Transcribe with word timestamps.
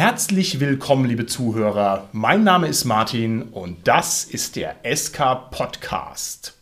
Herzlich 0.00 0.60
willkommen, 0.60 1.04
liebe 1.04 1.26
Zuhörer. 1.26 2.08
Mein 2.12 2.42
Name 2.42 2.68
ist 2.68 2.86
Martin 2.86 3.42
und 3.42 3.86
das 3.86 4.24
ist 4.24 4.56
der 4.56 4.76
SK 4.82 5.50
Podcast. 5.50 6.58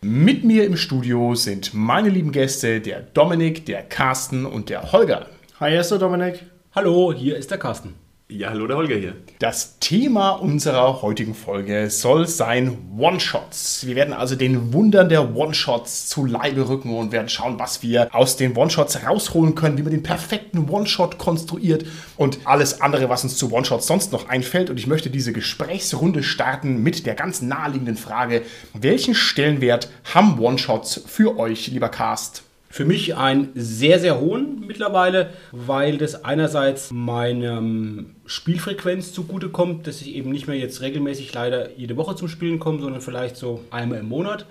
Mit 0.00 0.42
mir 0.42 0.66
im 0.66 0.76
Studio 0.76 1.36
sind 1.36 1.74
meine 1.74 2.08
lieben 2.08 2.32
Gäste, 2.32 2.80
der 2.80 3.02
Dominik, 3.02 3.66
der 3.66 3.84
Carsten 3.84 4.46
und 4.46 4.68
der 4.68 4.90
Holger. 4.90 5.26
Hi, 5.60 5.70
hier 5.70 5.80
ist 5.82 5.92
der 5.92 5.98
Dominik. 5.98 6.42
Hallo, 6.74 7.12
hier 7.12 7.36
ist 7.36 7.52
der 7.52 7.58
Carsten. 7.58 8.07
Ja, 8.30 8.50
hallo, 8.50 8.66
der 8.66 8.76
Holger 8.76 8.96
hier. 8.96 9.16
Das 9.38 9.78
Thema 9.78 10.32
unserer 10.32 11.00
heutigen 11.00 11.34
Folge 11.34 11.88
soll 11.88 12.28
sein 12.28 12.76
One-Shots. 12.98 13.86
Wir 13.86 13.96
werden 13.96 14.12
also 14.12 14.36
den 14.36 14.74
Wundern 14.74 15.08
der 15.08 15.34
One-Shots 15.34 16.08
zu 16.08 16.26
Leibe 16.26 16.68
rücken 16.68 16.94
und 16.94 17.10
werden 17.10 17.30
schauen, 17.30 17.58
was 17.58 17.82
wir 17.82 18.14
aus 18.14 18.36
den 18.36 18.54
One-Shots 18.54 19.02
rausholen 19.06 19.54
können, 19.54 19.78
wie 19.78 19.82
man 19.82 19.92
den 19.92 20.02
perfekten 20.02 20.68
One-Shot 20.68 21.16
konstruiert 21.16 21.86
und 22.18 22.40
alles 22.44 22.82
andere, 22.82 23.08
was 23.08 23.24
uns 23.24 23.38
zu 23.38 23.50
One-Shots 23.50 23.86
sonst 23.86 24.12
noch 24.12 24.28
einfällt. 24.28 24.68
Und 24.68 24.78
ich 24.78 24.86
möchte 24.86 25.08
diese 25.08 25.32
Gesprächsrunde 25.32 26.22
starten 26.22 26.82
mit 26.82 27.06
der 27.06 27.14
ganz 27.14 27.40
naheliegenden 27.40 27.96
Frage, 27.96 28.42
welchen 28.74 29.14
Stellenwert 29.14 29.88
haben 30.12 30.38
One-Shots 30.38 31.02
für 31.06 31.38
euch, 31.38 31.68
lieber 31.68 31.88
Cast? 31.88 32.42
Für 32.70 32.84
mich 32.84 33.16
einen 33.16 33.48
sehr, 33.54 33.98
sehr 33.98 34.20
hohen 34.20 34.64
mittlerweile, 34.66 35.30
weil 35.52 35.96
das 35.96 36.24
einerseits 36.24 36.90
meinem 36.90 38.16
Spielfrequenz 38.26 39.12
zugutekommt, 39.12 39.86
dass 39.86 40.02
ich 40.02 40.14
eben 40.14 40.30
nicht 40.30 40.48
mehr 40.48 40.58
jetzt 40.58 40.82
regelmäßig 40.82 41.32
leider 41.32 41.76
jede 41.78 41.96
Woche 41.96 42.14
zum 42.14 42.28
Spielen 42.28 42.58
komme, 42.58 42.80
sondern 42.80 43.00
vielleicht 43.00 43.36
so 43.36 43.64
einmal 43.70 44.00
im 44.00 44.08
Monat. 44.08 44.44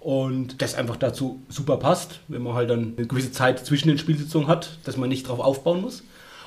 Und 0.00 0.60
das 0.60 0.74
einfach 0.74 0.96
dazu 0.96 1.40
super 1.48 1.76
passt, 1.78 2.20
wenn 2.28 2.42
man 2.42 2.54
halt 2.54 2.68
dann 2.70 2.94
eine 2.96 3.06
gewisse 3.06 3.32
Zeit 3.32 3.64
zwischen 3.64 3.88
den 3.88 3.98
Spielsitzungen 3.98 4.48
hat, 4.48 4.78
dass 4.84 4.96
man 4.96 5.08
nicht 5.08 5.28
drauf 5.28 5.40
aufbauen 5.40 5.80
muss. 5.80 6.02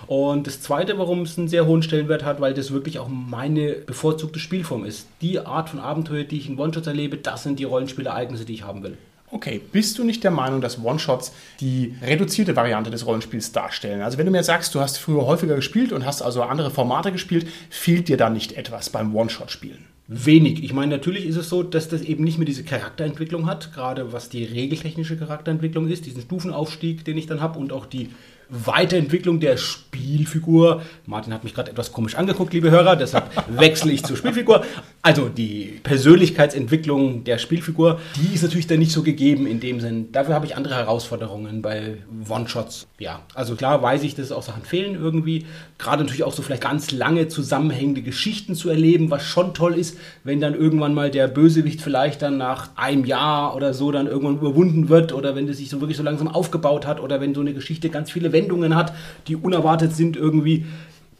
Und 0.07 0.45
das 0.45 0.61
Zweite, 0.61 0.99
warum 0.99 1.21
es 1.21 1.37
einen 1.37 1.47
sehr 1.47 1.65
hohen 1.65 1.81
Stellenwert 1.81 2.23
hat, 2.23 2.39
weil 2.39 2.53
das 2.53 2.71
wirklich 2.71 2.99
auch 2.99 3.07
meine 3.07 3.71
bevorzugte 3.71 4.39
Spielform 4.39 4.85
ist. 4.85 5.07
Die 5.21 5.39
Art 5.39 5.69
von 5.69 5.79
Abenteuer, 5.79 6.23
die 6.23 6.37
ich 6.37 6.49
in 6.49 6.59
One-Shots 6.59 6.87
erlebe, 6.87 7.17
das 7.17 7.43
sind 7.43 7.57
die 7.57 7.63
Rollenspielereignisse, 7.63 8.45
die 8.45 8.53
ich 8.53 8.63
haben 8.63 8.83
will. 8.83 8.97
Okay, 9.31 9.59
bist 9.71 9.97
du 9.97 10.03
nicht 10.03 10.23
der 10.23 10.31
Meinung, 10.31 10.61
dass 10.61 10.83
One-Shots 10.83 11.33
die 11.59 11.95
reduzierte 12.01 12.55
Variante 12.55 12.91
des 12.91 13.05
Rollenspiels 13.05 13.51
darstellen? 13.51 14.01
Also 14.01 14.17
wenn 14.17 14.25
du 14.25 14.31
mir 14.31 14.43
sagst, 14.43 14.75
du 14.75 14.79
hast 14.79 14.97
früher 14.97 15.25
häufiger 15.25 15.55
gespielt 15.55 15.91
und 15.91 16.05
hast 16.05 16.21
also 16.21 16.43
andere 16.43 16.69
Formate 16.69 17.11
gespielt, 17.11 17.47
fehlt 17.69 18.07
dir 18.07 18.17
dann 18.17 18.33
nicht 18.33 18.53
etwas 18.53 18.89
beim 18.91 19.15
One-Shot-Spielen? 19.15 19.85
Wenig. 20.07 20.63
Ich 20.63 20.71
meine, 20.71 20.95
natürlich 20.95 21.25
ist 21.25 21.35
es 21.35 21.49
so, 21.49 21.63
dass 21.63 21.89
das 21.89 22.01
eben 22.01 22.23
nicht 22.23 22.37
mehr 22.37 22.45
diese 22.45 22.63
Charakterentwicklung 22.63 23.47
hat, 23.47 23.73
gerade 23.73 24.13
was 24.13 24.29
die 24.29 24.43
regeltechnische 24.43 25.17
Charakterentwicklung 25.17 25.87
ist, 25.87 26.05
diesen 26.05 26.21
Stufenaufstieg, 26.21 27.03
den 27.03 27.17
ich 27.17 27.25
dann 27.25 27.41
habe 27.41 27.57
und 27.57 27.73
auch 27.73 27.87
die 27.87 28.11
Weiterentwicklung 28.49 29.39
der 29.39 29.57
Spielfigur. 29.57 30.83
Martin 31.07 31.33
hat 31.33 31.43
mich 31.43 31.55
gerade 31.55 31.71
etwas 31.71 31.91
komisch 31.91 32.13
angeguckt, 32.13 32.53
liebe 32.53 32.69
Hörer, 32.69 32.95
deshalb 32.95 33.31
wechsle 33.59 33.91
ich 33.91 34.03
zur 34.03 34.15
Spielfigur. 34.15 34.63
Also 35.05 35.29
die 35.29 35.79
Persönlichkeitsentwicklung 35.83 37.25
der 37.25 37.37
Spielfigur, 37.37 37.99
die 38.15 38.33
ist 38.33 38.41
natürlich 38.41 38.65
dann 38.65 38.79
nicht 38.79 38.91
so 38.91 39.03
gegeben 39.03 39.45
in 39.45 39.59
dem 39.59 39.79
Sinn. 39.79 40.11
Dafür 40.11 40.33
habe 40.33 40.47
ich 40.47 40.55
andere 40.55 40.73
Herausforderungen 40.73 41.61
bei 41.61 41.97
One-Shots. 42.27 42.87
Ja, 42.97 43.19
also 43.35 43.55
klar 43.55 43.83
weiß 43.83 44.01
ich, 44.01 44.15
dass 44.15 44.31
auch 44.31 44.41
Sachen 44.41 44.63
fehlen 44.63 44.95
irgendwie. 44.95 45.45
Gerade 45.77 46.01
natürlich 46.01 46.23
auch 46.23 46.33
so 46.33 46.41
vielleicht 46.41 46.63
ganz 46.63 46.89
lange 46.89 47.27
zusammenhängende 47.27 48.01
Geschichten 48.01 48.55
zu 48.55 48.67
erleben, 48.67 49.11
was 49.11 49.21
schon 49.21 49.53
toll 49.53 49.75
ist, 49.75 49.95
wenn 50.23 50.41
dann 50.41 50.55
irgendwann 50.55 50.95
mal 50.95 51.11
der 51.11 51.27
Bösewicht 51.27 51.83
vielleicht 51.83 52.23
dann 52.23 52.37
nach 52.39 52.69
einem 52.75 53.05
Jahr 53.05 53.55
oder 53.55 53.75
so 53.75 53.91
dann 53.91 54.07
irgendwann 54.07 54.37
überwunden 54.37 54.89
wird 54.89 55.13
oder 55.13 55.35
wenn 55.35 55.47
es 55.47 55.57
sich 55.57 55.69
so 55.69 55.81
wirklich 55.81 55.97
so 55.97 56.03
langsam 56.03 56.29
aufgebaut 56.29 56.87
hat 56.87 56.99
oder 56.99 57.21
wenn 57.21 57.35
so 57.35 57.41
eine 57.41 57.53
Geschichte 57.53 57.89
ganz 57.89 58.09
viele 58.09 58.31
Wendungen 58.31 58.75
hat, 58.75 58.91
die 59.27 59.35
unerwartet 59.35 59.95
sind 59.95 60.17
irgendwie. 60.17 60.65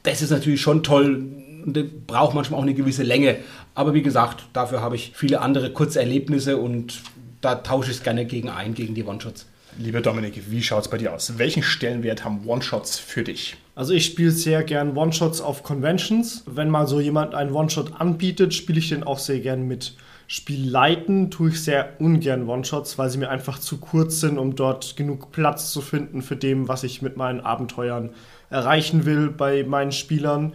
Das 0.01 0.24
ist 0.24 0.31
natürlich 0.31 0.62
schon 0.62 0.81
toll 0.81 1.24
und 1.65 2.07
braucht 2.07 2.35
manchmal 2.35 2.59
auch 2.59 2.63
eine 2.63 2.73
gewisse 2.73 3.03
Länge. 3.03 3.37
Aber 3.73 3.93
wie 3.93 4.01
gesagt, 4.01 4.45
dafür 4.53 4.81
habe 4.81 4.95
ich 4.95 5.11
viele 5.15 5.41
andere 5.41 5.71
kurze 5.71 5.99
Erlebnisse 5.99 6.57
und 6.57 7.01
da 7.41 7.55
tausche 7.55 7.91
ich 7.91 7.97
es 7.97 8.03
gerne 8.03 8.25
gegen 8.25 8.49
ein, 8.49 8.73
gegen 8.73 8.95
die 8.95 9.03
One-Shots. 9.03 9.45
Lieber 9.77 9.99
Dominik, 9.99 10.49
wie 10.49 10.63
schaut 10.63 10.83
es 10.83 10.87
bei 10.87 10.97
dir 10.97 11.13
aus? 11.13 11.37
Welchen 11.37 11.61
Stellenwert 11.61 12.23
haben 12.23 12.47
One-Shots 12.47 12.97
für 12.97 13.23
dich? 13.23 13.57
Also 13.75 13.93
ich 13.93 14.05
spiele 14.05 14.31
sehr 14.31 14.63
gern 14.63 14.95
One-Shots 14.95 15.41
auf 15.41 15.63
Conventions. 15.63 16.43
Wenn 16.45 16.69
mal 16.69 16.87
so 16.87 17.01
jemand 17.01 17.35
einen 17.35 17.51
One-Shot 17.51 17.99
anbietet, 17.99 18.53
spiele 18.53 18.79
ich 18.79 18.89
den 18.89 19.03
auch 19.03 19.19
sehr 19.19 19.39
gern 19.39 19.67
mit. 19.67 19.95
Spiel 20.27 20.67
leiten 20.67 21.29
tue 21.29 21.49
ich 21.49 21.61
sehr 21.61 21.99
ungern 21.99 22.47
One-Shots, 22.47 22.97
weil 22.97 23.09
sie 23.09 23.17
mir 23.17 23.29
einfach 23.29 23.59
zu 23.59 23.77
kurz 23.77 24.21
sind, 24.21 24.37
um 24.37 24.55
dort 24.55 24.95
genug 24.95 25.31
Platz 25.31 25.71
zu 25.71 25.81
finden 25.81 26.21
für 26.21 26.37
dem, 26.37 26.69
was 26.69 26.83
ich 26.83 27.01
mit 27.01 27.17
meinen 27.17 27.41
Abenteuern 27.41 28.11
erreichen 28.49 29.05
will 29.05 29.29
bei 29.29 29.63
meinen 29.63 29.91
Spielern. 29.91 30.53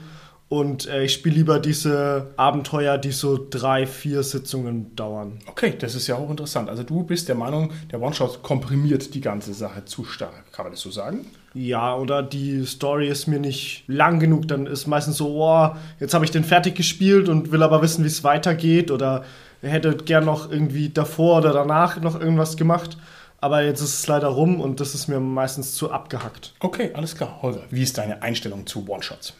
Und 0.50 0.88
äh, 0.88 1.04
ich 1.04 1.12
spiele 1.12 1.36
lieber 1.36 1.60
diese 1.60 2.32
Abenteuer, 2.36 2.98
die 2.98 3.12
so 3.12 3.38
drei, 3.48 3.86
vier 3.86 4.24
Sitzungen 4.24 4.96
dauern. 4.96 5.38
Okay, 5.46 5.74
das 5.78 5.94
ist 5.94 6.08
ja 6.08 6.16
auch 6.16 6.28
interessant. 6.28 6.68
Also 6.68 6.82
du 6.82 7.04
bist 7.04 7.28
der 7.28 7.36
Meinung, 7.36 7.70
der 7.92 8.02
One-Shot 8.02 8.42
komprimiert 8.42 9.14
die 9.14 9.20
ganze 9.20 9.54
Sache 9.54 9.84
zu 9.84 10.02
stark. 10.02 10.50
Kann 10.50 10.64
man 10.64 10.72
das 10.72 10.80
so 10.80 10.90
sagen? 10.90 11.24
Ja, 11.54 11.94
oder 11.94 12.24
die 12.24 12.66
Story 12.66 13.06
ist 13.06 13.28
mir 13.28 13.38
nicht 13.38 13.84
lang 13.86 14.18
genug. 14.18 14.48
Dann 14.48 14.66
ist 14.66 14.88
meistens 14.88 15.18
so, 15.18 15.40
oh, 15.40 15.70
jetzt 16.00 16.14
habe 16.14 16.24
ich 16.24 16.32
den 16.32 16.42
fertig 16.42 16.74
gespielt 16.74 17.28
und 17.28 17.52
will 17.52 17.62
aber 17.62 17.80
wissen, 17.80 18.02
wie 18.02 18.08
es 18.08 18.24
weitergeht. 18.24 18.90
Oder 18.90 19.22
hätte 19.62 19.96
gern 19.98 20.24
noch 20.24 20.50
irgendwie 20.50 20.88
davor 20.88 21.38
oder 21.38 21.52
danach 21.52 22.00
noch 22.00 22.18
irgendwas 22.18 22.56
gemacht. 22.56 22.98
Aber 23.40 23.62
jetzt 23.62 23.82
ist 23.82 24.00
es 24.00 24.06
leider 24.08 24.26
rum 24.26 24.60
und 24.60 24.80
das 24.80 24.96
ist 24.96 25.06
mir 25.06 25.20
meistens 25.20 25.76
zu 25.76 25.92
abgehackt. 25.92 26.54
Okay, 26.58 26.90
alles 26.94 27.14
klar. 27.14 27.38
Holger, 27.40 27.62
wie 27.70 27.84
ist 27.84 27.98
deine 27.98 28.20
Einstellung 28.20 28.66
zu 28.66 28.88
One-Shots? 28.88 29.34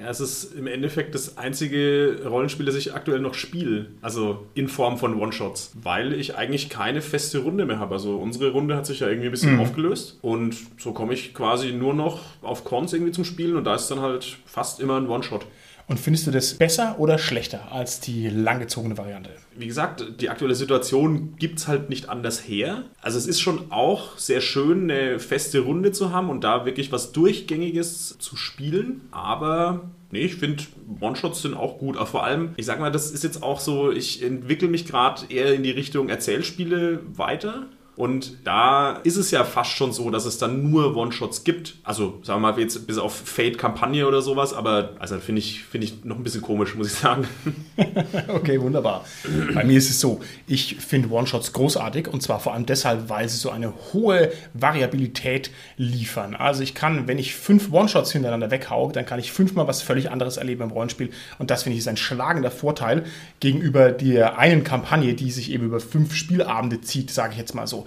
Ja, 0.00 0.08
es 0.08 0.20
ist 0.20 0.54
im 0.54 0.66
Endeffekt 0.66 1.14
das 1.14 1.36
einzige 1.36 2.22
Rollenspiel, 2.24 2.64
das 2.64 2.74
ich 2.74 2.94
aktuell 2.94 3.20
noch 3.20 3.34
spiele. 3.34 3.86
Also 4.00 4.46
in 4.54 4.68
Form 4.68 4.96
von 4.96 5.20
One-Shots. 5.20 5.72
Weil 5.82 6.14
ich 6.14 6.36
eigentlich 6.36 6.70
keine 6.70 7.02
feste 7.02 7.40
Runde 7.40 7.66
mehr 7.66 7.78
habe. 7.78 7.94
Also 7.94 8.16
unsere 8.16 8.50
Runde 8.50 8.76
hat 8.76 8.86
sich 8.86 9.00
ja 9.00 9.08
irgendwie 9.08 9.28
ein 9.28 9.32
bisschen 9.32 9.54
mhm. 9.54 9.60
aufgelöst. 9.60 10.18
Und 10.22 10.56
so 10.78 10.92
komme 10.92 11.12
ich 11.12 11.34
quasi 11.34 11.72
nur 11.72 11.92
noch 11.92 12.20
auf 12.40 12.64
Cons 12.64 12.92
irgendwie 12.94 13.12
zum 13.12 13.24
Spielen. 13.24 13.56
Und 13.56 13.64
da 13.64 13.74
ist 13.74 13.88
dann 13.88 14.00
halt 14.00 14.38
fast 14.46 14.80
immer 14.80 14.96
ein 14.96 15.08
One-Shot. 15.08 15.44
Und 15.90 15.98
findest 15.98 16.28
du 16.28 16.30
das 16.30 16.54
besser 16.54 17.00
oder 17.00 17.18
schlechter 17.18 17.72
als 17.72 17.98
die 17.98 18.28
langgezogene 18.28 18.96
Variante? 18.96 19.30
Wie 19.56 19.66
gesagt, 19.66 20.04
die 20.20 20.28
aktuelle 20.28 20.54
Situation 20.54 21.34
gibt 21.36 21.58
es 21.58 21.66
halt 21.66 21.90
nicht 21.90 22.08
anders 22.08 22.46
her. 22.46 22.84
Also 23.02 23.18
es 23.18 23.26
ist 23.26 23.40
schon 23.40 23.72
auch 23.72 24.16
sehr 24.16 24.40
schön, 24.40 24.88
eine 24.88 25.18
feste 25.18 25.58
Runde 25.58 25.90
zu 25.90 26.12
haben 26.12 26.30
und 26.30 26.44
da 26.44 26.64
wirklich 26.64 26.92
was 26.92 27.10
Durchgängiges 27.10 28.18
zu 28.20 28.36
spielen. 28.36 29.00
Aber 29.10 29.90
Nee, 30.12 30.22
ich 30.22 30.34
finde, 30.36 30.64
One-Shots 31.00 31.42
sind 31.42 31.54
auch 31.54 31.78
gut. 31.78 31.96
Aber 31.96 32.06
vor 32.06 32.24
allem, 32.24 32.50
ich 32.56 32.66
sag 32.66 32.80
mal, 32.80 32.90
das 32.90 33.12
ist 33.12 33.22
jetzt 33.22 33.44
auch 33.44 33.60
so, 33.60 33.92
ich 33.92 34.22
entwickle 34.24 34.66
mich 34.66 34.84
gerade 34.86 35.22
eher 35.28 35.54
in 35.54 35.62
die 35.62 35.70
Richtung 35.70 36.08
Erzählspiele 36.08 37.00
weiter. 37.16 37.66
Und 38.00 38.46
da 38.46 38.92
ist 39.04 39.16
es 39.16 39.30
ja 39.30 39.44
fast 39.44 39.72
schon 39.72 39.92
so, 39.92 40.08
dass 40.08 40.24
es 40.24 40.38
dann 40.38 40.70
nur 40.70 40.96
One-Shots 40.96 41.44
gibt. 41.44 41.74
Also 41.84 42.18
sagen 42.22 42.40
wir 42.40 42.50
mal 42.50 42.58
jetzt 42.58 42.86
bis 42.86 42.96
auf 42.96 43.14
Fate-Kampagne 43.14 44.08
oder 44.08 44.22
sowas, 44.22 44.54
aber 44.54 44.94
also 44.98 45.18
finde 45.18 45.40
ich, 45.40 45.64
find 45.64 45.84
ich 45.84 46.02
noch 46.02 46.16
ein 46.16 46.22
bisschen 46.22 46.40
komisch, 46.40 46.74
muss 46.76 46.86
ich 46.86 46.94
sagen. 46.94 47.28
okay, 48.28 48.58
wunderbar. 48.58 49.04
Bei 49.52 49.64
mir 49.64 49.76
ist 49.76 49.90
es 49.90 50.00
so, 50.00 50.22
ich 50.46 50.76
finde 50.76 51.10
One-Shots 51.10 51.52
großartig 51.52 52.08
und 52.08 52.22
zwar 52.22 52.40
vor 52.40 52.54
allem 52.54 52.64
deshalb, 52.64 53.10
weil 53.10 53.28
sie 53.28 53.36
so 53.36 53.50
eine 53.50 53.74
hohe 53.92 54.32
Variabilität 54.54 55.50
liefern. 55.76 56.34
Also 56.34 56.62
ich 56.62 56.74
kann, 56.74 57.06
wenn 57.06 57.18
ich 57.18 57.34
fünf 57.34 57.70
One-Shots 57.70 58.12
hintereinander 58.12 58.50
weghaue, 58.50 58.92
dann 58.92 59.04
kann 59.04 59.20
ich 59.20 59.30
fünfmal 59.30 59.68
was 59.68 59.82
völlig 59.82 60.10
anderes 60.10 60.38
erleben 60.38 60.62
im 60.62 60.70
Rollenspiel 60.70 61.10
und 61.38 61.50
das 61.50 61.64
finde 61.64 61.74
ich 61.74 61.80
ist 61.80 61.88
ein 61.88 61.98
schlagender 61.98 62.50
Vorteil 62.50 63.04
gegenüber 63.40 63.92
der 63.92 64.38
einen 64.38 64.64
Kampagne, 64.64 65.12
die 65.12 65.30
sich 65.30 65.52
eben 65.52 65.66
über 65.66 65.80
fünf 65.80 66.14
Spielabende 66.14 66.80
zieht, 66.80 67.10
sage 67.10 67.32
ich 67.32 67.38
jetzt 67.38 67.54
mal 67.54 67.66
so. 67.66 67.84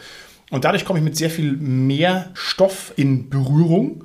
Und 0.52 0.66
dadurch 0.66 0.86
komme 0.86 1.00
ich 1.00 1.06
mit 1.06 1.18
sehr 1.18 1.30
viel 1.30 1.54
mehr 1.54 2.30
Stoff 2.34 2.94
in 2.96 3.30
Berührung. 3.30 4.04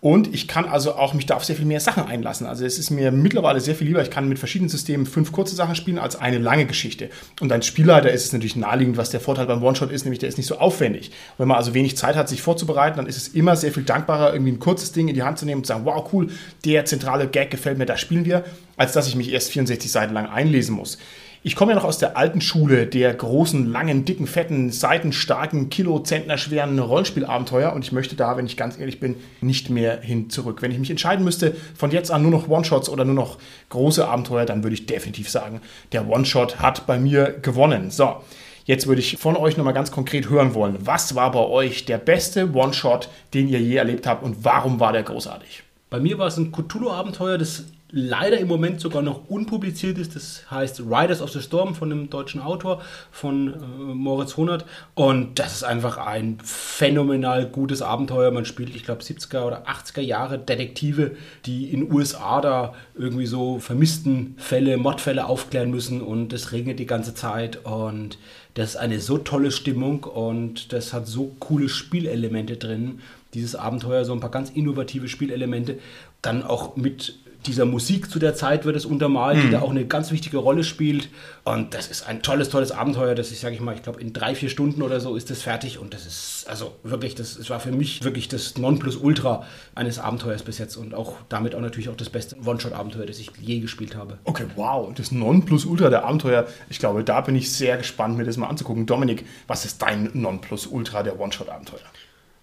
Und 0.00 0.32
ich 0.32 0.46
kann 0.46 0.66
also 0.66 0.94
auch 0.94 1.12
mich 1.12 1.26
da 1.26 1.34
auf 1.34 1.44
sehr 1.44 1.56
viel 1.56 1.64
mehr 1.64 1.80
Sachen 1.80 2.04
einlassen. 2.04 2.46
Also 2.46 2.64
es 2.64 2.78
ist 2.78 2.90
mir 2.90 3.10
mittlerweile 3.10 3.60
sehr 3.60 3.74
viel 3.74 3.88
lieber. 3.88 4.00
Ich 4.00 4.12
kann 4.12 4.28
mit 4.28 4.38
verschiedenen 4.38 4.68
Systemen 4.68 5.06
fünf 5.06 5.32
kurze 5.32 5.56
Sachen 5.56 5.74
spielen 5.74 5.98
als 5.98 6.14
eine 6.14 6.38
lange 6.38 6.66
Geschichte. 6.66 7.10
Und 7.40 7.50
als 7.50 7.66
Spielleiter 7.66 8.12
ist 8.12 8.24
es 8.24 8.32
natürlich 8.32 8.54
naheliegend, 8.54 8.96
was 8.96 9.10
der 9.10 9.18
Vorteil 9.18 9.46
beim 9.46 9.60
One-Shot 9.60 9.90
ist, 9.90 10.04
nämlich 10.04 10.20
der 10.20 10.28
ist 10.28 10.38
nicht 10.38 10.46
so 10.46 10.58
aufwendig. 10.58 11.10
wenn 11.36 11.48
man 11.48 11.56
also 11.56 11.74
wenig 11.74 11.96
Zeit 11.96 12.14
hat, 12.14 12.28
sich 12.28 12.42
vorzubereiten, 12.42 12.96
dann 12.96 13.06
ist 13.06 13.16
es 13.16 13.26
immer 13.26 13.56
sehr 13.56 13.72
viel 13.72 13.82
dankbarer, 13.82 14.32
irgendwie 14.32 14.52
ein 14.52 14.60
kurzes 14.60 14.92
Ding 14.92 15.08
in 15.08 15.16
die 15.16 15.24
Hand 15.24 15.40
zu 15.40 15.46
nehmen 15.46 15.62
und 15.62 15.64
zu 15.64 15.72
sagen, 15.72 15.84
wow, 15.84 16.08
cool, 16.12 16.28
der 16.64 16.84
zentrale 16.84 17.26
Gag 17.26 17.50
gefällt 17.50 17.78
mir, 17.78 17.86
da 17.86 17.96
spielen 17.96 18.24
wir, 18.24 18.44
als 18.78 18.92
dass 18.92 19.06
ich 19.08 19.16
mich 19.16 19.32
erst 19.32 19.50
64 19.50 19.90
Seiten 19.90 20.14
lang 20.14 20.26
einlesen 20.26 20.74
muss. 20.74 20.96
Ich 21.44 21.54
komme 21.54 21.72
ja 21.72 21.76
noch 21.76 21.84
aus 21.84 21.98
der 21.98 22.16
alten 22.16 22.40
Schule 22.40 22.86
der 22.86 23.14
großen, 23.14 23.70
langen, 23.70 24.04
dicken, 24.04 24.26
fetten, 24.26 24.70
seitenstarken, 24.70 25.70
Kilo-Zentner 25.70 26.36
schweren 26.36 26.78
Rollenspielabenteuer 26.78 27.72
und 27.72 27.84
ich 27.84 27.92
möchte 27.92 28.16
da, 28.16 28.36
wenn 28.36 28.46
ich 28.46 28.56
ganz 28.56 28.78
ehrlich 28.78 28.98
bin, 28.98 29.16
nicht 29.40 29.70
mehr 29.70 30.00
hin 30.00 30.30
zurück. 30.30 30.62
Wenn 30.62 30.72
ich 30.72 30.78
mich 30.78 30.90
entscheiden 30.90 31.24
müsste, 31.24 31.54
von 31.76 31.92
jetzt 31.92 32.10
an 32.10 32.22
nur 32.22 32.32
noch 32.32 32.48
One-Shots 32.48 32.88
oder 32.88 33.04
nur 33.04 33.14
noch 33.14 33.38
große 33.68 34.06
Abenteuer, 34.06 34.46
dann 34.46 34.64
würde 34.64 34.74
ich 34.74 34.86
definitiv 34.86 35.30
sagen, 35.30 35.60
der 35.92 36.08
One-Shot 36.08 36.58
hat 36.58 36.86
bei 36.86 36.98
mir 36.98 37.38
gewonnen. 37.40 37.90
So. 37.90 38.16
Jetzt 38.64 38.86
würde 38.86 39.00
ich 39.00 39.16
von 39.16 39.36
euch 39.36 39.56
nochmal 39.56 39.72
ganz 39.72 39.90
konkret 39.90 40.28
hören 40.28 40.52
wollen, 40.54 40.76
was 40.80 41.14
war 41.14 41.30
bei 41.32 41.40
euch 41.40 41.86
der 41.86 41.96
beste 41.96 42.52
One-Shot, 42.52 43.08
den 43.32 43.48
ihr 43.48 43.60
je 43.60 43.76
erlebt 43.76 44.06
habt 44.06 44.22
und 44.22 44.44
warum 44.44 44.80
war 44.80 44.92
der 44.92 45.04
großartig? 45.04 45.62
Bei 45.88 46.00
mir 46.00 46.18
war 46.18 46.26
es 46.26 46.36
ein 46.36 46.52
Cthulhu-Abenteuer, 46.52 47.38
das 47.38 47.64
leider 47.90 48.38
im 48.38 48.48
Moment 48.48 48.80
sogar 48.80 49.02
noch 49.02 49.28
unpubliziert 49.28 49.98
ist. 49.98 50.14
Das 50.14 50.50
heißt 50.50 50.80
Riders 50.80 51.22
of 51.22 51.30
the 51.30 51.40
Storm 51.40 51.74
von 51.74 51.90
einem 51.90 52.10
deutschen 52.10 52.40
Autor, 52.40 52.82
von 53.10 53.54
äh, 53.54 53.56
Moritz 53.94 54.36
Honert. 54.36 54.66
Und 54.94 55.38
das 55.38 55.54
ist 55.54 55.62
einfach 55.62 55.96
ein 55.96 56.38
phänomenal 56.42 57.46
gutes 57.46 57.80
Abenteuer. 57.80 58.30
Man 58.30 58.44
spielt, 58.44 58.74
ich 58.74 58.84
glaube, 58.84 59.02
70er 59.02 59.42
oder 59.42 59.66
80er 59.66 60.02
Jahre 60.02 60.38
Detektive, 60.38 61.16
die 61.46 61.70
in 61.72 61.90
USA 61.90 62.40
da 62.40 62.74
irgendwie 62.94 63.26
so 63.26 63.58
vermissten 63.58 64.34
Fälle, 64.36 64.76
Mordfälle 64.76 65.26
aufklären 65.26 65.70
müssen. 65.70 66.02
Und 66.02 66.32
es 66.32 66.52
regnet 66.52 66.78
die 66.78 66.86
ganze 66.86 67.14
Zeit. 67.14 67.64
Und 67.64 68.18
das 68.52 68.70
ist 68.70 68.76
eine 68.76 69.00
so 69.00 69.18
tolle 69.18 69.50
Stimmung 69.50 70.04
und 70.04 70.72
das 70.72 70.92
hat 70.92 71.06
so 71.06 71.34
coole 71.38 71.68
Spielelemente 71.68 72.56
drin. 72.56 73.00
Dieses 73.32 73.54
Abenteuer, 73.54 74.04
so 74.04 74.12
ein 74.12 74.20
paar 74.20 74.30
ganz 74.30 74.50
innovative 74.50 75.08
Spielelemente. 75.08 75.78
Dann 76.22 76.42
auch 76.42 76.74
mit 76.74 77.14
dieser 77.46 77.64
Musik 77.64 78.10
zu 78.10 78.18
der 78.18 78.34
Zeit 78.34 78.64
wird 78.64 78.76
es 78.76 78.84
untermalt, 78.84 79.38
mhm. 79.38 79.42
die 79.42 79.50
da 79.50 79.60
auch 79.60 79.70
eine 79.70 79.86
ganz 79.86 80.10
wichtige 80.10 80.38
Rolle 80.38 80.64
spielt. 80.64 81.08
Und 81.44 81.72
das 81.72 81.88
ist 81.88 82.06
ein 82.06 82.22
tolles, 82.22 82.48
tolles 82.50 82.72
Abenteuer, 82.72 83.14
das 83.14 83.30
ich, 83.30 83.40
sage 83.40 83.54
ich 83.54 83.60
mal, 83.60 83.74
ich 83.74 83.82
glaube, 83.82 84.00
in 84.00 84.12
drei, 84.12 84.34
vier 84.34 84.48
Stunden 84.48 84.82
oder 84.82 85.00
so 85.00 85.14
ist 85.14 85.30
das 85.30 85.42
fertig. 85.42 85.78
Und 85.78 85.94
das 85.94 86.04
ist, 86.04 86.46
also 86.48 86.74
wirklich, 86.82 87.14
das, 87.14 87.38
das 87.38 87.48
war 87.48 87.60
für 87.60 87.70
mich 87.70 88.02
wirklich 88.02 88.28
das 88.28 88.58
Nonplusultra 88.58 89.44
eines 89.74 89.98
Abenteuers 89.98 90.42
bis 90.42 90.58
jetzt. 90.58 90.76
Und 90.76 90.94
auch 90.94 91.16
damit 91.28 91.54
auch 91.54 91.60
natürlich 91.60 91.88
auch 91.88 91.96
das 91.96 92.10
beste 92.10 92.36
One-Shot-Abenteuer, 92.44 93.06
das 93.06 93.18
ich 93.18 93.30
je 93.40 93.60
gespielt 93.60 93.94
habe. 93.94 94.18
Okay, 94.24 94.46
wow, 94.56 94.92
das 94.94 95.12
Nonplusultra 95.12 95.90
der 95.90 96.04
Abenteuer. 96.04 96.46
Ich 96.68 96.80
glaube, 96.80 97.04
da 97.04 97.20
bin 97.20 97.36
ich 97.36 97.52
sehr 97.52 97.76
gespannt, 97.76 98.16
mir 98.18 98.24
das 98.24 98.36
mal 98.36 98.48
anzugucken. 98.48 98.86
Dominik, 98.86 99.24
was 99.46 99.64
ist 99.64 99.80
dein 99.80 100.10
Nonplusultra 100.12 101.02
der 101.02 101.20
One-Shot-Abenteuer? 101.20 101.78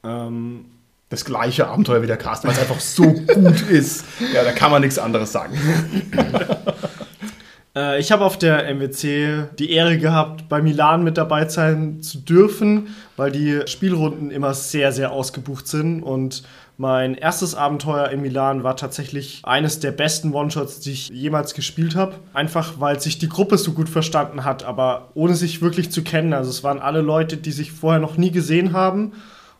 Ähm, 0.03 0.65
das 1.09 1.23
gleiche 1.25 1.67
Abenteuer 1.67 2.01
wie 2.01 2.07
der 2.07 2.17
Cast, 2.17 2.43
weil 2.43 2.51
es 2.51 2.59
einfach 2.59 2.79
so 2.79 3.03
gut 3.03 3.61
ist. 3.69 4.05
Ja, 4.33 4.43
da 4.43 4.51
kann 4.51 4.71
man 4.71 4.81
nichts 4.81 4.97
anderes 4.97 5.31
sagen. 5.31 5.57
Äh, 7.75 7.99
ich 7.99 8.11
habe 8.11 8.23
auf 8.23 8.37
der 8.37 8.73
MWC 8.73 9.49
die 9.59 9.71
Ehre 9.71 9.97
gehabt, 9.97 10.49
bei 10.49 10.61
Milan 10.61 11.03
mit 11.03 11.17
dabei 11.17 11.47
sein 11.47 12.01
zu 12.01 12.19
dürfen, 12.19 12.95
weil 13.17 13.31
die 13.31 13.61
Spielrunden 13.67 14.31
immer 14.31 14.53
sehr, 14.53 14.91
sehr 14.91 15.11
ausgebucht 15.11 15.67
sind. 15.67 16.01
Und 16.01 16.43
mein 16.77 17.15
erstes 17.15 17.53
Abenteuer 17.53 18.09
in 18.09 18.21
Milan 18.21 18.63
war 18.63 18.75
tatsächlich 18.75 19.41
eines 19.43 19.79
der 19.79 19.91
besten 19.91 20.33
One-Shots, 20.33 20.79
die 20.79 20.91
ich 20.91 21.09
jemals 21.09 21.53
gespielt 21.53 21.95
habe. 21.95 22.15
Einfach 22.33 22.79
weil 22.79 22.99
sich 22.99 23.17
die 23.17 23.29
Gruppe 23.29 23.57
so 23.57 23.73
gut 23.73 23.89
verstanden 23.89 24.43
hat, 24.43 24.63
aber 24.63 25.09
ohne 25.13 25.35
sich 25.35 25.61
wirklich 25.61 25.91
zu 25.91 26.03
kennen. 26.03 26.33
Also 26.33 26.49
es 26.49 26.63
waren 26.63 26.79
alle 26.79 27.01
Leute, 27.01 27.37
die 27.37 27.51
sich 27.51 27.71
vorher 27.71 27.99
noch 27.99 28.17
nie 28.17 28.31
gesehen 28.31 28.73
haben 28.73 29.13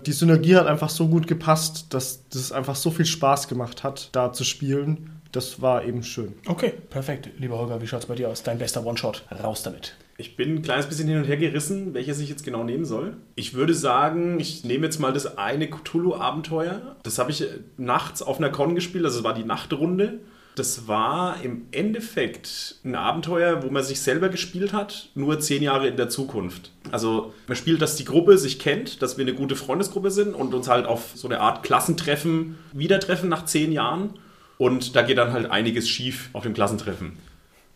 die 0.05 0.11
Synergie 0.11 0.55
hat 0.55 0.67
einfach 0.67 0.89
so 0.89 1.07
gut 1.07 1.27
gepasst, 1.27 1.93
dass 1.93 2.27
das 2.29 2.51
einfach 2.51 2.75
so 2.75 2.91
viel 2.91 3.05
Spaß 3.05 3.47
gemacht 3.47 3.83
hat, 3.83 4.09
da 4.11 4.33
zu 4.33 4.43
spielen. 4.43 5.11
Das 5.31 5.61
war 5.61 5.83
eben 5.83 6.03
schön. 6.03 6.33
Okay, 6.47 6.73
perfekt. 6.89 7.29
Lieber 7.37 7.57
Holger, 7.57 7.81
wie 7.81 7.87
schaut 7.87 8.01
es 8.01 8.05
bei 8.05 8.15
dir 8.15 8.29
aus? 8.29 8.43
Dein 8.43 8.57
bester 8.57 8.85
One-Shot. 8.85 9.23
Raus 9.43 9.63
damit. 9.63 9.95
Ich 10.17 10.37
bin 10.37 10.55
ein 10.55 10.61
kleines 10.61 10.85
bisschen 10.85 11.09
hin 11.09 11.17
und 11.17 11.25
her 11.25 11.35
gerissen, 11.35 11.93
welches 11.93 12.19
ich 12.19 12.29
jetzt 12.29 12.45
genau 12.45 12.63
nehmen 12.63 12.85
soll. 12.85 13.17
Ich 13.35 13.53
würde 13.53 13.73
sagen, 13.73 14.39
ich 14.39 14.63
nehme 14.63 14.85
jetzt 14.85 14.99
mal 14.99 15.11
das 15.11 15.37
eine 15.37 15.69
Cthulhu-Abenteuer. 15.69 16.95
Das 17.03 17.19
habe 17.19 17.31
ich 17.31 17.45
nachts 17.75 18.21
auf 18.21 18.37
einer 18.37 18.49
Con 18.49 18.75
gespielt, 18.75 19.03
also 19.03 19.19
es 19.19 19.23
war 19.25 19.33
die 19.33 19.43
Nachtrunde. 19.43 20.19
Das 20.55 20.87
war 20.87 21.43
im 21.43 21.63
Endeffekt 21.71 22.77
ein 22.85 22.95
Abenteuer, 22.95 23.61
wo 23.61 23.69
man 23.69 23.83
sich 23.83 23.99
selber 23.99 24.29
gespielt 24.29 24.71
hat, 24.71 25.09
nur 25.13 25.39
zehn 25.41 25.61
Jahre 25.61 25.87
in 25.89 25.97
der 25.97 26.07
Zukunft. 26.07 26.71
Also 26.91 27.33
man 27.47 27.57
spielt, 27.57 27.81
dass 27.81 27.97
die 27.97 28.05
Gruppe 28.05 28.37
sich 28.37 28.57
kennt, 28.57 29.01
dass 29.01 29.17
wir 29.17 29.25
eine 29.25 29.33
gute 29.33 29.57
Freundesgruppe 29.57 30.11
sind 30.11 30.33
und 30.33 30.53
uns 30.53 30.69
halt 30.69 30.85
auf 30.85 31.11
so 31.13 31.27
eine 31.27 31.41
Art 31.41 31.63
Klassentreffen 31.63 32.57
wieder 32.71 33.01
treffen 33.01 33.27
nach 33.27 33.43
zehn 33.43 33.73
Jahren. 33.73 34.13
Und 34.57 34.95
da 34.95 35.01
geht 35.01 35.17
dann 35.17 35.33
halt 35.33 35.51
einiges 35.51 35.89
schief 35.89 36.29
auf 36.31 36.43
dem 36.43 36.53
Klassentreffen. 36.53 37.17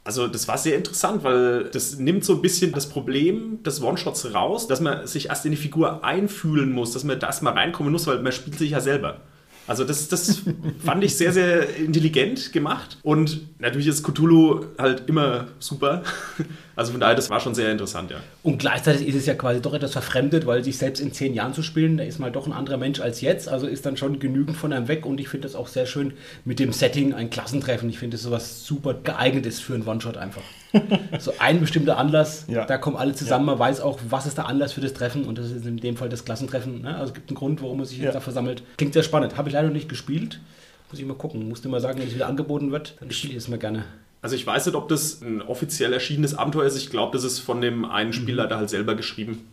Also 0.06 0.28
das 0.28 0.48
war 0.48 0.58
sehr 0.58 0.78
interessant, 0.78 1.24
weil 1.26 1.66
das 1.66 1.98
nimmt 1.98 2.24
so 2.24 2.36
ein 2.36 2.42
bisschen 2.42 2.72
das 2.72 2.88
Problem 2.88 3.62
des 3.64 3.82
One-Shots 3.82 4.34
raus, 4.34 4.68
dass 4.68 4.80
man 4.80 5.06
sich 5.06 5.28
erst 5.28 5.46
in 5.46 5.52
die 5.52 5.58
Figur 5.58 6.06
einfühlen 6.06 6.72
muss, 6.72 6.94
dass 6.94 7.04
man 7.04 7.20
da 7.20 7.28
erst 7.28 7.44
mal 7.44 7.54
reinkommen 7.54 7.92
muss, 7.92 8.08
weil 8.08 8.22
man 8.22 8.32
spielt 8.32 8.58
sich 8.58 8.72
ja 8.72 8.80
selber. 8.80 9.20
Also 9.70 9.84
das, 9.84 10.08
das 10.08 10.42
fand 10.84 11.04
ich 11.04 11.16
sehr, 11.16 11.32
sehr 11.32 11.76
intelligent 11.76 12.52
gemacht. 12.52 12.98
Und 13.04 13.42
natürlich 13.60 13.86
ist 13.86 14.04
Cthulhu 14.04 14.66
halt 14.80 15.04
immer 15.08 15.50
super. 15.60 16.02
Also 16.80 16.94
von 16.94 17.02
daher, 17.02 17.14
das 17.14 17.30
war 17.30 17.42
schon 17.42 17.54
sehr 17.54 17.74
interessant, 17.74 18.10
ja. 18.10 18.20
Und 18.42 18.60
gleichzeitig 18.60 19.06
ist 19.06 19.16
es 19.16 19.26
ja 19.26 19.34
quasi 19.34 19.62
doch 19.62 19.74
etwas 19.74 19.92
verfremdet, 19.92 20.46
weil 20.46 20.64
sich 20.64 20.78
selbst 20.78 21.02
in 21.02 21.12
zehn 21.12 21.34
Jahren 21.34 21.54
zu 21.54 21.62
spielen, 21.62 21.98
da 21.98 22.06
ist 22.06 22.20
mal 22.20 22.32
doch 22.32 22.48
ein 22.48 22.54
anderer 22.54 22.78
Mensch 22.78 23.02
als 23.02 23.20
jetzt. 23.20 23.50
Also 23.50 23.68
ist 23.68 23.86
dann 23.86 23.98
schon 23.98 24.20
genügend 24.20 24.56
von 24.56 24.72
einem 24.72 24.88
weg. 24.88 25.06
Und 25.06 25.20
ich 25.20 25.28
finde 25.28 25.46
das 25.46 25.56
auch 25.56 25.68
sehr 25.68 25.86
schön 25.86 26.14
mit 26.46 26.58
dem 26.58 26.72
Setting, 26.72 27.14
ein 27.14 27.30
Klassentreffen. 27.30 27.90
Ich 27.90 28.00
finde 28.00 28.16
das 28.16 28.24
sowas 28.24 28.66
super 28.66 28.94
geeignet 28.94 29.46
ist 29.46 29.60
für 29.60 29.74
einen 29.74 29.86
One-Shot 29.86 30.16
einfach. 30.16 30.42
so 31.20 31.34
ein 31.40 31.60
bestimmter 31.60 31.98
Anlass, 31.98 32.46
ja. 32.48 32.64
da 32.64 32.78
kommen 32.78 32.96
alle 32.96 33.14
zusammen, 33.14 33.46
ja. 33.46 33.56
man 33.56 33.60
weiß 33.60 33.82
auch, 33.82 34.00
was 34.08 34.26
ist 34.26 34.38
der 34.38 34.48
Anlass 34.48 34.72
für 34.72 34.82
das 34.82 34.94
Treffen 34.94 35.26
und 35.26 35.38
das 35.38 35.52
ist 35.52 35.66
in 35.66 35.78
dem 35.78 35.98
Fall 35.98 36.08
das 36.08 36.24
Klassentreffen. 36.24 36.84
Ne? 36.84 36.96
Also 36.96 37.08
es 37.08 37.14
gibt 37.14 37.30
einen 37.30 37.36
Grund, 37.36 37.62
warum 37.62 37.76
man 37.76 37.88
sich 37.88 37.98
jetzt 37.98 38.06
ja. 38.06 38.12
da 38.14 38.22
versammelt. 38.22 38.64
Klingt 38.78 38.94
sehr 38.94 39.04
spannend. 39.04 39.36
Habe 39.36 39.50
ich 39.50 39.54
leider 39.54 39.68
noch 39.68 39.74
nicht 39.74 39.90
gespielt. 39.90 40.40
Muss 40.90 41.02
ich 41.02 41.06
mal 41.06 41.16
gucken. 41.16 41.50
Musste 41.50 41.68
mal 41.68 41.82
sagen, 41.82 42.00
wenn 42.00 42.08
es 42.08 42.16
wieder 42.16 42.28
angeboten 42.28 42.72
wird, 42.72 42.96
dann 43.02 43.12
spiele 43.12 43.34
ich 43.34 43.40
es 43.40 43.50
mir 43.50 43.58
gerne. 43.58 43.84
Also 44.22 44.36
ich 44.36 44.46
weiß 44.46 44.66
nicht, 44.66 44.76
ob 44.76 44.90
das 44.90 45.22
ein 45.22 45.42
offiziell 45.42 45.94
erschienenes 45.94 46.36
Abenteuer 46.36 46.66
ist. 46.66 46.76
Ich 46.76 46.90
glaube, 46.90 47.16
das 47.16 47.24
ist 47.24 47.40
von 47.40 47.62
dem 47.62 47.86
einen 47.86 48.12
Spielleiter 48.14 48.58
halt 48.58 48.70
selber 48.70 48.96
geschrieben. 48.96 49.46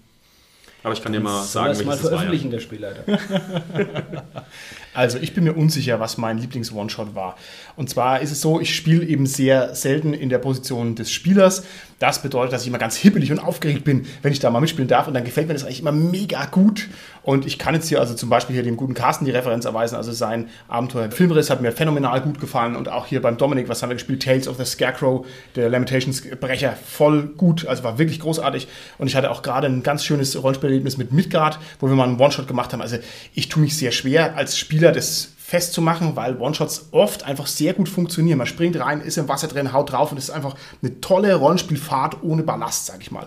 Aber 0.86 0.92
ich 0.92 1.02
kann 1.02 1.12
dir 1.12 1.18
mal 1.18 1.42
sagen, 1.42 1.70
das 1.70 1.84
mal 1.84 1.96
veröffentlichen, 1.96 2.52
war, 2.52 2.52
ja. 2.52 2.58
der 2.58 2.60
Spielleiter. 2.60 3.02
also 4.94 5.18
ich 5.18 5.34
bin 5.34 5.42
mir 5.42 5.54
unsicher, 5.54 5.98
was 5.98 6.16
mein 6.16 6.38
Lieblings-One-Shot 6.38 7.16
war. 7.16 7.36
Und 7.74 7.90
zwar 7.90 8.20
ist 8.20 8.30
es 8.30 8.40
so, 8.40 8.60
ich 8.60 8.72
spiele 8.72 9.04
eben 9.04 9.26
sehr 9.26 9.74
selten 9.74 10.14
in 10.14 10.28
der 10.28 10.38
Position 10.38 10.94
des 10.94 11.10
Spielers. 11.10 11.64
Das 11.98 12.22
bedeutet, 12.22 12.52
dass 12.52 12.62
ich 12.62 12.68
immer 12.68 12.78
ganz 12.78 12.96
hippelig 12.96 13.32
und 13.32 13.40
aufgeregt 13.40 13.82
bin, 13.82 14.06
wenn 14.22 14.30
ich 14.30 14.38
da 14.38 14.48
mal 14.50 14.60
mitspielen 14.60 14.86
darf. 14.86 15.08
Und 15.08 15.14
dann 15.14 15.24
gefällt 15.24 15.48
mir 15.48 15.54
das 15.54 15.64
eigentlich 15.64 15.80
immer 15.80 15.90
mega 15.90 16.44
gut. 16.46 16.86
Und 17.26 17.44
ich 17.44 17.58
kann 17.58 17.74
jetzt 17.74 17.88
hier 17.88 17.98
also 17.98 18.14
zum 18.14 18.30
Beispiel 18.30 18.54
hier 18.54 18.62
dem 18.62 18.76
guten 18.76 18.94
Carsten 18.94 19.24
die 19.24 19.32
Referenz 19.32 19.64
erweisen. 19.64 19.96
Also 19.96 20.12
sein 20.12 20.48
Abenteuer 20.68 21.10
Filmriss 21.10 21.50
hat 21.50 21.60
mir 21.60 21.72
phänomenal 21.72 22.20
gut 22.20 22.40
gefallen. 22.40 22.76
Und 22.76 22.88
auch 22.88 23.04
hier 23.06 23.20
beim 23.20 23.36
Dominik, 23.36 23.68
was 23.68 23.82
haben 23.82 23.90
wir 23.90 23.96
gespielt? 23.96 24.22
Tales 24.22 24.46
of 24.46 24.56
the 24.58 24.64
Scarecrow, 24.64 25.26
der 25.56 25.68
Lamentations-Brecher, 25.68 26.74
voll 26.74 27.24
gut. 27.36 27.66
Also 27.66 27.82
war 27.82 27.98
wirklich 27.98 28.20
großartig. 28.20 28.68
Und 28.98 29.08
ich 29.08 29.16
hatte 29.16 29.32
auch 29.32 29.42
gerade 29.42 29.66
ein 29.66 29.82
ganz 29.82 30.04
schönes 30.04 30.40
Rollenspielerlebnis 30.40 30.98
mit 30.98 31.10
Midgard, 31.10 31.58
wo 31.80 31.88
wir 31.88 31.96
mal 31.96 32.04
einen 32.04 32.20
One-Shot 32.20 32.46
gemacht 32.46 32.72
haben. 32.72 32.80
Also 32.80 32.98
ich 33.34 33.48
tue 33.48 33.60
mich 33.60 33.76
sehr 33.76 33.90
schwer 33.90 34.36
als 34.36 34.56
Spieler 34.56 34.92
des 34.92 35.32
festzumachen, 35.36 36.14
weil 36.14 36.36
One-Shots 36.36 36.88
oft 36.92 37.24
einfach 37.24 37.48
sehr 37.48 37.72
gut 37.72 37.88
funktionieren. 37.88 38.38
Man 38.38 38.46
springt 38.46 38.78
rein, 38.78 39.00
ist 39.00 39.18
im 39.18 39.28
Wasser 39.28 39.48
drin, 39.48 39.72
haut 39.72 39.90
drauf 39.90 40.12
und 40.12 40.18
es 40.18 40.24
ist 40.24 40.30
einfach 40.30 40.54
eine 40.80 41.00
tolle 41.00 41.34
Rollenspielfahrt 41.34 42.22
ohne 42.22 42.44
Ballast, 42.44 42.86
sag 42.86 43.00
ich 43.00 43.10
mal. 43.10 43.26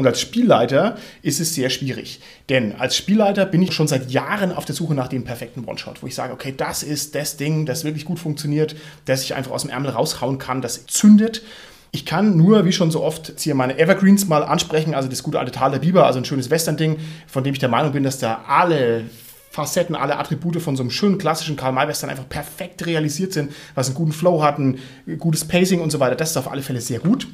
Und 0.00 0.06
als 0.06 0.20
Spielleiter 0.20 0.96
ist 1.20 1.40
es 1.40 1.54
sehr 1.54 1.68
schwierig. 1.68 2.20
Denn 2.48 2.74
als 2.76 2.96
Spielleiter 2.96 3.44
bin 3.44 3.60
ich 3.60 3.72
schon 3.72 3.86
seit 3.86 4.10
Jahren 4.10 4.50
auf 4.50 4.64
der 4.64 4.74
Suche 4.74 4.94
nach 4.94 5.08
dem 5.08 5.24
perfekten 5.24 5.66
One-Shot, 5.66 6.02
wo 6.02 6.06
ich 6.06 6.14
sage, 6.14 6.32
okay, 6.32 6.54
das 6.56 6.82
ist 6.82 7.14
das 7.14 7.36
Ding, 7.36 7.66
das 7.66 7.84
wirklich 7.84 8.06
gut 8.06 8.18
funktioniert, 8.18 8.74
das 9.04 9.22
ich 9.22 9.34
einfach 9.34 9.50
aus 9.50 9.60
dem 9.62 9.70
Ärmel 9.70 9.90
raushauen 9.90 10.38
kann, 10.38 10.62
das 10.62 10.86
zündet. 10.86 11.42
Ich 11.92 12.06
kann 12.06 12.38
nur, 12.38 12.64
wie 12.64 12.72
schon 12.72 12.90
so 12.90 13.02
oft, 13.02 13.34
hier 13.38 13.54
meine 13.54 13.78
Evergreens 13.78 14.26
mal 14.26 14.42
ansprechen, 14.42 14.94
also 14.94 15.06
das 15.06 15.22
gute 15.22 15.38
alte 15.38 15.52
Tal 15.52 15.70
der 15.70 15.80
Biber, 15.80 16.06
also 16.06 16.18
ein 16.18 16.24
schönes 16.24 16.48
Western-Ding, 16.48 16.96
von 17.26 17.44
dem 17.44 17.52
ich 17.52 17.60
der 17.60 17.68
Meinung 17.68 17.92
bin, 17.92 18.02
dass 18.02 18.18
da 18.18 18.44
alle 18.48 19.04
Facetten, 19.50 19.94
alle 19.94 20.16
Attribute 20.16 20.62
von 20.62 20.76
so 20.76 20.82
einem 20.82 20.90
schönen 20.90 21.18
klassischen 21.18 21.56
Karl-May-Western 21.56 22.08
einfach 22.08 22.28
perfekt 22.28 22.86
realisiert 22.86 23.34
sind, 23.34 23.52
was 23.74 23.88
einen 23.88 23.96
guten 23.96 24.12
Flow 24.12 24.42
hat, 24.42 24.58
ein 24.58 24.78
gutes 25.18 25.44
Pacing 25.44 25.82
und 25.82 25.90
so 25.90 26.00
weiter. 26.00 26.16
Das 26.16 26.30
ist 26.30 26.38
auf 26.38 26.50
alle 26.50 26.62
Fälle 26.62 26.80
sehr 26.80 27.00
gut. 27.00 27.26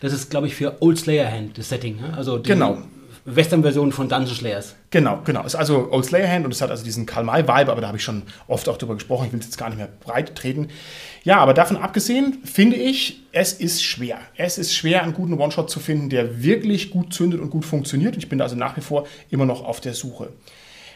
Das 0.00 0.12
ist, 0.12 0.30
glaube 0.30 0.46
ich, 0.46 0.54
für 0.54 0.82
Old 0.82 0.98
Slayer 0.98 1.30
Hand, 1.30 1.58
das 1.58 1.68
Setting. 1.68 1.96
Ne? 1.96 2.14
Also 2.16 2.38
die 2.38 2.48
genau. 2.48 2.78
Western-Version 3.26 3.92
von 3.92 4.08
Dungeon 4.08 4.36
Slayers. 4.36 4.76
Genau, 4.90 5.20
genau. 5.24 5.40
Es 5.40 5.54
ist 5.54 5.54
also 5.54 5.90
Old 5.90 6.04
Slayer 6.04 6.28
Hand 6.28 6.44
und 6.44 6.52
es 6.52 6.60
hat 6.60 6.70
also 6.70 6.84
diesen 6.84 7.06
Karl-May-Vibe, 7.06 7.72
aber 7.72 7.80
da 7.80 7.86
habe 7.86 7.96
ich 7.96 8.04
schon 8.04 8.22
oft 8.48 8.68
auch 8.68 8.76
drüber 8.76 8.94
gesprochen. 8.94 9.26
Ich 9.26 9.32
will 9.32 9.40
es 9.40 9.46
jetzt 9.46 9.56
gar 9.56 9.70
nicht 9.70 9.78
mehr 9.78 9.88
breit 9.88 10.34
treten. 10.34 10.68
Ja, 11.22 11.38
aber 11.38 11.54
davon 11.54 11.78
abgesehen, 11.78 12.38
finde 12.44 12.76
ich, 12.76 13.22
es 13.32 13.54
ist 13.54 13.82
schwer. 13.82 14.18
Es 14.36 14.58
ist 14.58 14.74
schwer, 14.74 15.02
einen 15.02 15.14
guten 15.14 15.40
One-Shot 15.40 15.70
zu 15.70 15.80
finden, 15.80 16.10
der 16.10 16.42
wirklich 16.42 16.90
gut 16.90 17.14
zündet 17.14 17.40
und 17.40 17.48
gut 17.48 17.64
funktioniert. 17.64 18.14
Und 18.14 18.22
ich 18.22 18.28
bin 18.28 18.38
da 18.38 18.44
also 18.44 18.56
nach 18.56 18.76
wie 18.76 18.82
vor 18.82 19.06
immer 19.30 19.46
noch 19.46 19.64
auf 19.64 19.80
der 19.80 19.94
Suche. 19.94 20.28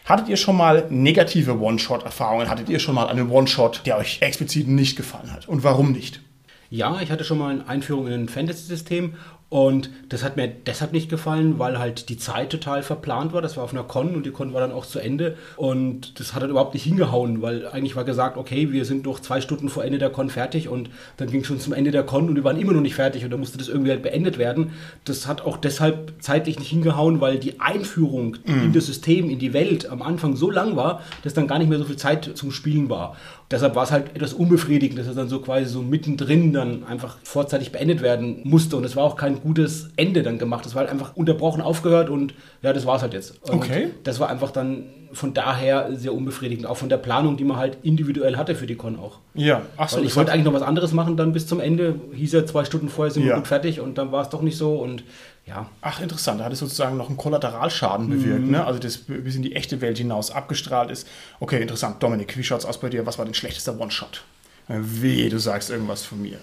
Hattet 0.04 0.28
ihr 0.28 0.36
schon 0.36 0.56
mal 0.56 0.86
negative 0.90 1.58
One-Shot-Erfahrungen? 1.58 2.50
Hattet 2.50 2.68
ihr 2.68 2.78
schon 2.78 2.94
mal 2.94 3.08
einen 3.08 3.30
One-Shot, 3.30 3.82
der 3.86 3.96
euch 3.96 4.18
explizit 4.20 4.68
nicht 4.68 4.96
gefallen 4.96 5.32
hat? 5.32 5.48
Und 5.48 5.64
warum 5.64 5.92
nicht? 5.92 6.20
Ja, 6.70 7.00
ich 7.00 7.10
hatte 7.10 7.24
schon 7.24 7.38
mal 7.38 7.50
eine 7.50 7.68
Einführung 7.68 8.06
in 8.06 8.12
ein 8.12 8.28
Fantasy-System 8.28 9.14
und 9.50 9.88
das 10.10 10.22
hat 10.22 10.36
mir 10.36 10.46
deshalb 10.46 10.92
nicht 10.92 11.08
gefallen, 11.08 11.58
weil 11.58 11.78
halt 11.78 12.10
die 12.10 12.18
Zeit 12.18 12.50
total 12.50 12.82
verplant 12.82 13.32
war. 13.32 13.40
Das 13.40 13.56
war 13.56 13.64
auf 13.64 13.72
einer 13.72 13.82
Con 13.82 14.14
und 14.14 14.26
die 14.26 14.30
Con 14.30 14.52
war 14.52 14.60
dann 14.60 14.72
auch 14.72 14.84
zu 14.84 14.98
Ende. 14.98 15.38
Und 15.56 16.20
das 16.20 16.34
hat 16.34 16.42
dann 16.42 16.50
überhaupt 16.50 16.74
nicht 16.74 16.82
hingehauen, 16.82 17.40
weil 17.40 17.66
eigentlich 17.66 17.96
war 17.96 18.04
gesagt, 18.04 18.36
okay, 18.36 18.72
wir 18.72 18.84
sind 18.84 19.06
noch 19.06 19.20
zwei 19.20 19.40
Stunden 19.40 19.70
vor 19.70 19.84
Ende 19.84 19.96
der 19.96 20.10
Con 20.10 20.28
fertig 20.28 20.68
und 20.68 20.90
dann 21.16 21.30
ging 21.30 21.40
es 21.40 21.46
schon 21.46 21.60
zum 21.60 21.72
Ende 21.72 21.92
der 21.92 22.02
Con 22.02 22.28
und 22.28 22.36
wir 22.36 22.44
waren 22.44 22.60
immer 22.60 22.74
noch 22.74 22.82
nicht 22.82 22.94
fertig 22.94 23.24
und 23.24 23.30
dann 23.30 23.40
musste 23.40 23.56
das 23.56 23.68
irgendwie 23.68 23.90
halt 23.90 24.02
beendet 24.02 24.36
werden. 24.36 24.72
Das 25.06 25.26
hat 25.26 25.40
auch 25.40 25.56
deshalb 25.56 26.12
zeitlich 26.20 26.58
nicht 26.58 26.68
hingehauen, 26.68 27.22
weil 27.22 27.38
die 27.38 27.58
Einführung 27.58 28.36
mhm. 28.44 28.64
in 28.64 28.72
das 28.74 28.84
System, 28.84 29.30
in 29.30 29.38
die 29.38 29.54
Welt 29.54 29.88
am 29.88 30.02
Anfang 30.02 30.36
so 30.36 30.50
lang 30.50 30.76
war, 30.76 31.02
dass 31.24 31.32
dann 31.32 31.46
gar 31.46 31.58
nicht 31.58 31.68
mehr 31.70 31.78
so 31.78 31.84
viel 31.84 31.96
Zeit 31.96 32.32
zum 32.34 32.52
Spielen 32.52 32.90
war. 32.90 33.16
Deshalb 33.50 33.74
war 33.74 33.84
es 33.84 33.90
halt 33.90 34.14
etwas 34.14 34.34
unbefriedigend, 34.34 34.98
dass 34.98 35.06
es 35.06 35.16
dann 35.16 35.28
so 35.28 35.40
quasi 35.40 35.64
so 35.64 35.80
mittendrin 35.80 36.52
dann 36.52 36.84
einfach 36.84 37.16
vorzeitig 37.22 37.72
beendet 37.72 38.02
werden 38.02 38.40
musste. 38.44 38.76
Und 38.76 38.84
es 38.84 38.94
war 38.94 39.04
auch 39.04 39.16
kein 39.16 39.40
gutes 39.40 39.88
Ende 39.96 40.22
dann 40.22 40.38
gemacht. 40.38 40.66
Es 40.66 40.74
war 40.74 40.80
halt 40.80 40.90
einfach 40.90 41.16
unterbrochen, 41.16 41.62
aufgehört 41.62 42.10
und 42.10 42.34
ja, 42.60 42.74
das 42.74 42.84
war 42.84 42.96
es 42.96 43.02
halt 43.02 43.14
jetzt. 43.14 43.42
Und 43.48 43.54
okay. 43.54 43.88
Das 44.04 44.20
war 44.20 44.28
einfach 44.28 44.50
dann 44.50 44.84
von 45.12 45.32
daher 45.32 45.88
sehr 45.94 46.12
unbefriedigend, 46.12 46.66
auch 46.66 46.76
von 46.76 46.90
der 46.90 46.98
Planung, 46.98 47.38
die 47.38 47.44
man 47.44 47.56
halt 47.56 47.78
individuell 47.82 48.36
hatte 48.36 48.54
für 48.54 48.66
die 48.66 48.74
Con 48.74 48.98
auch. 48.98 49.18
Ja, 49.34 49.62
ach 49.78 49.88
so. 49.88 49.96
Weil 49.96 50.04
ich 50.04 50.14
wollte 50.16 50.32
eigentlich 50.32 50.44
noch 50.44 50.52
was 50.52 50.62
anderes 50.62 50.92
machen 50.92 51.16
dann 51.16 51.32
bis 51.32 51.46
zum 51.46 51.60
Ende. 51.60 51.94
Hieß 52.12 52.32
ja 52.32 52.44
zwei 52.44 52.66
Stunden 52.66 52.90
vorher 52.90 53.12
sind 53.12 53.22
ja. 53.22 53.30
wir 53.30 53.36
gut 53.36 53.46
fertig 53.46 53.80
und 53.80 53.96
dann 53.96 54.12
war 54.12 54.22
es 54.22 54.28
doch 54.28 54.42
nicht 54.42 54.58
so 54.58 54.74
und 54.74 55.04
ja. 55.48 55.68
Ach, 55.80 56.00
interessant. 56.00 56.40
Da 56.40 56.44
hat 56.44 56.52
es 56.52 56.58
sozusagen 56.58 56.96
noch 56.96 57.08
einen 57.08 57.16
Kollateralschaden 57.16 58.10
bewirkt, 58.10 58.44
mhm. 58.44 58.50
ne? 58.50 58.64
Also 58.66 58.78
das 58.78 58.98
bis 58.98 59.34
in 59.34 59.42
die 59.42 59.56
echte 59.56 59.80
Welt 59.80 59.98
hinaus 59.98 60.30
abgestrahlt 60.30 60.90
ist. 60.90 61.08
Okay, 61.40 61.60
interessant. 61.60 62.02
Dominik, 62.02 62.36
wie 62.36 62.44
schaut 62.44 62.60
es 62.60 62.66
aus 62.66 62.78
bei 62.78 62.90
dir? 62.90 63.06
Was 63.06 63.18
war 63.18 63.24
dein 63.24 63.34
schlechtester 63.34 63.78
One-Shot? 63.78 64.22
Weh, 64.68 65.28
du 65.30 65.38
sagst 65.38 65.70
irgendwas 65.70 66.04
von 66.04 66.20
mir. 66.20 66.38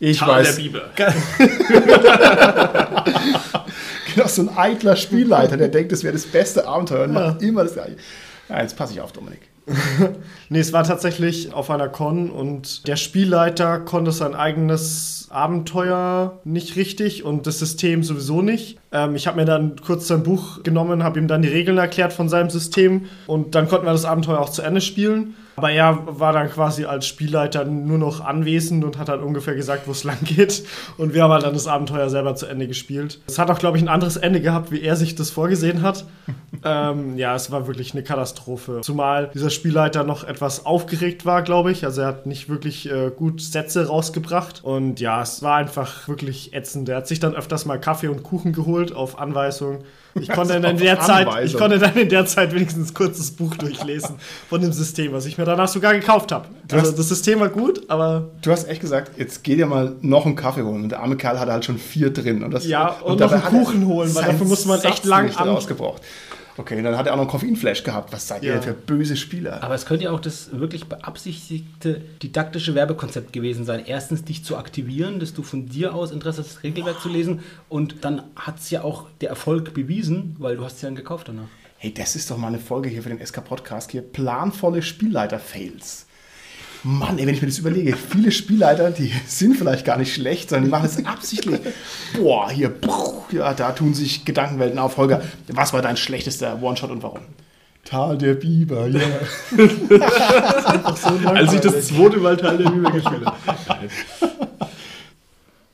Ich 0.00 0.18
Tal 0.18 0.28
weiß. 0.28 0.56
der 0.56 0.62
Bibel. 0.62 0.82
genau, 4.14 4.28
so 4.28 4.42
ein 4.42 4.56
eitler 4.56 4.96
Spielleiter, 4.96 5.56
der 5.56 5.68
denkt, 5.68 5.92
das 5.92 6.02
wäre 6.02 6.12
das 6.12 6.26
beste 6.26 6.66
Abenteuer 6.66 7.04
und 7.04 7.12
macht 7.12 7.42
immer 7.42 7.64
das 7.64 7.74
gleiche. 7.74 7.96
Ja, 8.48 8.62
jetzt 8.62 8.76
passe 8.76 8.92
ich 8.92 9.00
auf, 9.00 9.12
Dominik. 9.12 9.40
nee, 10.48 10.60
es 10.60 10.72
war 10.72 10.84
tatsächlich 10.84 11.52
auf 11.52 11.70
einer 11.70 11.88
Con 11.88 12.30
und 12.30 12.86
der 12.88 12.96
Spielleiter 12.96 13.80
konnte 13.80 14.12
sein 14.12 14.34
eigenes 14.34 15.17
Abenteuer 15.30 16.38
nicht 16.44 16.76
richtig 16.76 17.24
und 17.24 17.46
das 17.46 17.58
System 17.58 18.02
sowieso 18.02 18.42
nicht. 18.42 18.78
Ähm, 18.92 19.14
ich 19.16 19.26
habe 19.26 19.36
mir 19.36 19.44
dann 19.44 19.76
kurz 19.76 20.08
sein 20.08 20.22
Buch 20.22 20.62
genommen, 20.62 21.02
habe 21.02 21.18
ihm 21.18 21.28
dann 21.28 21.42
die 21.42 21.48
Regeln 21.48 21.78
erklärt 21.78 22.12
von 22.12 22.28
seinem 22.28 22.50
System 22.50 23.06
und 23.26 23.54
dann 23.54 23.68
konnten 23.68 23.86
wir 23.86 23.92
das 23.92 24.04
Abenteuer 24.04 24.40
auch 24.40 24.50
zu 24.50 24.62
Ende 24.62 24.80
spielen. 24.80 25.34
Aber 25.58 25.72
er 25.72 25.98
war 26.06 26.32
dann 26.32 26.48
quasi 26.48 26.84
als 26.84 27.08
Spielleiter 27.08 27.64
nur 27.64 27.98
noch 27.98 28.24
anwesend 28.24 28.84
und 28.84 28.96
hat 28.96 29.08
dann 29.08 29.20
ungefähr 29.20 29.56
gesagt, 29.56 29.88
wo 29.88 29.90
es 29.90 30.04
lang 30.08 30.18
geht. 30.22 30.62
Und 30.96 31.14
wir 31.14 31.24
haben 31.24 31.32
halt 31.32 31.42
dann 31.42 31.54
das 31.54 31.66
Abenteuer 31.66 32.08
selber 32.10 32.36
zu 32.36 32.46
Ende 32.46 32.68
gespielt. 32.68 33.20
Es 33.26 33.40
hat 33.40 33.50
auch, 33.50 33.58
glaube 33.58 33.76
ich, 33.76 33.82
ein 33.82 33.88
anderes 33.88 34.16
Ende 34.16 34.40
gehabt, 34.40 34.70
wie 34.70 34.82
er 34.82 34.94
sich 34.94 35.16
das 35.16 35.30
vorgesehen 35.30 35.82
hat. 35.82 36.04
ähm, 36.64 37.18
ja, 37.18 37.34
es 37.34 37.50
war 37.50 37.66
wirklich 37.66 37.92
eine 37.92 38.04
Katastrophe. 38.04 38.82
Zumal 38.82 39.30
dieser 39.34 39.50
Spielleiter 39.50 40.04
noch 40.04 40.22
etwas 40.22 40.64
aufgeregt 40.64 41.26
war, 41.26 41.42
glaube 41.42 41.72
ich. 41.72 41.84
Also 41.84 42.02
er 42.02 42.06
hat 42.06 42.26
nicht 42.26 42.48
wirklich 42.48 42.88
äh, 42.88 43.10
gut 43.10 43.40
Sätze 43.40 43.88
rausgebracht. 43.88 44.62
Und 44.62 45.00
ja, 45.00 45.17
es 45.22 45.42
war 45.42 45.56
einfach 45.56 46.08
wirklich 46.08 46.54
ätzend. 46.54 46.88
Er 46.88 46.96
hat 46.96 47.08
sich 47.08 47.20
dann 47.20 47.34
öfters 47.34 47.64
mal 47.64 47.78
Kaffee 47.80 48.08
und 48.08 48.22
Kuchen 48.22 48.52
geholt 48.52 48.92
auf 48.92 49.18
Anweisung. 49.18 49.84
Ich 50.14 50.28
konnte, 50.32 50.60
dann 50.60 50.76
in 50.76 50.82
der 50.82 51.00
Zeit, 51.00 51.28
ich 51.44 51.56
konnte 51.56 51.78
dann 51.78 51.94
in 51.96 52.08
der 52.08 52.26
Zeit 52.26 52.54
wenigstens 52.54 52.94
kurz 52.94 53.18
das 53.18 53.30
Buch 53.30 53.54
durchlesen 53.56 54.16
von 54.48 54.60
dem 54.60 54.72
System, 54.72 55.12
was 55.12 55.26
ich 55.26 55.38
mir 55.38 55.44
danach 55.44 55.68
sogar 55.68 55.94
gekauft 55.94 56.32
habe. 56.32 56.48
Also 56.72 56.92
das 56.92 57.08
System 57.08 57.40
war 57.40 57.48
gut, 57.48 57.88
aber. 57.88 58.30
Du 58.42 58.50
hast 58.50 58.68
echt 58.68 58.80
gesagt, 58.80 59.18
jetzt 59.18 59.44
geh 59.44 59.56
dir 59.56 59.66
mal 59.66 59.96
noch 60.00 60.26
einen 60.26 60.36
Kaffee 60.36 60.62
holen. 60.62 60.84
Und 60.84 60.88
der 60.90 61.00
arme 61.00 61.16
Kerl 61.16 61.38
hatte 61.38 61.52
halt 61.52 61.64
schon 61.64 61.78
vier 61.78 62.10
drin. 62.12 62.42
Und 62.42 62.52
das, 62.52 62.66
ja, 62.66 62.88
und, 62.88 63.12
und 63.12 63.20
noch 63.20 63.32
einen 63.32 63.42
Kuchen 63.42 63.86
holen, 63.86 64.14
weil 64.14 64.24
dafür 64.24 64.46
musste 64.46 64.68
man 64.68 64.80
echt 64.80 65.04
lang 65.04 65.34
an. 65.36 65.58
Okay, 66.58 66.82
dann 66.82 66.98
hat 66.98 67.06
er 67.06 67.12
auch 67.12 67.16
noch 67.16 67.22
einen 67.22 67.30
Koffeinflash 67.30 67.84
gehabt. 67.84 68.12
Was 68.12 68.26
seid 68.26 68.42
ja. 68.42 68.56
ihr 68.56 68.62
für 68.62 68.72
böse 68.72 69.16
Spieler? 69.16 69.62
Aber 69.62 69.76
es 69.76 69.86
könnte 69.86 70.04
ja 70.04 70.10
auch 70.10 70.18
das 70.18 70.50
wirklich 70.58 70.86
beabsichtigte 70.86 72.02
didaktische 72.20 72.74
Werbekonzept 72.74 73.32
gewesen 73.32 73.64
sein. 73.64 73.84
Erstens, 73.86 74.24
dich 74.24 74.44
zu 74.44 74.56
aktivieren, 74.56 75.20
dass 75.20 75.32
du 75.32 75.44
von 75.44 75.66
dir 75.66 75.94
aus 75.94 76.10
Interesse 76.10 76.40
hast, 76.42 76.56
das 76.56 76.62
Regelwerk 76.64 77.00
zu 77.00 77.08
lesen. 77.08 77.40
Und 77.68 78.04
dann 78.04 78.24
hat 78.34 78.58
es 78.58 78.70
ja 78.70 78.82
auch 78.82 79.06
der 79.20 79.28
Erfolg 79.28 79.72
bewiesen, 79.72 80.34
weil 80.40 80.56
du 80.56 80.64
hast 80.64 80.76
es 80.76 80.82
ja 80.82 80.88
dann 80.88 80.96
gekauft 80.96 81.28
danach. 81.28 81.48
Hey, 81.76 81.94
das 81.94 82.16
ist 82.16 82.28
doch 82.28 82.36
mal 82.36 82.48
eine 82.48 82.58
Folge 82.58 82.88
hier 82.88 83.04
für 83.04 83.08
den 83.08 83.24
SK-Podcast 83.24 83.92
hier. 83.92 84.02
Planvolle 84.02 84.82
Spielleiter-Fails. 84.82 86.07
Mann, 86.84 87.18
ey, 87.18 87.26
wenn 87.26 87.34
ich 87.34 87.42
mir 87.42 87.48
das 87.48 87.58
überlege, 87.58 87.96
viele 87.96 88.30
Spielleiter, 88.30 88.90
die 88.90 89.12
sind 89.26 89.56
vielleicht 89.56 89.84
gar 89.84 89.96
nicht 89.96 90.14
schlecht, 90.14 90.50
sondern 90.50 90.64
die 90.64 90.70
machen 90.70 90.86
es 90.86 91.04
absichtlich. 91.04 91.60
Boah, 92.16 92.50
hier, 92.50 92.72
ja, 93.32 93.52
da 93.54 93.72
tun 93.72 93.94
sich 93.94 94.24
Gedankenwelten 94.24 94.78
auf. 94.78 94.96
Holger, 94.96 95.22
was 95.48 95.72
war 95.72 95.82
dein 95.82 95.96
schlechtester 95.96 96.62
One-Shot 96.62 96.90
und 96.90 97.02
warum? 97.02 97.20
Tal 97.84 98.18
der 98.18 98.34
Biber, 98.34 98.86
ja. 98.86 99.00
so 100.94 101.28
Als 101.28 101.52
ich 101.54 101.60
das 101.60 101.88
zweite 101.88 102.18
Mal 102.18 102.36
Tal 102.36 102.58
der 102.58 102.70
Biber 102.70 102.90
gespielt 102.90 103.24
habe. 103.24 103.36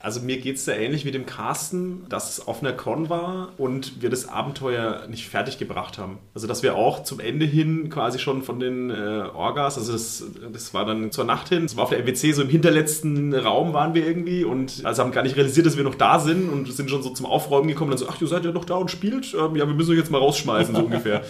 Also 0.05 0.21
mir 0.21 0.37
geht 0.37 0.57
es 0.57 0.67
da 0.67 0.73
ähnlich 0.73 1.07
wie 1.07 1.13
dem 1.13 1.25
Carsten, 1.25 2.05
dass 2.11 2.29
es 2.29 2.47
auf 2.47 2.63
einer 2.63 2.75
Con 2.75 3.09
war 3.09 3.53
und 3.57 4.03
wir 4.03 4.11
das 4.11 4.29
Abenteuer 4.29 5.07
nicht 5.09 5.31
fertig 5.31 5.57
gebracht 5.59 5.97
haben. 5.97 6.19
Also 6.35 6.47
dass 6.47 6.63
wir 6.63 6.77
auch 6.77 7.05
zum 7.05 7.21
Ende 7.21 7.47
hin 7.47 7.89
quasi 7.89 8.19
schon 8.19 8.43
von 8.43 8.61
den 8.61 8.91
äh, 8.91 9.25
Orgas, 9.33 9.79
also 9.79 9.93
das, 9.93 10.23
das 10.53 10.75
war 10.75 10.85
dann 10.85 11.11
zur 11.11 11.25
Nacht 11.25 11.49
hin, 11.49 11.65
es 11.65 11.79
war 11.79 11.85
auf 11.85 11.89
der 11.89 12.01
MWC, 12.01 12.33
so 12.33 12.43
im 12.43 12.51
hinterletzten 12.51 13.33
Raum 13.33 13.73
waren 13.73 13.95
wir 13.95 14.07
irgendwie 14.07 14.45
und 14.45 14.83
also 14.85 15.03
haben 15.03 15.11
gar 15.11 15.23
nicht 15.23 15.37
realisiert, 15.37 15.65
dass 15.65 15.79
wir 15.79 15.85
noch 15.85 15.95
da 15.95 16.19
sind 16.19 16.51
und 16.51 16.71
sind 16.71 16.91
schon 16.91 17.03
so 17.03 17.09
zum 17.09 17.25
Aufräumen 17.25 17.69
gekommen 17.69 17.91
und 17.91 17.99
dann 17.99 18.07
so, 18.07 18.13
ach, 18.13 18.21
ihr 18.21 18.29
seid 18.29 18.45
ja 18.45 18.53
noch 18.53 18.67
da 18.67 18.75
und 18.75 18.91
spielt? 18.91 19.33
Ähm, 19.33 19.57
ja, 19.57 19.67
wir 19.67 19.75
müssen 19.75 19.93
euch 19.93 19.99
jetzt 19.99 20.11
mal 20.11 20.19
rausschmeißen, 20.19 20.75
so 20.75 20.83
ungefähr. 20.83 21.23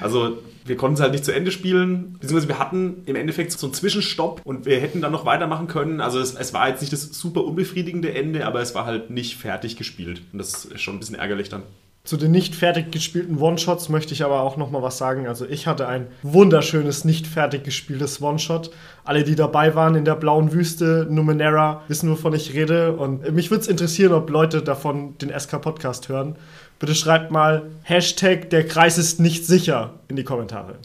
Also 0.00 0.38
wir 0.64 0.76
konnten 0.76 0.94
es 0.94 1.00
halt 1.00 1.12
nicht 1.12 1.24
zu 1.24 1.32
Ende 1.32 1.50
spielen, 1.50 2.14
beziehungsweise 2.20 2.48
wir 2.48 2.58
hatten 2.58 3.02
im 3.06 3.16
Endeffekt 3.16 3.52
so 3.52 3.66
einen 3.66 3.74
Zwischenstopp 3.74 4.40
und 4.44 4.66
wir 4.66 4.80
hätten 4.80 5.00
dann 5.00 5.12
noch 5.12 5.24
weitermachen 5.24 5.66
können. 5.66 6.00
Also 6.00 6.18
es, 6.18 6.34
es 6.34 6.52
war 6.52 6.68
jetzt 6.68 6.80
nicht 6.80 6.92
das 6.92 7.02
super 7.02 7.44
unbefriedigende 7.44 8.14
Ende, 8.14 8.46
aber 8.46 8.60
es 8.60 8.74
war 8.74 8.86
halt 8.86 9.10
nicht 9.10 9.36
fertig 9.36 9.76
gespielt. 9.76 10.22
Und 10.32 10.38
das 10.38 10.64
ist 10.64 10.80
schon 10.80 10.96
ein 10.96 11.00
bisschen 11.00 11.16
ärgerlich 11.16 11.48
dann. 11.48 11.62
Zu 12.04 12.16
den 12.16 12.32
nicht 12.32 12.56
fertig 12.56 12.90
gespielten 12.90 13.38
One-Shots 13.38 13.88
möchte 13.88 14.12
ich 14.12 14.24
aber 14.24 14.40
auch 14.40 14.56
noch 14.56 14.72
mal 14.72 14.82
was 14.82 14.98
sagen. 14.98 15.28
Also 15.28 15.46
ich 15.46 15.68
hatte 15.68 15.86
ein 15.86 16.08
wunderschönes, 16.24 17.04
nicht 17.04 17.28
fertig 17.28 17.62
gespieltes 17.62 18.20
One-Shot. 18.20 18.72
Alle, 19.04 19.22
die 19.22 19.36
dabei 19.36 19.76
waren 19.76 19.94
in 19.94 20.04
der 20.04 20.16
blauen 20.16 20.52
Wüste, 20.52 21.06
Numenera, 21.08 21.82
wissen, 21.86 22.10
wovon 22.10 22.34
ich 22.34 22.54
rede. 22.54 22.96
Und 22.96 23.32
mich 23.32 23.52
würde 23.52 23.62
es 23.62 23.68
interessieren, 23.68 24.14
ob 24.14 24.28
Leute 24.30 24.62
davon 24.62 25.16
den 25.18 25.30
SK-Podcast 25.30 26.08
hören. 26.08 26.34
Bitte 26.82 26.96
schreibt 26.96 27.30
mal 27.30 27.70
Hashtag 27.84 28.50
der 28.50 28.66
Kreis 28.66 28.98
ist 28.98 29.20
nicht 29.20 29.46
sicher 29.46 30.00
in 30.08 30.16
die 30.16 30.24
Kommentare. 30.24 30.78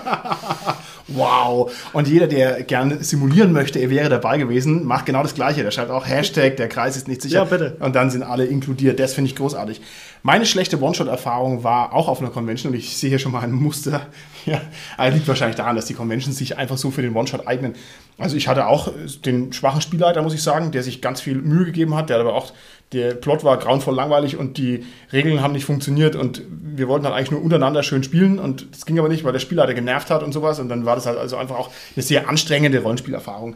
wow. 1.06 1.73
Und 1.92 2.09
jeder, 2.09 2.26
der 2.26 2.64
gerne 2.64 3.04
simulieren 3.04 3.52
möchte, 3.52 3.78
er 3.78 3.88
wäre 3.88 4.09
dabei 4.09 4.37
gewesen, 4.37 4.85
macht 4.85 5.06
genau 5.06 5.23
das 5.23 5.35
Gleiche. 5.35 5.62
Der 5.62 5.70
schreibt 5.70 5.92
auch 5.92 6.09
Hashtag, 6.09 6.56
der 6.56 6.68
Kreis 6.68 6.97
ist 6.97 7.06
nicht 7.06 7.23
sicher. 7.23 7.37
Ja, 7.37 7.44
bitte. 7.44 7.76
Und 7.78 7.94
dann 7.94 8.11
sind 8.11 8.25
alle 8.25 8.47
inkludiert. 8.47 8.99
Das 8.99 9.14
finde 9.14 9.30
ich 9.30 9.37
großartig. 9.37 9.80
Meine 10.25 10.44
schlechte 10.44 10.82
One-Shot-Erfahrung 10.82 11.62
war 11.62 11.92
auch 11.92 12.09
auf 12.09 12.20
einer 12.20 12.30
Convention 12.30 12.73
und 12.73 12.78
ich 12.78 12.97
sehe 12.97 13.11
hier 13.11 13.20
schon 13.20 13.30
mal 13.30 13.42
ein 13.42 13.52
Muster. 13.52 14.09
Ja, 14.47 14.62
also 14.97 15.14
liegt 15.14 15.28
wahrscheinlich 15.28 15.56
daran, 15.56 15.76
dass 15.76 15.85
die 15.85 15.92
Conventions 15.92 16.38
sich 16.38 16.56
einfach 16.56 16.78
so 16.78 16.90
für 16.90 17.02
den 17.02 17.14
One-Shot 17.14 17.47
eignen. 17.47 17.75
Also 18.16 18.37
ich 18.37 18.49
hatte 18.49 18.68
auch 18.68 18.90
den 19.26 19.52
schwachen 19.52 19.82
Spielleiter, 19.82 20.23
muss 20.23 20.32
ich 20.32 20.42
sagen, 20.42 20.73
der 20.73 20.82
sich 20.82 21.02
ganz 21.02 21.20
viel 21.20 21.35
Mühe 21.35 21.66
gegeben 21.66 21.94
hat, 21.94 22.09
der 22.09 22.18
aber 22.18 22.32
auch 22.32 22.54
der 22.92 23.14
Plot 23.14 23.44
war 23.44 23.56
grauenvoll 23.56 23.94
langweilig 23.94 24.37
und 24.37 24.59
die 24.59 24.85
Regeln 25.12 25.42
haben 25.42 25.52
nicht 25.52 25.64
funktioniert 25.64 26.16
und 26.16 26.42
wir 26.49 26.88
wollten 26.88 27.04
halt 27.04 27.14
eigentlich 27.14 27.30
nur 27.30 27.42
untereinander 27.42 27.82
schön 27.82 28.02
spielen 28.02 28.38
und 28.38 28.66
das 28.73 28.85
ging 28.85 28.99
aber 28.99 29.09
nicht, 29.09 29.23
weil 29.23 29.32
der 29.32 29.38
Spielleiter 29.38 29.75
genervt 29.75 30.11
hat 30.11 30.23
und 30.23 30.32
sowas 30.32 30.59
und 30.59 30.68
dann 30.68 30.85
war 30.85 30.97
das 30.97 31.06
halt 31.06 31.18
also 31.18 31.37
einfach 31.37 31.56
auch 31.56 31.70
eine 31.94 32.02
sehr 32.02 32.28
anstrengende 32.28 32.80
Rollenspielerfahrung. 32.80 33.54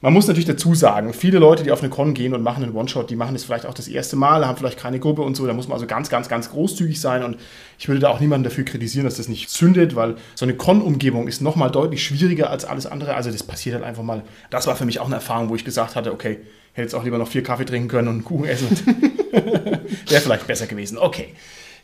Man 0.00 0.12
muss 0.12 0.28
natürlich 0.28 0.46
dazu 0.46 0.76
sagen, 0.76 1.12
viele 1.12 1.40
Leute, 1.40 1.64
die 1.64 1.72
auf 1.72 1.80
eine 1.80 1.90
Con 1.90 2.14
gehen 2.14 2.32
und 2.32 2.42
machen 2.42 2.62
einen 2.62 2.72
One-Shot, 2.72 3.10
die 3.10 3.16
machen 3.16 3.34
das 3.34 3.42
vielleicht 3.42 3.66
auch 3.66 3.74
das 3.74 3.88
erste 3.88 4.14
Mal, 4.14 4.46
haben 4.46 4.56
vielleicht 4.56 4.78
keine 4.78 5.00
Gruppe 5.00 5.22
und 5.22 5.36
so. 5.36 5.44
Da 5.44 5.52
muss 5.52 5.66
man 5.66 5.74
also 5.74 5.86
ganz, 5.86 6.08
ganz, 6.08 6.28
ganz 6.28 6.50
großzügig 6.50 7.00
sein. 7.00 7.24
Und 7.24 7.36
ich 7.80 7.88
würde 7.88 8.00
da 8.00 8.10
auch 8.10 8.20
niemanden 8.20 8.44
dafür 8.44 8.64
kritisieren, 8.64 9.06
dass 9.06 9.16
das 9.16 9.26
nicht 9.26 9.50
zündet, 9.50 9.96
weil 9.96 10.14
so 10.36 10.44
eine 10.44 10.54
Con-Umgebung 10.54 11.26
ist 11.26 11.40
nochmal 11.40 11.72
deutlich 11.72 12.04
schwieriger 12.04 12.50
als 12.50 12.64
alles 12.64 12.86
andere. 12.86 13.14
Also 13.14 13.32
das 13.32 13.42
passiert 13.42 13.74
halt 13.74 13.84
einfach 13.84 14.04
mal. 14.04 14.22
Das 14.50 14.68
war 14.68 14.76
für 14.76 14.84
mich 14.84 15.00
auch 15.00 15.06
eine 15.06 15.16
Erfahrung, 15.16 15.48
wo 15.48 15.56
ich 15.56 15.64
gesagt 15.64 15.96
hatte, 15.96 16.12
okay, 16.12 16.38
hätte 16.74 16.82
jetzt 16.82 16.94
auch 16.94 17.02
lieber 17.02 17.18
noch 17.18 17.28
vier 17.28 17.42
Kaffee 17.42 17.64
trinken 17.64 17.88
können 17.88 18.06
und 18.06 18.14
einen 18.14 18.24
Kuchen 18.24 18.44
essen. 18.44 18.68
Wäre 19.32 20.22
vielleicht 20.22 20.46
besser 20.46 20.68
gewesen. 20.68 20.96
Okay. 20.96 21.34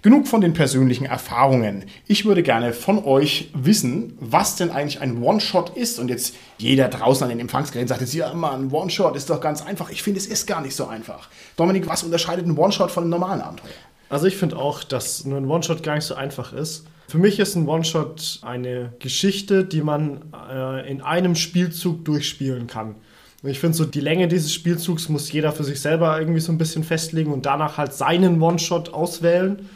Genug 0.04 0.28
von 0.28 0.42
den 0.42 0.52
persönlichen 0.52 1.06
Erfahrungen. 1.06 1.87
Ich 2.06 2.26
würde 2.26 2.42
gerne 2.42 2.75
von 2.75 3.02
euch 3.06 3.49
wissen, 3.54 4.18
was 4.20 4.54
denn 4.54 4.68
eigentlich 4.68 5.00
ein 5.00 5.23
One-Shot 5.23 5.78
ist. 5.78 5.99
Und 5.99 6.11
jetzt 6.11 6.34
jeder 6.58 6.88
draußen 6.88 7.25
an 7.25 7.30
den 7.30 7.40
Empfangsgeräten 7.40 7.88
sagt 7.88 8.02
jetzt, 8.02 8.12
ja, 8.12 8.30
ein 8.30 8.70
One-Shot 8.70 9.16
ist 9.16 9.30
doch 9.30 9.40
ganz 9.40 9.62
einfach. 9.62 9.88
Ich 9.88 10.02
finde, 10.02 10.20
es 10.20 10.26
ist 10.26 10.46
gar 10.46 10.61
nicht 10.61 10.76
so 10.76 10.87
einfach. 10.87 11.30
Dominik, 11.56 11.88
was 11.88 12.02
unterscheidet 12.02 12.44
ein 12.44 12.58
One-Shot 12.58 12.90
von 12.90 13.04
einem 13.04 13.12
normalen 13.12 13.40
Abenteuer? 13.40 13.70
Also 14.11 14.26
ich 14.26 14.37
finde 14.37 14.58
auch, 14.58 14.84
dass 14.84 15.25
ein 15.25 15.46
One-Shot 15.46 15.82
gar 15.82 15.94
nicht 15.94 16.04
so 16.04 16.14
einfach 16.16 16.52
ist. 16.52 16.84
Für 17.08 17.16
mich 17.16 17.38
ist 17.38 17.56
ein 17.56 17.66
One-Shot 17.66 18.40
eine 18.42 18.92
Geschichte, 18.99 19.64
die 19.64 19.80
man 19.80 20.20
äh, 20.50 20.87
in 20.87 21.00
einem 21.00 21.34
Spielzug 21.34 22.04
durchspielen 22.04 22.66
kann. 22.66 22.96
Ich 23.42 23.58
finde 23.58 23.78
so, 23.78 23.87
die 23.87 24.00
Länge 24.00 24.28
dieses 24.28 24.52
Spielzugs 24.52 25.08
muss 25.08 25.32
jeder 25.32 25.52
für 25.52 25.64
sich 25.64 25.80
selber 25.80 26.20
irgendwie 26.20 26.40
so 26.40 26.52
ein 26.52 26.58
bisschen 26.58 26.84
festlegen 26.84 27.32
und 27.32 27.46
danach 27.46 27.78
halt 27.78 27.94
seinen 27.94 28.42
One-Shot 28.42 28.92
auswählen. 28.92 29.66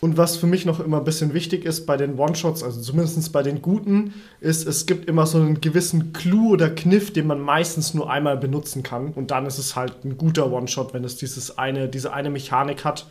Und 0.00 0.16
was 0.16 0.36
für 0.36 0.46
mich 0.46 0.66
noch 0.66 0.80
immer 0.80 0.98
ein 0.98 1.04
bisschen 1.04 1.32
wichtig 1.32 1.64
ist 1.64 1.86
bei 1.86 1.96
den 1.96 2.18
One-Shots, 2.18 2.62
also 2.62 2.80
zumindest 2.80 3.32
bei 3.32 3.42
den 3.42 3.62
guten, 3.62 4.12
ist, 4.40 4.66
es 4.66 4.86
gibt 4.86 5.08
immer 5.08 5.26
so 5.26 5.38
einen 5.38 5.60
gewissen 5.60 6.12
Clou 6.12 6.50
oder 6.52 6.68
Kniff, 6.68 7.12
den 7.12 7.26
man 7.26 7.40
meistens 7.40 7.94
nur 7.94 8.10
einmal 8.10 8.36
benutzen 8.36 8.82
kann. 8.82 9.12
Und 9.12 9.30
dann 9.30 9.46
ist 9.46 9.58
es 9.58 9.74
halt 9.74 10.04
ein 10.04 10.18
guter 10.18 10.52
One-Shot, 10.52 10.92
wenn 10.92 11.04
es 11.04 11.16
dieses 11.16 11.56
eine, 11.56 11.88
diese 11.88 12.12
eine 12.12 12.30
Mechanik 12.30 12.84
hat. 12.84 13.06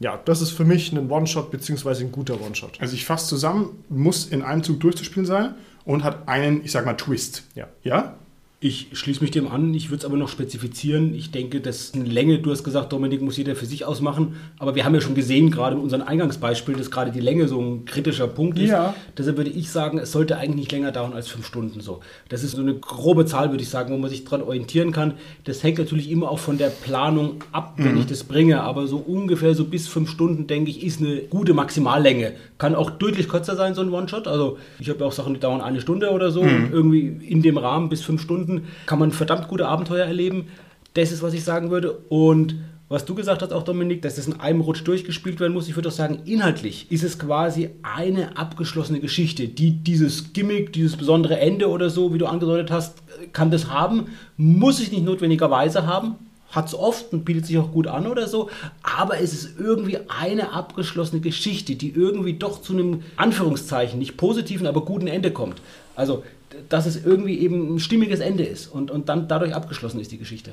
Ja, 0.00 0.20
das 0.24 0.42
ist 0.42 0.50
für 0.50 0.64
mich 0.64 0.92
ein 0.92 1.10
One-Shot 1.10 1.50
beziehungsweise 1.50 2.04
ein 2.04 2.12
guter 2.12 2.40
One-Shot. 2.40 2.80
Also 2.80 2.94
ich 2.94 3.04
fasse 3.04 3.26
zusammen, 3.26 3.84
muss 3.88 4.26
in 4.26 4.42
einem 4.42 4.62
Zug 4.62 4.80
durchzuspielen 4.80 5.26
sein 5.26 5.54
und 5.84 6.04
hat 6.04 6.28
einen, 6.28 6.64
ich 6.64 6.72
sag 6.72 6.84
mal, 6.84 6.94
Twist. 6.94 7.44
Ja. 7.54 7.68
Ja? 7.82 8.16
Ich 8.60 8.88
schließe 8.92 9.20
mich 9.20 9.30
dem 9.30 9.46
an, 9.46 9.72
ich 9.72 9.88
würde 9.90 10.00
es 10.00 10.04
aber 10.04 10.16
noch 10.16 10.28
spezifizieren. 10.28 11.14
Ich 11.14 11.30
denke, 11.30 11.60
dass 11.60 11.94
eine 11.94 12.02
Länge, 12.02 12.40
du 12.40 12.50
hast 12.50 12.64
gesagt, 12.64 12.92
Dominik, 12.92 13.22
muss 13.22 13.36
jeder 13.36 13.54
für 13.54 13.66
sich 13.66 13.84
ausmachen. 13.84 14.34
Aber 14.58 14.74
wir 14.74 14.84
haben 14.84 14.96
ja 14.96 15.00
schon 15.00 15.14
gesehen, 15.14 15.52
gerade 15.52 15.76
in 15.76 15.82
unserem 15.82 16.02
Eingangsbeispiel, 16.02 16.74
dass 16.74 16.90
gerade 16.90 17.12
die 17.12 17.20
Länge 17.20 17.46
so 17.46 17.60
ein 17.60 17.84
kritischer 17.84 18.26
Punkt 18.26 18.58
ist. 18.58 18.70
Ja. 18.70 18.96
Deshalb 19.16 19.36
würde 19.36 19.50
ich 19.50 19.70
sagen, 19.70 19.98
es 19.98 20.10
sollte 20.10 20.38
eigentlich 20.38 20.56
nicht 20.56 20.72
länger 20.72 20.90
dauern 20.90 21.12
als 21.12 21.28
fünf 21.28 21.46
Stunden 21.46 21.80
so. 21.80 22.00
Das 22.30 22.42
ist 22.42 22.56
so 22.56 22.60
eine 22.60 22.74
grobe 22.74 23.26
Zahl, 23.26 23.50
würde 23.52 23.62
ich 23.62 23.68
sagen, 23.68 23.94
wo 23.94 23.96
man 23.96 24.10
sich 24.10 24.24
dran 24.24 24.42
orientieren 24.42 24.90
kann. 24.90 25.14
Das 25.44 25.62
hängt 25.62 25.78
natürlich 25.78 26.10
immer 26.10 26.28
auch 26.28 26.40
von 26.40 26.58
der 26.58 26.70
Planung 26.70 27.44
ab, 27.52 27.74
wenn 27.76 27.96
ich 27.96 28.06
das 28.06 28.24
bringe. 28.24 28.62
Aber 28.62 28.88
so 28.88 28.96
ungefähr 28.96 29.54
so 29.54 29.66
bis 29.66 29.86
fünf 29.86 30.10
Stunden, 30.10 30.48
denke 30.48 30.72
ich, 30.72 30.82
ist 30.82 31.00
eine 31.00 31.18
gute 31.30 31.54
Maximallänge. 31.54 32.32
Kann 32.58 32.74
auch 32.74 32.90
deutlich 32.90 33.28
kürzer 33.28 33.54
sein, 33.54 33.76
so 33.76 33.82
ein 33.82 33.92
One-Shot. 33.92 34.26
Also 34.26 34.58
ich 34.80 34.88
habe 34.88 34.98
ja 34.98 35.06
auch 35.06 35.12
Sachen, 35.12 35.34
die 35.34 35.38
dauern 35.38 35.60
eine 35.60 35.80
Stunde 35.80 36.10
oder 36.10 36.32
so. 36.32 36.42
Irgendwie 36.42 37.06
in 37.06 37.40
dem 37.40 37.56
Rahmen 37.56 37.88
bis 37.88 38.02
fünf 38.02 38.20
Stunden 38.20 38.47
kann 38.86 38.98
man 38.98 39.12
verdammt 39.12 39.48
gute 39.48 39.68
Abenteuer 39.68 40.06
erleben. 40.06 40.48
Das 40.94 41.12
ist, 41.12 41.22
was 41.22 41.34
ich 41.34 41.44
sagen 41.44 41.70
würde. 41.70 41.92
Und 42.08 42.56
was 42.88 43.04
du 43.04 43.14
gesagt 43.14 43.42
hast, 43.42 43.52
auch 43.52 43.64
Dominik, 43.64 44.00
dass 44.00 44.16
das 44.16 44.26
in 44.26 44.40
einem 44.40 44.62
Rutsch 44.62 44.82
durchgespielt 44.82 45.40
werden 45.40 45.52
muss, 45.52 45.68
ich 45.68 45.76
würde 45.76 45.90
auch 45.90 45.92
sagen, 45.92 46.20
inhaltlich 46.24 46.90
ist 46.90 47.04
es 47.04 47.18
quasi 47.18 47.70
eine 47.82 48.38
abgeschlossene 48.38 49.00
Geschichte, 49.00 49.46
die 49.46 49.72
dieses 49.72 50.32
Gimmick, 50.32 50.72
dieses 50.72 50.96
besondere 50.96 51.38
Ende 51.38 51.68
oder 51.68 51.90
so, 51.90 52.14
wie 52.14 52.18
du 52.18 52.26
angedeutet 52.26 52.70
hast, 52.70 53.02
kann 53.34 53.50
das 53.50 53.68
haben, 53.68 54.06
muss 54.38 54.80
ich 54.80 54.90
nicht 54.90 55.04
notwendigerweise 55.04 55.86
haben, 55.86 56.14
hat 56.50 56.68
es 56.68 56.74
oft 56.74 57.12
und 57.12 57.26
bietet 57.26 57.44
sich 57.44 57.58
auch 57.58 57.72
gut 57.72 57.86
an 57.86 58.06
oder 58.06 58.26
so, 58.26 58.48
aber 58.82 59.20
es 59.20 59.34
ist 59.34 59.58
irgendwie 59.60 59.98
eine 60.08 60.54
abgeschlossene 60.54 61.20
Geschichte, 61.20 61.76
die 61.76 61.90
irgendwie 61.90 62.34
doch 62.34 62.62
zu 62.62 62.72
einem 62.72 63.02
Anführungszeichen, 63.16 63.98
nicht 63.98 64.16
positiven, 64.16 64.66
aber 64.66 64.82
guten 64.82 65.08
Ende 65.08 65.30
kommt. 65.30 65.60
Also, 65.94 66.22
dass 66.68 66.86
es 66.86 67.04
irgendwie 67.04 67.38
eben 67.38 67.74
ein 67.74 67.78
stimmiges 67.78 68.20
Ende 68.20 68.44
ist 68.44 68.66
und, 68.66 68.90
und 68.90 69.08
dann 69.08 69.28
dadurch 69.28 69.54
abgeschlossen 69.54 70.00
ist 70.00 70.12
die 70.12 70.18
Geschichte. 70.18 70.52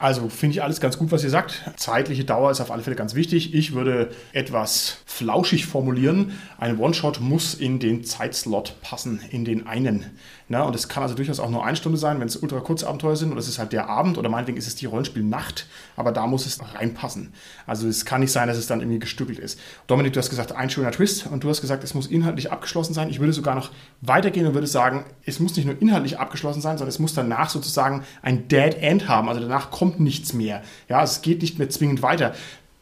Also 0.00 0.28
finde 0.28 0.54
ich 0.54 0.62
alles 0.62 0.80
ganz 0.80 0.96
gut, 0.96 1.10
was 1.10 1.24
ihr 1.24 1.30
sagt. 1.30 1.72
Zeitliche 1.76 2.24
Dauer 2.24 2.52
ist 2.52 2.60
auf 2.60 2.70
alle 2.70 2.82
Fälle 2.82 2.94
ganz 2.94 3.16
wichtig. 3.16 3.52
Ich 3.52 3.72
würde 3.72 4.10
etwas 4.32 4.98
flauschig 5.06 5.66
formulieren. 5.66 6.38
Ein 6.56 6.78
One-Shot 6.78 7.20
muss 7.20 7.54
in 7.54 7.80
den 7.80 8.04
Zeitslot 8.04 8.76
passen, 8.80 9.20
in 9.30 9.44
den 9.44 9.66
einen. 9.66 10.06
Na, 10.50 10.62
und 10.62 10.74
es 10.74 10.88
kann 10.88 11.02
also 11.02 11.14
durchaus 11.14 11.40
auch 11.40 11.50
nur 11.50 11.64
eine 11.64 11.76
Stunde 11.76 11.98
sein, 11.98 12.20
wenn 12.20 12.26
es 12.26 12.36
ultra 12.36 12.60
kurze 12.60 12.88
Abenteuer 12.88 13.16
sind 13.16 13.30
oder 13.30 13.40
es 13.40 13.48
ist 13.48 13.58
halt 13.58 13.72
der 13.72 13.88
Abend 13.88 14.16
oder 14.16 14.30
meinetwegen 14.30 14.56
ist 14.56 14.66
es 14.66 14.76
die 14.76 14.86
Rollenspielnacht, 14.86 15.66
aber 15.94 16.10
da 16.10 16.26
muss 16.26 16.46
es 16.46 16.58
reinpassen. 16.74 17.34
Also 17.66 17.86
es 17.86 18.06
kann 18.06 18.22
nicht 18.22 18.32
sein, 18.32 18.48
dass 18.48 18.56
es 18.56 18.66
dann 18.66 18.80
irgendwie 18.80 18.98
gestückelt 18.98 19.38
ist. 19.38 19.60
Dominik, 19.86 20.14
du 20.14 20.20
hast 20.20 20.30
gesagt, 20.30 20.52
ein 20.52 20.70
schöner 20.70 20.90
Twist 20.90 21.26
und 21.26 21.44
du 21.44 21.50
hast 21.50 21.60
gesagt, 21.60 21.84
es 21.84 21.92
muss 21.92 22.06
inhaltlich 22.06 22.50
abgeschlossen 22.50 22.94
sein. 22.94 23.10
Ich 23.10 23.20
würde 23.20 23.34
sogar 23.34 23.54
noch 23.54 23.70
weitergehen 24.00 24.46
und 24.46 24.54
würde 24.54 24.66
sagen, 24.66 25.04
es 25.24 25.38
muss 25.38 25.54
nicht 25.54 25.66
nur 25.66 25.80
inhaltlich 25.82 26.18
abgeschlossen 26.18 26.62
sein, 26.62 26.78
sondern 26.78 26.88
es 26.88 26.98
muss 26.98 27.12
danach 27.12 27.50
sozusagen 27.50 28.04
ein 28.22 28.48
Dead 28.48 28.74
End 28.74 29.06
haben. 29.06 29.28
Also 29.28 29.42
danach 29.42 29.70
kommt 29.70 30.00
nichts 30.00 30.32
mehr. 30.32 30.62
Ja, 30.88 31.02
es 31.02 31.20
geht 31.20 31.42
nicht 31.42 31.58
mehr 31.58 31.68
zwingend 31.68 32.00
weiter. 32.00 32.34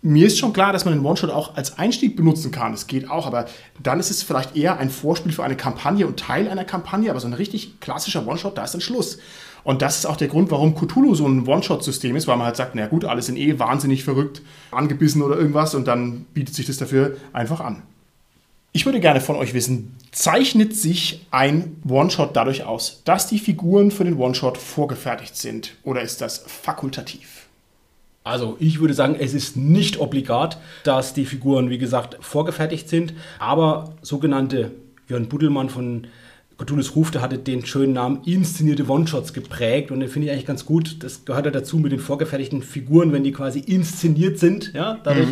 Mir 0.03 0.27
ist 0.27 0.39
schon 0.39 0.53
klar, 0.53 0.73
dass 0.73 0.85
man 0.85 0.95
den 0.95 1.05
One-Shot 1.05 1.31
auch 1.31 1.57
als 1.57 1.79
Einstieg 1.79 2.17
benutzen 2.17 2.51
kann. 2.51 2.73
Das 2.73 2.87
geht 2.87 3.11
auch, 3.11 3.27
aber 3.27 3.47
dann 3.83 3.99
ist 3.99 4.11
es 4.11 4.23
vielleicht 4.23 4.57
eher 4.57 4.79
ein 4.79 4.91
Vorspiel 4.91 5.33
für 5.33 5.43
eine 5.43 5.57
Kampagne 5.57 6.07
und 6.07 6.19
Teil 6.19 6.49
einer 6.49 6.65
Kampagne. 6.65 7.11
Aber 7.11 7.19
so 7.19 7.27
ein 7.27 7.33
richtig 7.33 7.81
klassischer 7.81 8.27
One-Shot, 8.27 8.57
da 8.57 8.65
ist 8.65 8.75
ein 8.75 8.81
Schluss. 8.81 9.19
Und 9.65 9.83
das 9.83 9.97
ist 9.97 10.07
auch 10.07 10.17
der 10.17 10.29
Grund, 10.29 10.53
warum 10.53 10.77
Cthulhu 10.77 11.17
so 11.17 11.27
ein 11.27 11.45
One-Shot-System 11.45 12.15
ist, 12.15 12.29
weil 12.29 12.37
man 12.37 12.47
halt 12.47 12.55
sagt, 12.55 12.77
na 12.77 12.87
gut, 12.87 13.05
alle 13.05 13.21
sind 13.21 13.37
eh 13.37 13.59
wahnsinnig 13.59 14.05
verrückt, 14.05 14.43
angebissen 14.71 15.23
oder 15.23 15.37
irgendwas 15.37 15.75
und 15.75 15.89
dann 15.89 16.25
bietet 16.35 16.55
sich 16.55 16.67
das 16.67 16.77
dafür 16.77 17.17
einfach 17.33 17.59
an. 17.59 17.83
Ich 18.71 18.87
würde 18.87 19.01
gerne 19.01 19.21
von 19.21 19.35
euch 19.35 19.55
wissen, 19.55 19.97
zeichnet 20.13 20.77
sich 20.77 21.27
ein 21.33 21.83
One-Shot 21.89 22.37
dadurch 22.37 22.63
aus, 22.63 23.03
dass 23.05 23.27
die 23.27 23.41
Figuren 23.41 23.91
für 23.91 24.05
den 24.05 24.19
One-Shot 24.19 24.57
vorgefertigt 24.57 25.37
sind 25.37 25.75
oder 25.83 26.03
ist 26.03 26.21
das 26.21 26.45
fakultativ? 26.47 27.36
Also 28.27 28.57
ich 28.59 28.81
würde 28.81 28.93
sagen, 28.93 29.15
es 29.21 29.35
ist 29.35 29.57
nicht 29.57 30.01
obligat, 30.01 30.59
dass 30.83 31.15
die 31.15 31.25
Figuren, 31.25 31.71
wie 31.71 31.79
gesagt, 31.79 32.17
vorgefertigt 32.21 32.89
sind, 32.89 33.15
aber 33.39 33.95
sogenannte 34.03 34.73
Jörn 35.09 35.29
Buddelmann 35.29 35.71
von 35.71 36.09
Cthulhu's 36.59 36.97
Ruf, 36.97 37.13
der 37.13 37.23
hatte 37.23 37.39
den 37.39 37.65
schönen 37.65 37.93
Namen 37.93 38.23
inszenierte 38.25 38.89
One-Shots 38.89 39.33
geprägt 39.33 39.93
und 39.93 40.01
den 40.01 40.09
finde 40.09 40.27
ich 40.27 40.33
eigentlich 40.33 40.47
ganz 40.47 40.65
gut. 40.65 41.05
Das 41.05 41.25
gehört 41.25 41.45
ja 41.45 41.53
dazu 41.53 41.79
mit 41.79 41.93
den 41.93 42.01
vorgefertigten 42.01 42.63
Figuren, 42.63 43.13
wenn 43.13 43.23
die 43.23 43.31
quasi 43.31 43.61
inszeniert 43.61 44.41
sind. 44.41 44.73
Ja, 44.75 44.99
dadurch 45.05 45.29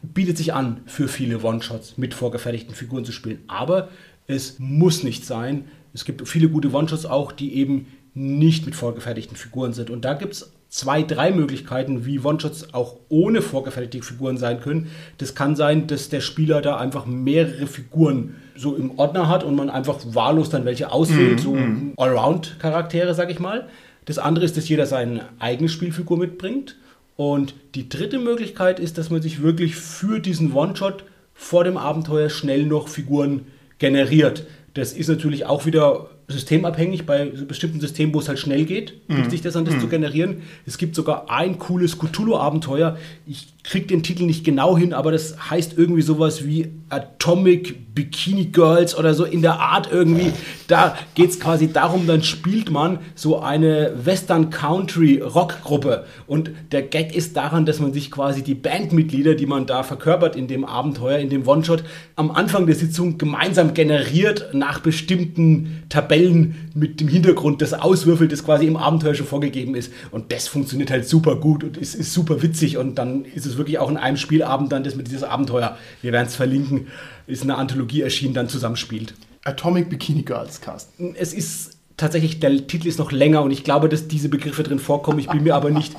bietet 0.00 0.38
sich 0.38 0.54
an, 0.54 0.80
für 0.86 1.06
viele 1.06 1.42
One-Shots 1.42 1.98
mit 1.98 2.14
vorgefertigten 2.14 2.74
Figuren 2.74 3.04
zu 3.04 3.12
spielen. 3.12 3.40
Aber 3.48 3.90
es 4.26 4.58
muss 4.58 5.02
nicht 5.02 5.26
sein. 5.26 5.66
Es 5.92 6.06
gibt 6.06 6.26
viele 6.26 6.48
gute 6.48 6.72
One-Shots 6.72 7.04
auch, 7.04 7.30
die 7.30 7.56
eben 7.56 7.88
nicht 8.14 8.64
mit 8.64 8.74
vorgefertigten 8.74 9.36
Figuren 9.36 9.74
sind. 9.74 9.90
Und 9.90 10.06
da 10.06 10.14
gibt 10.14 10.32
es 10.32 10.52
zwei, 10.68 11.02
drei 11.02 11.30
Möglichkeiten, 11.32 12.04
wie 12.04 12.20
One-Shots 12.20 12.74
auch 12.74 12.96
ohne 13.08 13.40
vorgefertigte 13.40 14.06
Figuren 14.06 14.36
sein 14.36 14.60
können. 14.60 14.90
Das 15.16 15.34
kann 15.34 15.56
sein, 15.56 15.86
dass 15.86 16.08
der 16.08 16.20
Spieler 16.20 16.60
da 16.60 16.76
einfach 16.76 17.06
mehrere 17.06 17.66
Figuren 17.66 18.36
so 18.54 18.74
im 18.74 18.98
Ordner 18.98 19.28
hat 19.28 19.44
und 19.44 19.56
man 19.56 19.70
einfach 19.70 19.98
wahllos 20.04 20.50
dann 20.50 20.64
welche 20.64 20.92
auswählt, 20.92 21.40
so 21.40 21.56
Allround-Charaktere, 21.96 23.14
sag 23.14 23.30
ich 23.30 23.38
mal. 23.38 23.68
Das 24.04 24.18
andere 24.18 24.44
ist, 24.44 24.56
dass 24.56 24.68
jeder 24.68 24.86
seine 24.86 25.26
eigene 25.38 25.68
Spielfigur 25.68 26.18
mitbringt. 26.18 26.76
Und 27.16 27.54
die 27.74 27.88
dritte 27.88 28.18
Möglichkeit 28.18 28.78
ist, 28.78 28.98
dass 28.98 29.10
man 29.10 29.22
sich 29.22 29.42
wirklich 29.42 29.76
für 29.76 30.20
diesen 30.20 30.52
One-Shot 30.52 31.04
vor 31.34 31.64
dem 31.64 31.76
Abenteuer 31.76 32.30
schnell 32.30 32.64
noch 32.64 32.88
Figuren 32.88 33.46
generiert. 33.78 34.46
Das 34.74 34.92
ist 34.92 35.08
natürlich 35.08 35.46
auch 35.46 35.66
wieder 35.66 36.10
systemabhängig 36.28 37.06
bei 37.06 37.24
bestimmten 37.26 37.80
Systemen, 37.80 38.14
wo 38.14 38.20
es 38.20 38.28
halt 38.28 38.38
schnell 38.38 38.66
geht, 38.66 39.06
bietet 39.08 39.30
sich 39.30 39.40
das 39.40 39.56
an, 39.56 39.64
das 39.64 39.78
zu 39.80 39.88
generieren. 39.88 40.42
Es 40.66 40.76
gibt 40.76 40.94
sogar 40.94 41.30
ein 41.30 41.58
cooles 41.58 41.98
Cthulhu-Abenteuer. 41.98 42.98
Ich 43.26 43.48
kriege 43.68 43.86
den 43.86 44.02
Titel 44.02 44.24
nicht 44.24 44.44
genau 44.44 44.78
hin, 44.78 44.94
aber 44.94 45.12
das 45.12 45.50
heißt 45.50 45.76
irgendwie 45.76 46.00
sowas 46.00 46.46
wie 46.46 46.70
Atomic 46.88 47.94
Bikini 47.94 48.46
Girls 48.46 48.96
oder 48.96 49.12
so 49.12 49.24
in 49.24 49.42
der 49.42 49.60
Art 49.60 49.90
irgendwie. 49.90 50.32
Da 50.68 50.96
geht 51.14 51.30
es 51.30 51.40
quasi 51.40 51.72
darum, 51.72 52.06
dann 52.06 52.22
spielt 52.22 52.70
man 52.70 53.00
so 53.14 53.40
eine 53.40 53.92
Western 54.04 54.50
Country 54.50 55.20
Rockgruppe. 55.20 56.04
Und 56.28 56.52
der 56.70 56.82
Gag 56.82 57.14
ist 57.14 57.36
daran, 57.36 57.66
dass 57.66 57.80
man 57.80 57.92
sich 57.92 58.10
quasi 58.10 58.42
die 58.42 58.54
Bandmitglieder, 58.54 59.34
die 59.34 59.46
man 59.46 59.66
da 59.66 59.82
verkörpert 59.82 60.36
in 60.36 60.46
dem 60.46 60.64
Abenteuer, 60.64 61.18
in 61.18 61.28
dem 61.28 61.46
One-Shot, 61.46 61.82
am 62.14 62.30
Anfang 62.30 62.66
der 62.66 62.76
Sitzung 62.76 63.18
gemeinsam 63.18 63.74
generiert 63.74 64.50
nach 64.52 64.78
bestimmten 64.78 65.82
Tabellen 65.88 66.70
mit 66.74 67.00
dem 67.00 67.08
Hintergrund, 67.08 67.60
das 67.60 67.74
auswürfelt, 67.74 68.30
das 68.30 68.44
quasi 68.44 68.66
im 68.66 68.76
Abenteuer 68.76 69.14
schon 69.14 69.26
vorgegeben 69.26 69.74
ist. 69.74 69.92
Und 70.12 70.32
das 70.32 70.46
funktioniert 70.46 70.90
halt 70.90 71.08
super 71.08 71.36
gut 71.36 71.64
und 71.64 71.76
ist, 71.76 71.96
ist 71.96 72.14
super 72.14 72.42
witzig. 72.42 72.76
Und 72.78 72.96
dann 72.96 73.24
ist 73.24 73.44
es 73.44 73.57
wirklich 73.58 73.78
auch 73.78 73.90
in 73.90 73.96
einem 73.96 74.16
Spielabend 74.16 74.72
dann 74.72 74.84
das 74.84 74.94
mit 74.94 75.08
dieses 75.08 75.24
Abenteuer, 75.24 75.76
wir 76.02 76.12
werden 76.12 76.26
es 76.26 76.36
verlinken, 76.36 76.88
ist 77.26 77.42
eine 77.42 77.56
Anthologie 77.56 78.02
erschienen, 78.02 78.34
dann 78.34 78.48
zusammenspielt. 78.48 79.14
Atomic 79.44 79.90
Bikini 79.90 80.22
Girls, 80.22 80.60
Carsten. 80.60 81.14
Es 81.16 81.32
ist 81.32 81.78
tatsächlich, 81.96 82.40
der 82.40 82.66
Titel 82.66 82.88
ist 82.88 82.98
noch 82.98 83.12
länger 83.12 83.42
und 83.42 83.50
ich 83.50 83.64
glaube, 83.64 83.88
dass 83.88 84.08
diese 84.08 84.28
Begriffe 84.28 84.62
drin 84.62 84.78
vorkommen. 84.78 85.18
Ich 85.18 85.28
bin 85.28 85.42
mir 85.42 85.54
aber 85.54 85.70
nicht 85.70 85.94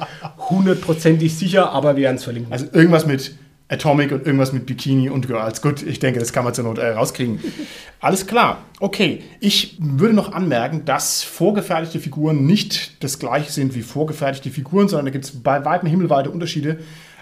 hundertprozentig 0.50 1.36
sicher, 1.36 1.72
aber 1.72 1.95
wir 1.95 2.04
werden 2.04 2.17
es 2.17 2.24
verlinken. 2.24 2.52
Also 2.52 2.65
irgendwas 2.72 3.06
mit 3.06 3.36
Atomic 3.72 4.12
und 4.12 4.26
irgendwas 4.26 4.52
mit 4.52 4.65
Bikini 4.65 5.10
und 5.10 5.28
Girls. 5.28 5.62
Gut, 5.62 5.84
ich 5.84 6.00
denke, 6.00 6.19
das 6.19 6.34
kann 6.34 6.43
man 6.43 6.56
zur 6.56 6.63
Not 6.63 6.80
äh, 6.80 6.89
rauskriegen. 6.89 7.39
Alles 8.00 8.26
klar. 8.26 8.65
Okay, 8.80 9.22
ich 9.39 9.78
würde 9.80 10.15
noch 10.15 10.34
anmerken, 10.34 10.86
dass 10.86 11.22
vorgefertigte 11.22 12.00
Figuren 12.00 12.45
nicht 12.45 13.04
das 13.04 13.19
gleiche 13.19 13.52
sind 13.52 13.76
wie 13.76 13.84
vorgefertigte 13.84 14.50
Figuren, 14.50 14.88
sondern 14.88 15.06
da 15.06 15.12
gibt 15.12 15.26
es 15.26 15.43
bei 15.43 15.63
weitem 15.65 15.88
himmelweite 15.88 16.32
Unterschiede. 16.32 16.80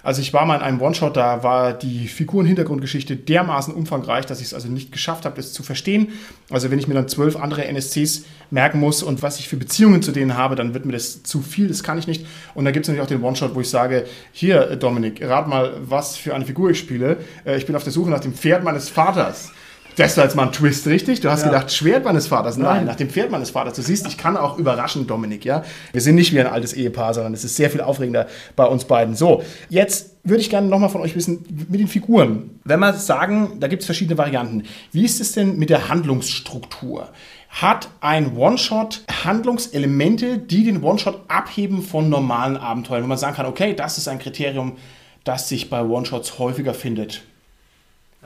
Also 0.07 0.21
ich 0.21 0.33
war 0.33 0.45
mal 0.45 0.55
in 0.55 0.61
einem 0.61 0.79
One-Shot, 0.79 1.17
da 1.17 1.43
war 1.43 1.73
die 1.73 2.07
Figuren-Hintergrundgeschichte 2.07 3.17
dermaßen 3.17 3.73
umfangreich, 3.73 4.25
dass 4.25 4.39
ich 4.39 4.47
es 4.47 4.53
also 4.53 4.69
nicht 4.69 4.93
geschafft 4.93 5.25
habe, 5.25 5.35
das 5.35 5.51
zu 5.51 5.63
verstehen. 5.63 6.13
Also 6.49 6.71
wenn 6.71 6.79
ich 6.79 6.87
mir 6.87 6.93
dann 6.93 7.09
zwölf 7.09 7.35
andere 7.35 7.65
NSCs 7.65 8.23
merken 8.49 8.79
muss 8.79 9.03
und 9.03 9.21
was 9.21 9.37
ich 9.37 9.49
für 9.49 9.57
Beziehungen 9.57 10.01
zu 10.01 10.13
denen 10.13 10.37
habe, 10.37 10.55
dann 10.55 10.73
wird 10.73 10.85
mir 10.85 10.93
das 10.93 11.23
zu 11.23 11.41
viel, 11.41 11.67
das 11.67 11.83
kann 11.83 11.97
ich 11.97 12.07
nicht. 12.07 12.25
Und 12.55 12.63
da 12.63 12.71
gibt 12.71 12.85
es 12.85 12.87
natürlich 12.87 13.03
auch 13.03 13.09
den 13.09 13.21
One-Shot, 13.21 13.53
wo 13.53 13.59
ich 13.59 13.69
sage, 13.69 14.05
hier 14.31 14.77
Dominik, 14.77 15.21
rat 15.21 15.49
mal, 15.49 15.73
was 15.81 16.15
für 16.15 16.33
eine 16.33 16.45
Figur 16.45 16.69
ich 16.69 16.79
spiele. 16.79 17.17
Äh, 17.43 17.57
Ich 17.57 17.65
bin 17.65 17.75
auf 17.75 17.83
der 17.83 17.91
Suche 17.91 18.09
nach 18.09 18.21
dem 18.21 18.33
Pferd 18.33 18.63
meines 18.63 18.87
Vaters. 18.87 19.51
Das 19.97 20.15
war 20.15 20.25
jetzt 20.25 20.35
mal 20.35 20.43
ein 20.43 20.51
Twist, 20.51 20.85
richtig? 20.85 21.21
Du 21.21 21.31
hast 21.31 21.41
ja. 21.41 21.47
gedacht, 21.47 21.73
Schwert 21.73 22.05
meines 22.05 22.27
Vaters. 22.27 22.55
Nein, 22.55 22.77
Nein, 22.77 22.85
nach 22.85 22.95
dem 22.95 23.09
Pferd 23.09 23.31
meines 23.31 23.49
Vaters. 23.49 23.75
Du 23.75 23.81
siehst, 23.81 24.05
ich 24.05 24.15
kann 24.15 24.37
auch 24.37 24.59
überraschen, 24.59 25.07
Dominik, 25.07 25.43
ja. 25.43 25.63
Wir 25.91 26.01
sind 26.01 26.13
nicht 26.13 26.33
wie 26.33 26.39
ein 26.39 26.45
altes 26.45 26.73
Ehepaar, 26.73 27.15
sondern 27.15 27.33
es 27.33 27.43
ist 27.43 27.55
sehr 27.55 27.71
viel 27.71 27.81
aufregender 27.81 28.27
bei 28.55 28.65
uns 28.65 28.85
beiden. 28.85 29.15
So, 29.15 29.41
jetzt 29.69 30.11
würde 30.23 30.41
ich 30.41 30.51
gerne 30.51 30.67
nochmal 30.67 30.89
von 30.89 31.01
euch 31.01 31.15
wissen, 31.15 31.43
mit 31.67 31.79
den 31.79 31.87
Figuren. 31.87 32.59
Wenn 32.63 32.79
wir 32.79 32.93
sagen, 32.93 33.59
da 33.59 33.67
gibt 33.67 33.81
es 33.81 33.87
verschiedene 33.87 34.19
Varianten. 34.19 34.63
Wie 34.91 35.03
ist 35.03 35.19
es 35.19 35.31
denn 35.31 35.57
mit 35.57 35.71
der 35.71 35.89
Handlungsstruktur? 35.89 37.09
Hat 37.49 37.89
ein 37.99 38.37
One-Shot 38.37 39.01
Handlungselemente, 39.23 40.37
die 40.37 40.63
den 40.63 40.83
One-Shot 40.83 41.21
abheben 41.27 41.81
von 41.81 42.07
normalen 42.07 42.55
Abenteuern, 42.55 43.01
wo 43.01 43.07
man 43.07 43.17
sagen 43.17 43.35
kann, 43.35 43.47
okay, 43.47 43.73
das 43.73 43.97
ist 43.97 44.07
ein 44.07 44.19
Kriterium, 44.19 44.77
das 45.23 45.49
sich 45.49 45.71
bei 45.71 45.81
One-Shots 45.81 46.37
häufiger 46.37 46.75
findet? 46.75 47.23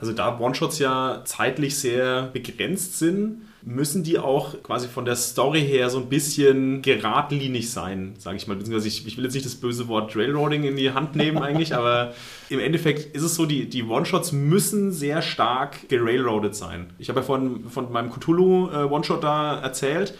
Also 0.02 0.12
da 0.12 0.36
One-Shots 0.40 0.80
ja 0.80 1.22
zeitlich 1.24 1.78
sehr 1.78 2.22
begrenzt 2.32 2.98
sind, 2.98 3.42
müssen 3.62 4.02
die 4.02 4.18
auch 4.18 4.60
quasi 4.64 4.88
von 4.88 5.04
der 5.04 5.14
Story 5.14 5.60
her 5.60 5.90
so 5.90 5.98
ein 5.98 6.08
bisschen 6.08 6.82
geradlinig 6.82 7.70
sein, 7.70 8.14
sage 8.18 8.36
ich 8.36 8.48
mal. 8.48 8.56
Beziehungsweise 8.56 8.88
ich, 8.88 9.06
ich 9.06 9.16
will 9.16 9.22
jetzt 9.22 9.34
nicht 9.34 9.46
das 9.46 9.54
böse 9.54 9.86
Wort 9.86 10.16
Railroading 10.16 10.64
in 10.64 10.74
die 10.74 10.90
Hand 10.90 11.14
nehmen 11.14 11.38
eigentlich, 11.38 11.72
aber 11.76 12.14
im 12.48 12.58
Endeffekt 12.58 13.14
ist 13.14 13.22
es 13.22 13.36
so, 13.36 13.46
die, 13.46 13.68
die 13.68 13.84
One-Shots 13.84 14.32
müssen 14.32 14.90
sehr 14.90 15.22
stark 15.22 15.88
gerailroadet 15.88 16.56
sein. 16.56 16.90
Ich 16.98 17.08
habe 17.08 17.20
ja 17.20 17.24
von, 17.24 17.70
von 17.70 17.92
meinem 17.92 18.10
Cthulhu 18.10 18.70
äh, 18.70 19.20
da 19.20 19.60
erzählt 19.60 20.14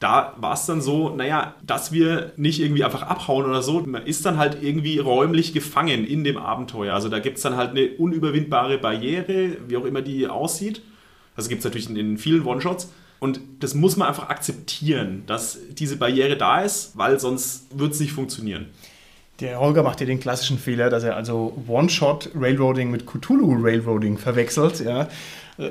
da 0.00 0.34
war 0.38 0.54
es 0.54 0.64
dann 0.64 0.80
so, 0.80 1.10
naja, 1.14 1.54
dass 1.62 1.92
wir 1.92 2.32
nicht 2.36 2.58
irgendwie 2.60 2.84
einfach 2.84 3.02
abhauen 3.02 3.44
oder 3.44 3.62
so. 3.62 3.80
Man 3.80 4.06
ist 4.06 4.24
dann 4.24 4.38
halt 4.38 4.62
irgendwie 4.62 4.98
räumlich 4.98 5.52
gefangen 5.52 6.06
in 6.06 6.24
dem 6.24 6.38
Abenteuer. 6.38 6.94
Also 6.94 7.10
da 7.10 7.18
gibt 7.18 7.36
es 7.36 7.42
dann 7.42 7.56
halt 7.56 7.70
eine 7.70 7.90
unüberwindbare 7.90 8.78
Barriere, 8.78 9.58
wie 9.68 9.76
auch 9.76 9.84
immer 9.84 10.00
die 10.00 10.26
aussieht. 10.26 10.80
Also 11.36 11.50
gibt 11.50 11.60
es 11.60 11.64
natürlich 11.66 11.90
in, 11.90 11.96
in 11.96 12.18
vielen 12.18 12.44
One-Shots. 12.46 12.90
Und 13.18 13.40
das 13.60 13.74
muss 13.74 13.98
man 13.98 14.08
einfach 14.08 14.30
akzeptieren, 14.30 15.24
dass 15.26 15.58
diese 15.70 15.98
Barriere 15.98 16.38
da 16.38 16.62
ist, 16.62 16.96
weil 16.96 17.20
sonst 17.20 17.66
wird 17.78 17.92
es 17.92 18.00
nicht 18.00 18.12
funktionieren. 18.12 18.68
Der 19.40 19.60
Holger 19.60 19.82
macht 19.82 20.00
ja 20.00 20.06
den 20.06 20.18
klassischen 20.18 20.58
Fehler, 20.58 20.88
dass 20.88 21.04
er 21.04 21.14
also 21.14 21.62
One-Shot 21.68 22.30
Railroading 22.34 22.90
mit 22.90 23.06
Cthulhu 23.06 23.62
Railroading 23.62 24.16
verwechselt. 24.16 24.80
Ja. 24.80 25.08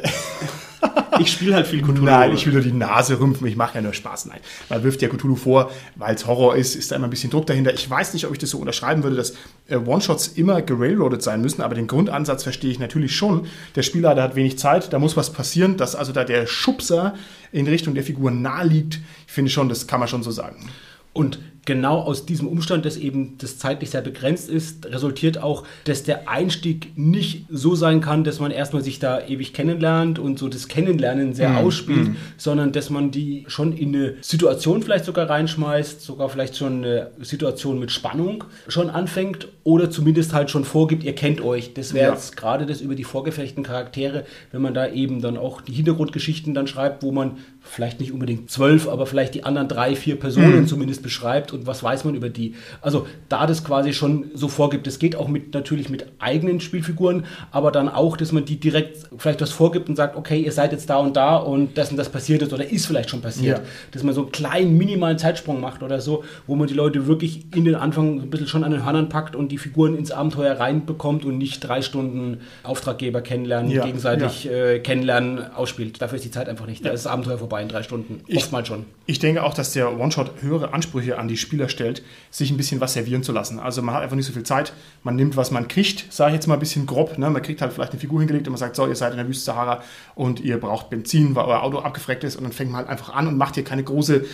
ich 1.20 1.32
spiele 1.32 1.56
halt 1.56 1.68
viel 1.68 1.82
Cthulhu. 1.82 2.04
Nein, 2.04 2.34
ich 2.34 2.46
will 2.46 2.54
nur 2.54 2.62
die 2.62 2.72
Nase 2.72 3.20
rümpfen. 3.20 3.48
Ich 3.48 3.56
mache 3.56 3.76
ja 3.76 3.82
nur 3.82 3.94
Spaß. 3.94 4.26
Nein, 4.26 4.40
man 4.70 4.84
wirft 4.84 5.02
ja 5.02 5.10
Cthulhu 5.10 5.36
vor, 5.36 5.72
weil 5.96 6.16
es 6.16 6.26
Horror 6.28 6.56
ist, 6.56 6.76
ist 6.76 6.92
da 6.92 6.96
immer 6.96 7.08
ein 7.08 7.10
bisschen 7.10 7.30
Druck 7.30 7.48
dahinter. 7.48 7.74
Ich 7.74 7.90
weiß 7.90 8.14
nicht, 8.14 8.26
ob 8.26 8.34
ich 8.34 8.40
das 8.40 8.52
so 8.52 8.60
unterschreiben 8.60 9.04
würde, 9.04 9.16
dass 9.16 9.34
äh, 9.68 9.78
One-Shots 9.78 10.30
immer 10.30 10.62
gerailroadet 10.62 11.22
sein 11.22 11.42
müssen, 11.42 11.62
aber 11.62 11.76
den 11.76 11.88
Grundansatz 11.88 12.44
verstehe 12.44 12.72
ich 12.72 12.80
natürlich 12.80 13.16
schon. 13.16 13.48
Der 13.76 13.84
Spielleiter 13.84 14.24
hat 14.24 14.36
wenig 14.36 14.58
Zeit, 14.58 14.94
da 14.94 15.00
muss 15.00 15.18
was 15.18 15.32
passieren, 15.34 15.78
dass 15.78 15.96
also 15.96 16.12
da 16.12 16.24
der 16.24 16.48
Schubser 16.48 17.16
in 17.52 17.68
Richtung 17.68 17.96
der 17.96 18.04
Figur 18.04 18.32
nahe 18.32 18.68
liegt. 18.68 19.00
Ich 19.28 19.34
finde 19.34 19.52
schon, 19.52 19.70
das 19.70 19.88
kann 19.88 20.00
man 20.00 20.10
schon 20.10 20.24
so 20.24 20.32
sagen. 20.32 20.70
Und 21.14 21.40
genau 21.70 22.00
aus 22.00 22.26
diesem 22.26 22.48
Umstand, 22.48 22.84
dass 22.84 22.98
eben 22.98 23.38
das 23.38 23.60
zeitlich 23.60 23.92
sehr 23.92 24.02
begrenzt 24.02 24.50
ist, 24.50 24.88
resultiert 24.88 25.38
auch, 25.38 25.66
dass 25.84 26.02
der 26.02 26.28
Einstieg 26.28 26.98
nicht 26.98 27.46
so 27.48 27.76
sein 27.76 28.02
kann, 28.02 28.24
dass 28.24 28.40
man 28.40 28.50
erstmal 28.50 28.82
sich 28.82 28.98
da 28.98 29.22
ewig 29.24 29.54
kennenlernt 29.54 30.18
und 30.18 30.40
so 30.40 30.50
das 30.50 30.68
Kennenlernen 30.68 31.36
sehr 31.36 31.50
mm, 31.50 31.58
ausspielt, 31.58 32.08
mm. 32.10 32.16
sondern 32.38 32.72
dass 32.72 32.90
man 32.90 33.12
die 33.12 33.46
schon 33.50 33.78
in 33.78 33.94
eine 33.96 34.16
Situation 34.22 34.82
vielleicht 34.82 35.06
sogar 35.06 35.30
reinschmeißt, 35.30 36.02
sogar 36.02 36.30
vielleicht 36.30 36.58
schon 36.58 36.84
eine 36.84 37.12
Situation 37.22 37.80
mit 37.80 37.92
Spannung 37.92 38.46
schon 38.68 38.90
anfängt 38.90 39.48
oder 39.64 39.92
zumindest 39.92 40.34
halt 40.34 40.50
schon 40.50 40.66
vorgibt, 40.66 41.04
ihr 41.04 41.14
kennt 41.14 41.40
euch. 41.40 41.76
Das 41.76 41.94
wäre 41.94 42.08
ja. 42.08 42.14
jetzt 42.14 42.36
gerade 42.36 42.66
das 42.66 42.82
über 42.82 42.96
die 42.96 43.04
vorgefertigten 43.04 43.64
Charaktere, 43.64 44.26
wenn 44.52 44.64
man 44.64 44.74
da 44.74 44.88
eben 44.88 45.22
dann 45.22 45.38
auch 45.38 45.62
die 45.62 45.74
Hintergrundgeschichten 45.74 46.56
dann 46.56 46.66
schreibt, 46.66 47.04
wo 47.04 47.12
man 47.12 47.38
vielleicht 47.62 48.00
nicht 48.00 48.12
unbedingt 48.12 48.50
zwölf, 48.50 48.88
aber 48.88 49.06
vielleicht 49.06 49.36
die 49.36 49.44
anderen 49.44 49.68
drei, 49.68 49.96
vier 49.96 50.18
Personen 50.18 50.64
mm. 50.64 50.68
zumindest 50.68 51.04
beschreibt 51.04 51.54
und 51.54 51.68
was 51.68 51.84
weiß 51.84 52.04
man 52.06 52.16
über 52.16 52.30
die. 52.30 52.56
Also 52.82 53.06
da 53.28 53.46
das 53.46 53.64
quasi 53.64 53.94
schon 53.94 54.32
so 54.34 54.48
vorgibt, 54.48 54.88
es 54.88 54.98
geht 54.98 55.16
auch 55.16 55.28
mit 55.28 55.54
natürlich 55.54 55.90
mit 55.90 56.06
eigenen 56.20 56.62
Spielfiguren, 56.62 57.26
aber 57.52 57.72
dann 57.72 57.90
auch, 57.90 58.18
dass 58.18 58.32
man 58.32 58.46
die 58.46 58.60
direkt 58.60 59.10
vielleicht 59.18 59.42
was 59.42 59.52
vorgibt 59.52 59.88
und 59.88 59.96
sagt, 59.96 60.16
okay, 60.16 60.40
ihr 60.42 60.52
seid 60.52 60.72
jetzt 60.72 60.90
da 60.90 60.98
und 60.98 61.16
da 61.16 61.36
und 61.36 61.78
das 61.78 61.92
und 61.92 61.98
das 61.98 62.10
passiert 62.10 62.42
ist 62.42 62.54
oder 62.54 62.70
ist 62.70 62.86
vielleicht 62.86 63.10
schon 63.10 63.22
passiert. 63.22 63.60
Ja. 63.60 63.64
Dass 63.92 64.04
man 64.04 64.16
so 64.16 64.24
einen 64.24 64.32
kleinen, 64.32 64.78
minimalen 64.78 65.18
Zeitsprung 65.18 65.62
macht 65.62 65.84
oder 65.84 66.02
so, 66.02 66.24
wo 66.48 66.56
man 66.56 66.68
die 66.68 66.74
Leute 66.74 67.08
wirklich 67.08 67.46
in 67.56 67.66
den 67.66 67.76
Anfang 67.76 68.22
ein 68.22 68.30
bisschen 68.30 68.48
schon 68.48 68.64
an 68.64 68.72
den 68.72 68.84
Hörnern 68.84 69.10
packt 69.10 69.36
und 69.36 69.52
die 69.52 69.58
Figuren 69.58 69.96
ins 69.96 70.12
Abenteuer 70.12 70.54
reinbekommt 70.54 71.24
und 71.24 71.38
nicht 71.38 71.60
drei 71.60 71.82
Stunden 71.82 72.40
Auftraggeber 72.64 73.22
kennenlernen, 73.22 73.70
ja. 73.70 73.86
gegenseitig 73.86 74.46
ja. 74.46 74.52
Äh, 74.52 74.80
kennenlernen, 74.80 75.52
ausspielt. 75.54 76.02
Dafür 76.02 76.16
ist 76.16 76.26
die 76.26 76.32
Zeit 76.32 76.50
einfach 76.50 76.66
nicht. 76.66 76.84
Da 76.84 76.90
ist 76.90 77.06
das 77.06 77.12
Abenteuer 77.12 77.38
vorbei 77.38 77.49
in 77.58 77.68
drei 77.68 77.84
Stunden. 77.84 78.22
Oftmals 78.34 78.68
schon. 78.68 78.86
Ich 79.06 79.20
denke 79.20 79.44
auch, 79.44 79.54
dass 79.54 79.74
der 79.74 80.00
One-Shot 80.00 80.42
höhere 80.42 80.74
Ansprüche 80.74 81.18
an 81.18 81.28
die 81.28 81.38
Spieler 81.38 81.68
stellt 81.68 81.80
stellt, 81.80 82.04
sich 82.30 82.52
ein 82.52 82.58
bisschen 82.58 82.82
was 82.82 82.94
servieren 82.94 83.24
zu 83.24 83.32
lassen. 83.32 83.60
Also 83.60 83.82
man 83.82 83.96
hat 83.96 84.04
einfach 84.04 84.16
nicht 84.16 84.26
so 84.26 84.34
viel 84.34 84.44
Zeit. 84.44 84.74
Man 85.04 85.16
nimmt, 85.16 85.38
was 85.38 85.52
man 85.52 85.68
kriegt, 85.68 86.12
sage 86.12 86.32
ich 86.32 86.36
jetzt 86.36 86.48
mal 86.48 86.56
ein 86.56 86.60
bisschen 86.60 86.86
grob. 86.86 87.18
Ne? 87.18 87.30
Man 87.30 87.42
kriegt 87.42 87.62
halt 87.62 87.74
vielleicht 87.74 87.92
eine 87.92 88.00
Figur 88.00 88.20
hingelegt 88.20 88.48
und 88.48 88.54
man 88.54 88.60
sagt, 88.60 88.76
so, 88.76 88.86
ihr 88.86 88.96
seid 88.96 89.12
in 89.12 89.18
der 89.18 89.28
Wüste 89.28 89.46
Sahara 89.46 89.82
und 90.16 90.40
ihr 90.42 90.60
braucht 90.60 90.90
Benzin, 90.90 91.36
weil 91.36 91.46
euer 91.46 91.64
Auto 91.64 91.80
abgefreckt 91.80 92.24
ist. 92.24 92.36
Und 92.36 92.44
dann 92.44 92.52
fängt 92.52 92.72
man 92.72 92.80
halt 92.80 92.90
einfach 92.90 93.14
an 93.14 93.28
und 93.28 93.38
macht 93.38 93.56
hier 93.56 93.64
keine 93.64 93.84
große 93.84 94.26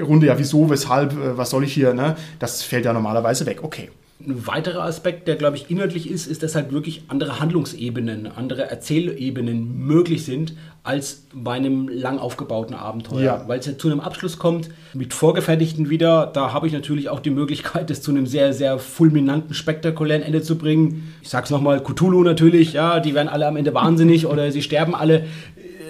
Runde. 0.00 0.26
Ja, 0.28 0.38
wieso, 0.38 0.70
weshalb, 0.70 1.12
äh, 1.12 1.36
was 1.36 1.50
soll 1.50 1.64
ich 1.64 1.72
hier? 1.72 1.92
Ne? 1.92 2.16
Das 2.38 2.62
fällt 2.62 2.84
ja 2.84 2.92
normalerweise 2.92 3.46
weg. 3.46 3.62
Okay. 3.62 3.90
Ein 4.26 4.46
weiterer 4.46 4.84
Aspekt, 4.84 5.26
der, 5.28 5.36
glaube 5.36 5.56
ich, 5.56 5.70
inhaltlich 5.70 6.10
ist, 6.10 6.26
ist, 6.26 6.42
dass 6.42 6.54
halt 6.54 6.72
wirklich 6.72 7.04
andere 7.08 7.40
Handlungsebenen, 7.40 8.26
andere 8.26 8.70
Erzählebenen 8.70 9.78
möglich 9.78 10.24
sind 10.24 10.54
als 10.84 11.26
bei 11.32 11.52
einem 11.52 11.88
lang 11.88 12.18
aufgebauten 12.18 12.74
Abenteuer. 12.74 13.22
Ja. 13.22 13.44
Weil 13.48 13.60
es 13.60 13.66
ja 13.66 13.78
zu 13.78 13.88
einem 13.88 14.00
Abschluss 14.00 14.38
kommt, 14.38 14.70
mit 14.94 15.14
vorgefertigten 15.14 15.90
wieder, 15.90 16.26
da 16.26 16.52
habe 16.52 16.66
ich 16.66 16.72
natürlich 16.72 17.08
auch 17.08 17.20
die 17.20 17.30
Möglichkeit, 17.30 17.90
das 17.90 18.02
zu 18.02 18.10
einem 18.10 18.26
sehr, 18.26 18.52
sehr 18.52 18.78
fulminanten, 18.78 19.54
spektakulären 19.54 20.22
Ende 20.22 20.42
zu 20.42 20.58
bringen. 20.58 21.14
Ich 21.22 21.28
sage 21.28 21.44
es 21.44 21.50
nochmal, 21.50 21.82
Cthulhu 21.82 22.22
natürlich, 22.22 22.72
ja, 22.72 23.00
die 23.00 23.14
werden 23.14 23.28
alle 23.28 23.46
am 23.46 23.56
Ende 23.56 23.74
wahnsinnig 23.74 24.26
oder 24.26 24.50
sie 24.50 24.62
sterben 24.62 24.94
alle 24.94 25.26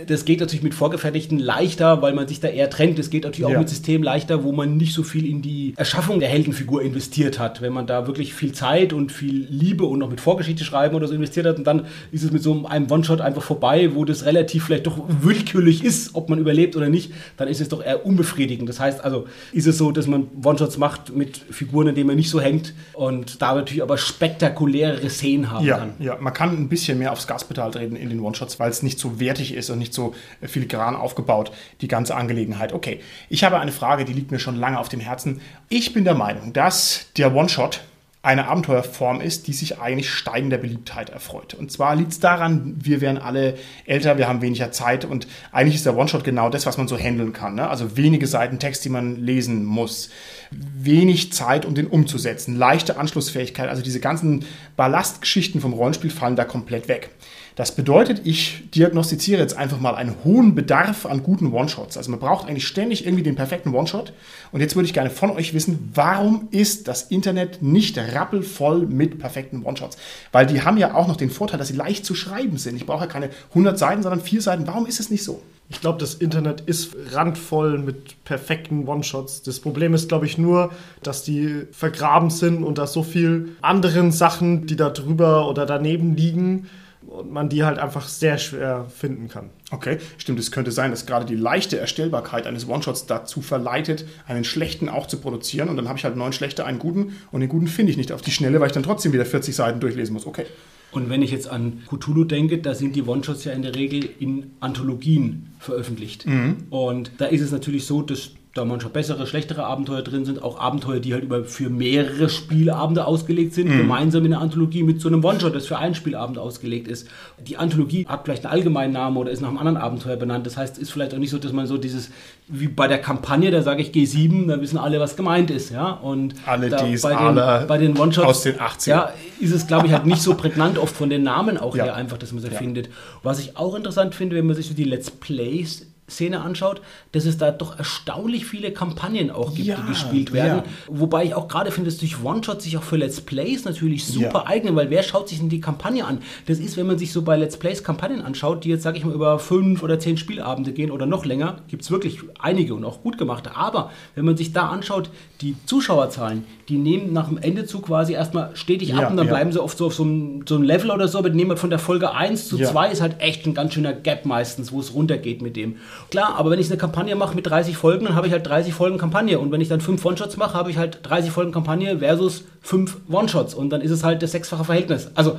das 0.06 0.24
geht 0.24 0.40
natürlich 0.40 0.62
mit 0.62 0.74
vorgefertigten 0.74 1.38
leichter, 1.38 2.02
weil 2.02 2.14
man 2.14 2.28
sich 2.28 2.40
da 2.40 2.48
eher 2.48 2.70
trennt. 2.70 2.98
Das 2.98 3.10
geht 3.10 3.24
natürlich 3.24 3.46
auch 3.46 3.52
ja. 3.52 3.58
mit 3.58 3.68
Systemen 3.68 4.02
leichter, 4.02 4.44
wo 4.44 4.52
man 4.52 4.76
nicht 4.76 4.94
so 4.94 5.02
viel 5.02 5.26
in 5.26 5.42
die 5.42 5.74
Erschaffung 5.76 6.20
der 6.20 6.28
Heldenfigur 6.28 6.82
investiert 6.82 7.38
hat. 7.38 7.62
Wenn 7.62 7.72
man 7.72 7.86
da 7.86 8.06
wirklich 8.06 8.34
viel 8.34 8.52
Zeit 8.52 8.92
und 8.92 9.12
viel 9.12 9.46
Liebe 9.48 9.84
und 9.84 9.98
noch 9.98 10.10
mit 10.10 10.20
Vorgeschichte 10.20 10.64
schreiben 10.64 10.94
oder 10.94 11.08
so 11.08 11.14
investiert 11.14 11.46
hat 11.46 11.58
und 11.58 11.66
dann 11.66 11.86
ist 12.10 12.22
es 12.22 12.32
mit 12.32 12.42
so 12.42 12.66
einem 12.66 12.90
One-Shot 12.90 13.20
einfach 13.20 13.42
vorbei, 13.42 13.90
wo 13.94 14.04
das 14.04 14.24
relativ 14.24 14.64
vielleicht 14.64 14.86
doch 14.86 14.98
willkürlich 15.08 15.84
ist, 15.84 16.14
ob 16.14 16.28
man 16.28 16.38
überlebt 16.38 16.76
oder 16.76 16.88
nicht, 16.88 17.12
dann 17.36 17.48
ist 17.48 17.60
es 17.60 17.68
doch 17.68 17.84
eher 17.84 18.04
unbefriedigend. 18.04 18.68
Das 18.68 18.80
heißt 18.80 19.04
also, 19.04 19.26
ist 19.52 19.66
es 19.66 19.78
so, 19.78 19.92
dass 19.92 20.06
man 20.06 20.28
One-Shots 20.42 20.78
macht 20.78 21.14
mit 21.14 21.36
Figuren, 21.36 21.88
in 21.88 21.94
denen 21.94 22.06
man 22.06 22.16
nicht 22.16 22.30
so 22.30 22.40
hängt 22.40 22.74
und 22.92 23.42
da 23.42 23.54
natürlich 23.54 23.82
aber 23.82 23.98
spektakulärere 23.98 25.08
Szenen 25.10 25.50
haben 25.50 25.66
ja, 25.66 25.78
kann. 25.78 25.94
Ja, 25.98 26.16
man 26.20 26.32
kann 26.32 26.50
ein 26.50 26.68
bisschen 26.68 26.98
mehr 26.98 27.12
aufs 27.12 27.26
Gaspedal 27.26 27.70
treten 27.70 27.96
in 27.96 28.08
den 28.08 28.20
One-Shots, 28.20 28.58
weil 28.60 28.70
es 28.70 28.82
nicht 28.82 28.98
so 28.98 29.20
wertig 29.20 29.54
ist 29.54 29.70
und 29.70 29.78
nicht 29.78 29.91
nicht 29.92 29.94
so 29.94 30.14
filigran 30.42 30.96
aufgebaut, 30.96 31.52
die 31.80 31.88
ganze 31.88 32.14
Angelegenheit. 32.14 32.72
Okay, 32.72 33.00
ich 33.28 33.44
habe 33.44 33.58
eine 33.58 33.72
Frage, 33.72 34.04
die 34.04 34.12
liegt 34.12 34.30
mir 34.30 34.38
schon 34.38 34.56
lange 34.56 34.78
auf 34.78 34.88
dem 34.88 35.00
Herzen. 35.00 35.40
Ich 35.68 35.92
bin 35.92 36.04
der 36.04 36.14
Meinung, 36.14 36.52
dass 36.52 37.06
der 37.16 37.34
One-Shot 37.34 37.82
eine 38.24 38.46
Abenteuerform 38.46 39.20
ist, 39.20 39.48
die 39.48 39.52
sich 39.52 39.80
eigentlich 39.80 40.08
steigender 40.08 40.56
Beliebtheit 40.56 41.10
erfreut. 41.10 41.54
Und 41.54 41.72
zwar 41.72 41.96
liegt 41.96 42.12
es 42.12 42.20
daran, 42.20 42.76
wir 42.80 43.00
werden 43.00 43.18
alle 43.18 43.58
älter, 43.84 44.16
wir 44.16 44.28
haben 44.28 44.42
weniger 44.42 44.70
Zeit 44.70 45.04
und 45.04 45.26
eigentlich 45.50 45.74
ist 45.74 45.86
der 45.86 45.96
One-Shot 45.96 46.22
genau 46.22 46.48
das, 46.48 46.64
was 46.64 46.78
man 46.78 46.86
so 46.86 46.96
handeln 46.96 47.32
kann. 47.32 47.56
Ne? 47.56 47.68
Also 47.68 47.96
wenige 47.96 48.28
Seiten 48.28 48.60
Text, 48.60 48.84
die 48.84 48.90
man 48.90 49.16
lesen 49.16 49.64
muss, 49.64 50.08
wenig 50.52 51.32
Zeit, 51.32 51.66
um 51.66 51.74
den 51.74 51.88
umzusetzen, 51.88 52.56
leichte 52.56 52.96
Anschlussfähigkeit, 52.96 53.68
also 53.68 53.82
diese 53.82 53.98
ganzen 53.98 54.44
Ballastgeschichten 54.76 55.60
vom 55.60 55.72
Rollenspiel 55.72 56.10
fallen 56.10 56.36
da 56.36 56.44
komplett 56.44 56.86
weg. 56.86 57.10
Das 57.54 57.74
bedeutet, 57.74 58.22
ich 58.24 58.70
diagnostiziere 58.74 59.40
jetzt 59.40 59.56
einfach 59.56 59.78
mal 59.78 59.94
einen 59.94 60.14
hohen 60.24 60.54
Bedarf 60.54 61.04
an 61.04 61.22
guten 61.22 61.52
One-Shots. 61.52 61.96
Also 61.96 62.10
man 62.10 62.20
braucht 62.20 62.48
eigentlich 62.48 62.66
ständig 62.66 63.04
irgendwie 63.04 63.22
den 63.22 63.34
perfekten 63.34 63.74
One-Shot. 63.74 64.14
Und 64.52 64.60
jetzt 64.60 64.74
würde 64.74 64.86
ich 64.86 64.94
gerne 64.94 65.10
von 65.10 65.30
euch 65.30 65.52
wissen, 65.52 65.90
warum 65.94 66.48
ist 66.50 66.88
das 66.88 67.02
Internet 67.02 67.62
nicht 67.62 67.98
rappelvoll 67.98 68.86
mit 68.86 69.18
perfekten 69.18 69.64
One-Shots? 69.64 69.98
Weil 70.32 70.46
die 70.46 70.62
haben 70.62 70.78
ja 70.78 70.94
auch 70.94 71.08
noch 71.08 71.16
den 71.16 71.30
Vorteil, 71.30 71.58
dass 71.58 71.68
sie 71.68 71.76
leicht 71.76 72.06
zu 72.06 72.14
schreiben 72.14 72.56
sind. 72.56 72.76
Ich 72.76 72.86
brauche 72.86 73.04
ja 73.04 73.06
keine 73.06 73.28
100 73.50 73.78
Seiten, 73.78 74.02
sondern 74.02 74.22
4 74.22 74.40
Seiten. 74.40 74.66
Warum 74.66 74.86
ist 74.86 75.00
es 75.00 75.10
nicht 75.10 75.24
so? 75.24 75.42
Ich 75.68 75.80
glaube, 75.80 75.98
das 75.98 76.14
Internet 76.14 76.62
ist 76.62 76.94
randvoll 77.12 77.78
mit 77.78 78.24
perfekten 78.24 78.86
One-Shots. 78.86 79.42
Das 79.42 79.60
Problem 79.60 79.94
ist, 79.94 80.08
glaube 80.08 80.26
ich, 80.26 80.36
nur, 80.36 80.70
dass 81.02 81.22
die 81.22 81.66
vergraben 81.72 82.30
sind 82.30 82.62
und 82.62 82.78
da 82.78 82.86
so 82.86 83.02
viel 83.02 83.56
anderen 83.62 84.10
Sachen, 84.10 84.66
die 84.66 84.76
da 84.76 84.90
drüber 84.90 85.48
oder 85.48 85.64
daneben 85.64 86.14
liegen, 86.14 86.68
und 87.12 87.30
man 87.30 87.48
die 87.48 87.64
halt 87.64 87.78
einfach 87.78 88.08
sehr 88.08 88.38
schwer 88.38 88.86
finden 88.86 89.28
kann. 89.28 89.50
Okay, 89.70 89.98
stimmt. 90.18 90.38
Es 90.38 90.50
könnte 90.50 90.72
sein, 90.72 90.90
dass 90.90 91.06
gerade 91.06 91.26
die 91.26 91.36
leichte 91.36 91.78
Erstellbarkeit 91.78 92.46
eines 92.46 92.68
One-Shots 92.68 93.06
dazu 93.06 93.42
verleitet, 93.42 94.06
einen 94.26 94.44
schlechten 94.44 94.88
auch 94.88 95.06
zu 95.06 95.18
produzieren. 95.18 95.68
Und 95.68 95.76
dann 95.76 95.88
habe 95.88 95.98
ich 95.98 96.04
halt 96.04 96.16
neun 96.16 96.32
schlechte, 96.32 96.64
einen 96.64 96.78
guten. 96.78 97.16
Und 97.30 97.40
den 97.40 97.48
guten 97.48 97.66
finde 97.68 97.92
ich 97.92 97.98
nicht 97.98 98.12
auf 98.12 98.22
die 98.22 98.30
Schnelle, 98.30 98.60
weil 98.60 98.68
ich 98.68 98.72
dann 98.72 98.82
trotzdem 98.82 99.12
wieder 99.12 99.26
40 99.26 99.54
Seiten 99.54 99.80
durchlesen 99.80 100.14
muss. 100.14 100.26
Okay. 100.26 100.46
Und 100.90 101.08
wenn 101.08 101.22
ich 101.22 101.30
jetzt 101.30 101.48
an 101.48 101.82
Cthulhu 101.88 102.24
denke, 102.24 102.58
da 102.58 102.74
sind 102.74 102.96
die 102.96 103.02
One-Shots 103.02 103.44
ja 103.44 103.52
in 103.52 103.62
der 103.62 103.74
Regel 103.74 104.10
in 104.18 104.50
Anthologien 104.60 105.54
veröffentlicht. 105.58 106.26
Und 106.68 107.12
da 107.18 107.26
ist 107.26 107.40
es 107.40 107.50
natürlich 107.50 107.86
so, 107.86 108.02
dass 108.02 108.32
da 108.54 108.66
manchmal 108.66 108.92
bessere, 108.92 109.26
schlechtere 109.26 109.64
Abenteuer 109.64 110.02
drin 110.02 110.26
sind, 110.26 110.42
auch 110.42 110.60
Abenteuer, 110.60 111.00
die 111.00 111.14
halt 111.14 111.24
über 111.24 111.44
für 111.44 111.70
mehrere 111.70 112.28
Spielabende 112.28 113.06
ausgelegt 113.06 113.54
sind, 113.54 113.68
gemeinsam 113.68 114.24
in 114.26 114.32
der 114.32 114.40
Anthologie 114.40 114.82
mit 114.82 115.00
so 115.00 115.08
einem 115.08 115.24
One-Shot, 115.24 115.54
das 115.54 115.66
für 115.66 115.78
einen 115.78 115.94
Spielabend 115.94 116.36
ausgelegt 116.36 116.86
ist. 116.86 117.08
Die 117.46 117.56
Anthologie 117.56 118.06
hat 118.06 118.24
vielleicht 118.24 118.44
einen 118.44 118.52
allgemeinen 118.52 118.92
Namen 118.92 119.16
oder 119.16 119.30
ist 119.30 119.40
nach 119.40 119.48
einem 119.48 119.56
anderen 119.56 119.78
Abenteuer 119.78 120.16
benannt. 120.16 120.44
Das 120.46 120.58
heißt, 120.58 120.76
ist 120.76 120.90
vielleicht 120.92 121.14
auch 121.14 121.18
nicht 121.18 121.30
so, 121.30 121.38
dass 121.38 121.52
man 121.52 121.66
so 121.66 121.78
dieses, 121.78 122.10
wie 122.46 122.68
bei 122.68 122.88
der 122.88 122.98
Kampagne, 122.98 123.50
da 123.50 123.62
sage 123.62 123.80
ich 123.80 123.90
G7, 123.90 124.48
da 124.48 124.60
wissen 124.60 124.76
alle, 124.76 125.00
was 125.00 125.16
gemeint 125.16 125.50
ist, 125.50 125.70
ja. 125.70 125.90
Und 125.90 126.34
Alle 126.44 126.68
da, 126.68 126.84
Ds, 126.84 127.00
bei 127.02 127.16
alle 127.16 127.58
den, 127.60 127.66
bei 127.68 127.78
den 127.78 127.96
One-Shots 127.98 128.26
aus 128.26 128.42
den 128.42 128.56
80ern. 128.56 128.88
Ja, 128.90 129.12
ist 129.40 129.52
es, 129.52 129.66
glaube 129.66 129.86
ich, 129.86 129.94
halt 129.94 130.04
nicht 130.04 130.20
so 130.20 130.34
prägnant 130.34 130.76
oft 130.76 130.94
von 130.94 131.08
den 131.08 131.22
Namen 131.22 131.56
auch 131.56 131.74
Ja. 131.74 131.84
her 131.84 131.94
einfach, 131.96 132.18
dass 132.18 132.32
man 132.32 132.42
sie 132.42 132.48
Ja. 132.48 132.58
findet. 132.58 132.90
Was 133.22 133.38
ich 133.40 133.56
auch 133.56 133.74
interessant 133.74 134.14
finde, 134.14 134.36
wenn 134.36 134.46
man 134.46 134.56
sich 134.56 134.68
so 134.68 134.74
die 134.74 134.84
Let's 134.84 135.10
Plays 135.10 135.86
Szene 136.12 136.40
anschaut, 136.40 136.80
dass 137.12 137.24
es 137.24 137.38
da 137.38 137.50
doch 137.50 137.78
erstaunlich 137.78 138.46
viele 138.46 138.70
Kampagnen 138.72 139.30
auch 139.30 139.54
gibt, 139.54 139.68
Ja, 139.68 139.76
die 139.76 139.88
gespielt 139.88 140.32
werden. 140.32 140.58
ja. 140.58 140.64
Wobei 140.88 141.24
ich 141.24 141.34
auch 141.34 141.48
gerade 141.48 141.70
finde, 141.70 141.90
dass 141.90 141.98
durch 141.98 142.22
One-Shot 142.22 142.62
sich 142.62 142.76
auch 142.76 142.82
für 142.82 142.96
Let's 142.96 143.20
Plays 143.20 143.64
natürlich 143.64 144.04
super 144.06 144.40
Ja. 144.44 144.46
eignen, 144.46 144.76
weil 144.76 144.90
wer 144.90 145.02
schaut 145.02 145.28
sich 145.28 145.38
denn 145.38 145.48
die 145.48 145.60
Kampagne 145.60 146.04
an? 146.04 146.18
Das 146.46 146.58
ist, 146.58 146.76
wenn 146.76 146.86
man 146.86 146.98
sich 146.98 147.12
so 147.12 147.22
bei 147.22 147.36
Let's 147.36 147.56
Plays 147.56 147.82
Kampagnen 147.84 148.22
anschaut, 148.22 148.64
die 148.64 148.68
jetzt, 148.68 148.82
sage 148.82 148.98
ich 148.98 149.04
mal, 149.04 149.14
über 149.14 149.38
fünf 149.38 149.82
oder 149.82 149.98
zehn 149.98 150.16
Spielabende 150.16 150.72
gehen 150.72 150.90
oder 150.90 151.06
noch 151.06 151.24
länger, 151.24 151.56
gibt 151.68 151.82
es 151.82 151.90
wirklich 151.90 152.20
einige 152.38 152.74
und 152.74 152.84
auch 152.84 153.02
gut 153.02 153.18
gemachte. 153.18 153.56
Aber 153.56 153.90
wenn 154.14 154.24
man 154.24 154.36
sich 154.36 154.52
da 154.52 154.68
anschaut, 154.68 155.10
die 155.40 155.56
Zuschauerzahlen, 155.66 156.44
die 156.68 156.76
nehmen 156.78 157.12
nach 157.12 157.28
dem 157.28 157.38
Endezug 157.38 157.86
quasi 157.86 158.12
erstmal 158.12 158.54
stetig 158.54 158.94
ab 158.94 159.10
und 159.10 159.16
dann 159.16 159.26
bleiben 159.26 159.50
sie 159.52 159.60
oft 159.62 159.76
so 159.76 159.86
auf 159.86 159.94
so 159.94 160.04
einem, 160.04 160.44
so 160.46 160.54
einem 160.54 160.64
Level 160.64 160.90
oder 160.90 161.08
so, 161.08 161.18
aber 161.18 161.30
die 161.30 161.36
nehmen 161.36 161.50
halt 161.50 161.58
von 161.58 161.70
der 161.70 161.78
Folge 161.78 162.12
1 162.14 162.48
zu 162.48 162.56
Ja. 162.58 162.70
2 162.70 162.90
ist 162.92 163.00
halt 163.00 163.16
echt 163.20 163.46
ein 163.46 163.54
ganz 163.54 163.74
schöner 163.74 163.92
Gap 163.92 164.24
meistens, 164.26 164.72
wo 164.72 164.80
es 164.80 164.94
runtergeht 164.94 165.42
mit 165.42 165.56
dem. 165.56 165.76
Klar, 166.10 166.36
aber 166.36 166.50
wenn 166.50 166.58
ich 166.58 166.68
eine 166.68 166.76
Kampagne 166.76 167.14
mache 167.16 167.34
mit 167.34 167.46
30 167.46 167.76
Folgen, 167.76 168.04
dann 168.04 168.14
habe 168.14 168.26
ich 168.26 168.32
halt 168.32 168.46
30 168.46 168.74
Folgen 168.74 168.98
Kampagne. 168.98 169.38
Und 169.38 169.50
wenn 169.50 169.60
ich 169.60 169.68
dann 169.68 169.80
5 169.80 170.04
One-Shots 170.04 170.36
mache, 170.36 170.54
habe 170.54 170.70
ich 170.70 170.76
halt 170.76 171.00
30 171.02 171.30
Folgen 171.30 171.52
Kampagne 171.52 171.98
versus 171.98 172.44
5 172.62 172.98
One-Shots. 173.10 173.54
Und 173.54 173.70
dann 173.70 173.80
ist 173.80 173.90
es 173.90 174.04
halt 174.04 174.22
das 174.22 174.32
sechsfache 174.32 174.64
Verhältnis. 174.64 175.10
Also, 175.14 175.38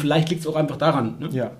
vielleicht 0.00 0.30
liegt 0.30 0.42
es 0.42 0.46
auch 0.46 0.56
einfach 0.56 0.76
daran. 0.76 1.16
Ne? 1.20 1.28
Ja. 1.32 1.50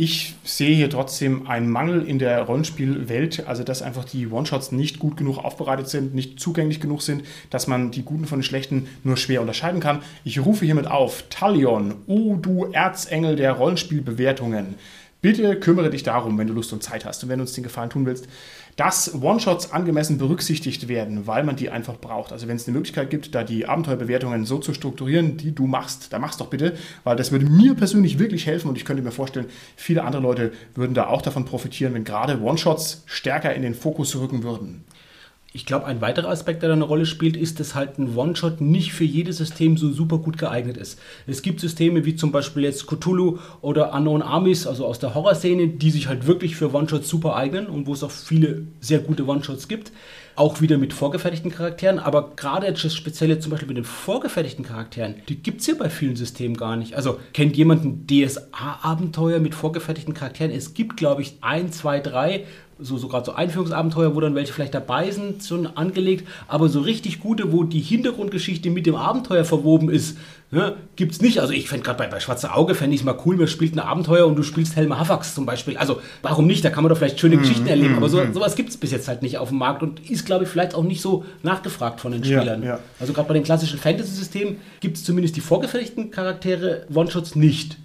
Ich 0.00 0.36
sehe 0.44 0.76
hier 0.76 0.90
trotzdem 0.90 1.48
einen 1.48 1.68
Mangel 1.68 2.02
in 2.02 2.20
der 2.20 2.42
Rollenspielwelt, 2.42 3.48
also 3.48 3.64
dass 3.64 3.82
einfach 3.82 4.04
die 4.04 4.28
One-Shots 4.28 4.70
nicht 4.70 5.00
gut 5.00 5.16
genug 5.16 5.38
aufbereitet 5.38 5.88
sind, 5.88 6.14
nicht 6.14 6.38
zugänglich 6.38 6.78
genug 6.78 7.02
sind, 7.02 7.24
dass 7.50 7.66
man 7.66 7.90
die 7.90 8.02
guten 8.02 8.24
von 8.24 8.38
den 8.38 8.44
schlechten 8.44 8.86
nur 9.02 9.16
schwer 9.16 9.40
unterscheiden 9.40 9.80
kann. 9.80 9.98
Ich 10.22 10.38
rufe 10.38 10.64
hiermit 10.64 10.86
auf, 10.86 11.24
Talion, 11.30 11.96
oh 12.06 12.36
du 12.36 12.66
Erzengel 12.70 13.34
der 13.34 13.54
Rollenspielbewertungen, 13.54 14.76
bitte 15.20 15.58
kümmere 15.58 15.90
dich 15.90 16.02
darum, 16.02 16.38
wenn 16.38 16.46
du 16.46 16.52
Lust 16.52 16.72
und 16.72 16.82
Zeit 16.82 17.04
hast 17.04 17.22
und 17.22 17.28
wenn 17.28 17.38
du 17.38 17.42
uns 17.42 17.52
den 17.52 17.64
Gefallen 17.64 17.90
tun 17.90 18.06
willst, 18.06 18.28
dass 18.76 19.20
One-Shots 19.20 19.72
angemessen 19.72 20.18
berücksichtigt 20.18 20.86
werden, 20.86 21.26
weil 21.26 21.42
man 21.42 21.56
die 21.56 21.70
einfach 21.70 21.98
braucht. 21.98 22.32
Also 22.32 22.46
wenn 22.46 22.56
es 22.56 22.68
eine 22.68 22.76
Möglichkeit 22.76 23.10
gibt, 23.10 23.34
da 23.34 23.42
die 23.42 23.66
Abenteuerbewertungen 23.66 24.44
so 24.44 24.58
zu 24.58 24.72
strukturieren, 24.72 25.36
die 25.36 25.52
du 25.52 25.66
machst, 25.66 26.12
dann 26.12 26.20
mach's 26.20 26.36
doch 26.36 26.46
bitte, 26.46 26.76
weil 27.02 27.16
das 27.16 27.32
würde 27.32 27.46
mir 27.46 27.74
persönlich 27.74 28.20
wirklich 28.20 28.46
helfen 28.46 28.68
und 28.68 28.76
ich 28.76 28.84
könnte 28.84 29.02
mir 29.02 29.10
vorstellen, 29.10 29.46
viele 29.74 30.04
andere 30.04 30.22
Leute 30.22 30.52
würden 30.76 30.94
da 30.94 31.08
auch 31.08 31.22
davon 31.22 31.44
profitieren, 31.44 31.94
wenn 31.94 32.04
gerade 32.04 32.40
One-Shots 32.40 33.02
stärker 33.06 33.52
in 33.52 33.62
den 33.62 33.74
Fokus 33.74 34.14
rücken 34.14 34.44
würden. 34.44 34.84
Ich 35.58 35.66
glaube, 35.66 35.86
ein 35.86 36.00
weiterer 36.00 36.28
Aspekt, 36.28 36.62
der 36.62 36.68
da 36.68 36.76
eine 36.76 36.84
Rolle 36.84 37.04
spielt, 37.04 37.36
ist, 37.36 37.58
dass 37.58 37.74
halt 37.74 37.98
ein 37.98 38.14
One-Shot 38.14 38.60
nicht 38.60 38.92
für 38.92 39.02
jedes 39.02 39.38
System 39.38 39.76
so 39.76 39.90
super 39.90 40.18
gut 40.18 40.38
geeignet 40.38 40.76
ist. 40.76 41.00
Es 41.26 41.42
gibt 41.42 41.58
Systeme 41.58 42.04
wie 42.04 42.14
zum 42.14 42.30
Beispiel 42.30 42.62
jetzt 42.62 42.86
Cthulhu 42.86 43.40
oder 43.60 43.92
Unknown 43.92 44.22
Armies, 44.22 44.68
also 44.68 44.86
aus 44.86 45.00
der 45.00 45.16
Horrorszene, 45.16 45.66
die 45.66 45.90
sich 45.90 46.06
halt 46.06 46.28
wirklich 46.28 46.54
für 46.54 46.72
One-Shots 46.72 47.08
super 47.08 47.34
eignen 47.34 47.66
und 47.66 47.88
wo 47.88 47.92
es 47.92 48.04
auch 48.04 48.12
viele 48.12 48.68
sehr 48.78 49.00
gute 49.00 49.26
One-Shots 49.26 49.66
gibt. 49.66 49.90
Auch 50.36 50.60
wieder 50.60 50.78
mit 50.78 50.92
vorgefertigten 50.92 51.50
Charakteren, 51.50 51.98
aber 51.98 52.36
gerade 52.36 52.70
das 52.70 52.94
Spezielle 52.94 53.40
zum 53.40 53.50
Beispiel 53.50 53.66
mit 53.66 53.78
den 53.78 53.84
vorgefertigten 53.84 54.64
Charakteren, 54.64 55.16
die 55.28 55.42
gibt 55.42 55.58
es 55.58 55.66
hier 55.66 55.76
bei 55.76 55.90
vielen 55.90 56.14
Systemen 56.14 56.56
gar 56.56 56.76
nicht. 56.76 56.94
Also 56.94 57.18
kennt 57.32 57.56
jemand 57.56 57.84
ein 57.84 58.06
DSA-Abenteuer 58.06 59.40
mit 59.40 59.56
vorgefertigten 59.56 60.14
Charakteren? 60.14 60.52
Es 60.52 60.74
gibt, 60.74 60.96
glaube 60.96 61.22
ich, 61.22 61.38
ein, 61.40 61.72
zwei, 61.72 61.98
drei, 61.98 62.44
so, 62.80 62.96
so 62.98 63.08
gerade 63.08 63.26
so 63.26 63.32
Einführungsabenteuer, 63.32 64.14
wo 64.14 64.20
dann 64.20 64.34
welche 64.34 64.52
vielleicht 64.52 64.74
dabei 64.74 65.10
sind, 65.10 65.42
schon 65.44 65.66
angelegt, 65.76 66.26
aber 66.46 66.68
so 66.68 66.80
richtig 66.80 67.20
gute, 67.20 67.52
wo 67.52 67.64
die 67.64 67.80
Hintergrundgeschichte 67.80 68.70
mit 68.70 68.86
dem 68.86 68.94
Abenteuer 68.94 69.44
verwoben 69.44 69.90
ist, 69.90 70.16
ne, 70.50 70.76
gibt 70.96 71.12
es 71.12 71.20
nicht. 71.20 71.40
Also 71.40 71.52
ich 71.52 71.68
fände 71.68 71.84
gerade 71.84 71.98
bei, 71.98 72.06
bei 72.06 72.20
Schwarze 72.20 72.54
Auge, 72.54 72.74
fände 72.74 72.94
ich 72.94 73.00
es 73.00 73.04
mal 73.04 73.18
cool, 73.26 73.36
man 73.36 73.48
spielt 73.48 73.74
ein 73.74 73.80
Abenteuer 73.80 74.26
und 74.26 74.36
du 74.36 74.42
spielst 74.42 74.76
Helma 74.76 74.98
Hafax 74.98 75.34
zum 75.34 75.44
Beispiel. 75.46 75.76
Also 75.76 76.00
warum 76.22 76.46
nicht? 76.46 76.64
Da 76.64 76.70
kann 76.70 76.84
man 76.84 76.90
doch 76.90 76.98
vielleicht 76.98 77.18
schöne 77.20 77.36
Geschichten 77.38 77.66
erleben, 77.66 77.96
aber 77.96 78.08
so, 78.08 78.20
sowas 78.32 78.54
gibt 78.56 78.70
es 78.70 78.76
bis 78.76 78.92
jetzt 78.92 79.08
halt 79.08 79.22
nicht 79.22 79.38
auf 79.38 79.48
dem 79.48 79.58
Markt 79.58 79.82
und 79.82 80.08
ist, 80.08 80.24
glaube 80.26 80.44
ich, 80.44 80.50
vielleicht 80.50 80.74
auch 80.74 80.84
nicht 80.84 81.00
so 81.00 81.24
nachgefragt 81.42 82.00
von 82.00 82.12
den 82.12 82.22
Ja, 82.22 82.38
Spielern. 82.40 82.62
ja. 82.62 82.78
Also 83.00 83.12
gerade 83.12 83.28
bei 83.28 83.34
den 83.34 83.42
klassischen 83.44 83.78
Fantasy-Systemen 83.78 84.56
gibt 84.80 84.96
es 84.98 85.04
zumindest 85.04 85.36
die 85.36 85.40
vorgefertigten 85.40 86.10
Charaktere, 86.10 86.86
One-Shots 86.94 87.34
nicht. 87.34 87.76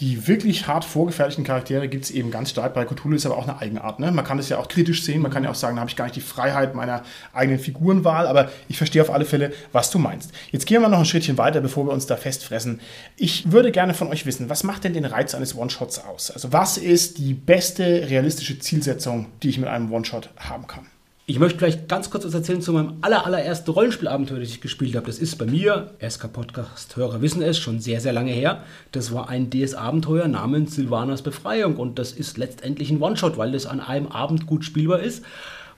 Die 0.00 0.26
wirklich 0.26 0.66
hart 0.66 0.86
vorgefertigten 0.86 1.44
Charaktere 1.44 1.86
gibt 1.86 2.04
es 2.04 2.10
eben 2.10 2.30
ganz 2.30 2.50
stark. 2.50 2.72
Bei 2.72 2.86
Cthulhu 2.86 3.14
ist 3.14 3.26
aber 3.26 3.36
auch 3.36 3.46
eine 3.46 3.58
Eigenart. 3.58 4.00
Ne? 4.00 4.10
Man 4.10 4.24
kann 4.24 4.38
das 4.38 4.48
ja 4.48 4.56
auch 4.56 4.66
kritisch 4.66 5.04
sehen. 5.04 5.20
Man 5.20 5.30
kann 5.30 5.44
ja 5.44 5.50
auch 5.50 5.54
sagen, 5.54 5.76
da 5.76 5.80
habe 5.80 5.90
ich 5.90 5.96
gar 5.96 6.04
nicht 6.04 6.16
die 6.16 6.22
Freiheit 6.22 6.74
meiner 6.74 7.02
eigenen 7.34 7.58
Figurenwahl. 7.58 8.26
Aber 8.26 8.50
ich 8.68 8.78
verstehe 8.78 9.02
auf 9.02 9.10
alle 9.10 9.26
Fälle, 9.26 9.52
was 9.72 9.90
du 9.90 9.98
meinst. 9.98 10.32
Jetzt 10.52 10.64
gehen 10.64 10.80
wir 10.80 10.88
noch 10.88 10.98
ein 10.98 11.04
Schrittchen 11.04 11.36
weiter, 11.36 11.60
bevor 11.60 11.86
wir 11.86 11.92
uns 11.92 12.06
da 12.06 12.16
festfressen. 12.16 12.80
Ich 13.16 13.52
würde 13.52 13.72
gerne 13.72 13.92
von 13.92 14.08
euch 14.08 14.24
wissen, 14.24 14.48
was 14.48 14.64
macht 14.64 14.84
denn 14.84 14.94
den 14.94 15.04
Reiz 15.04 15.34
eines 15.34 15.54
One-Shots 15.54 15.98
aus? 16.06 16.30
Also 16.30 16.50
was 16.50 16.78
ist 16.78 17.18
die 17.18 17.34
beste 17.34 18.08
realistische 18.08 18.58
Zielsetzung, 18.58 19.26
die 19.42 19.50
ich 19.50 19.58
mit 19.58 19.68
einem 19.68 19.92
One-Shot 19.92 20.30
haben 20.38 20.66
kann? 20.66 20.86
Ich 21.30 21.38
möchte 21.38 21.60
vielleicht 21.60 21.86
ganz 21.86 22.10
kurz 22.10 22.24
was 22.24 22.34
erzählen 22.34 22.60
zu 22.60 22.72
meinem 22.72 22.94
aller, 23.02 23.24
allerersten 23.24 23.70
Rollenspielabenteuer, 23.70 24.40
das 24.40 24.48
ich 24.48 24.60
gespielt 24.60 24.96
habe. 24.96 25.06
Das 25.06 25.20
ist 25.20 25.38
bei 25.38 25.46
mir, 25.46 25.92
SK-Podcast-Hörer 26.00 27.22
wissen 27.22 27.40
es, 27.40 27.56
schon 27.56 27.78
sehr, 27.78 28.00
sehr 28.00 28.12
lange 28.12 28.32
her. 28.32 28.64
Das 28.90 29.14
war 29.14 29.28
ein 29.28 29.48
DS-Abenteuer 29.48 30.26
namens 30.26 30.74
Silvanas 30.74 31.22
Befreiung 31.22 31.76
und 31.76 32.00
das 32.00 32.10
ist 32.10 32.36
letztendlich 32.36 32.90
ein 32.90 33.00
One-Shot, 33.00 33.38
weil 33.38 33.52
das 33.52 33.66
an 33.66 33.78
einem 33.78 34.08
Abend 34.08 34.48
gut 34.48 34.64
spielbar 34.64 34.98
ist. 34.98 35.24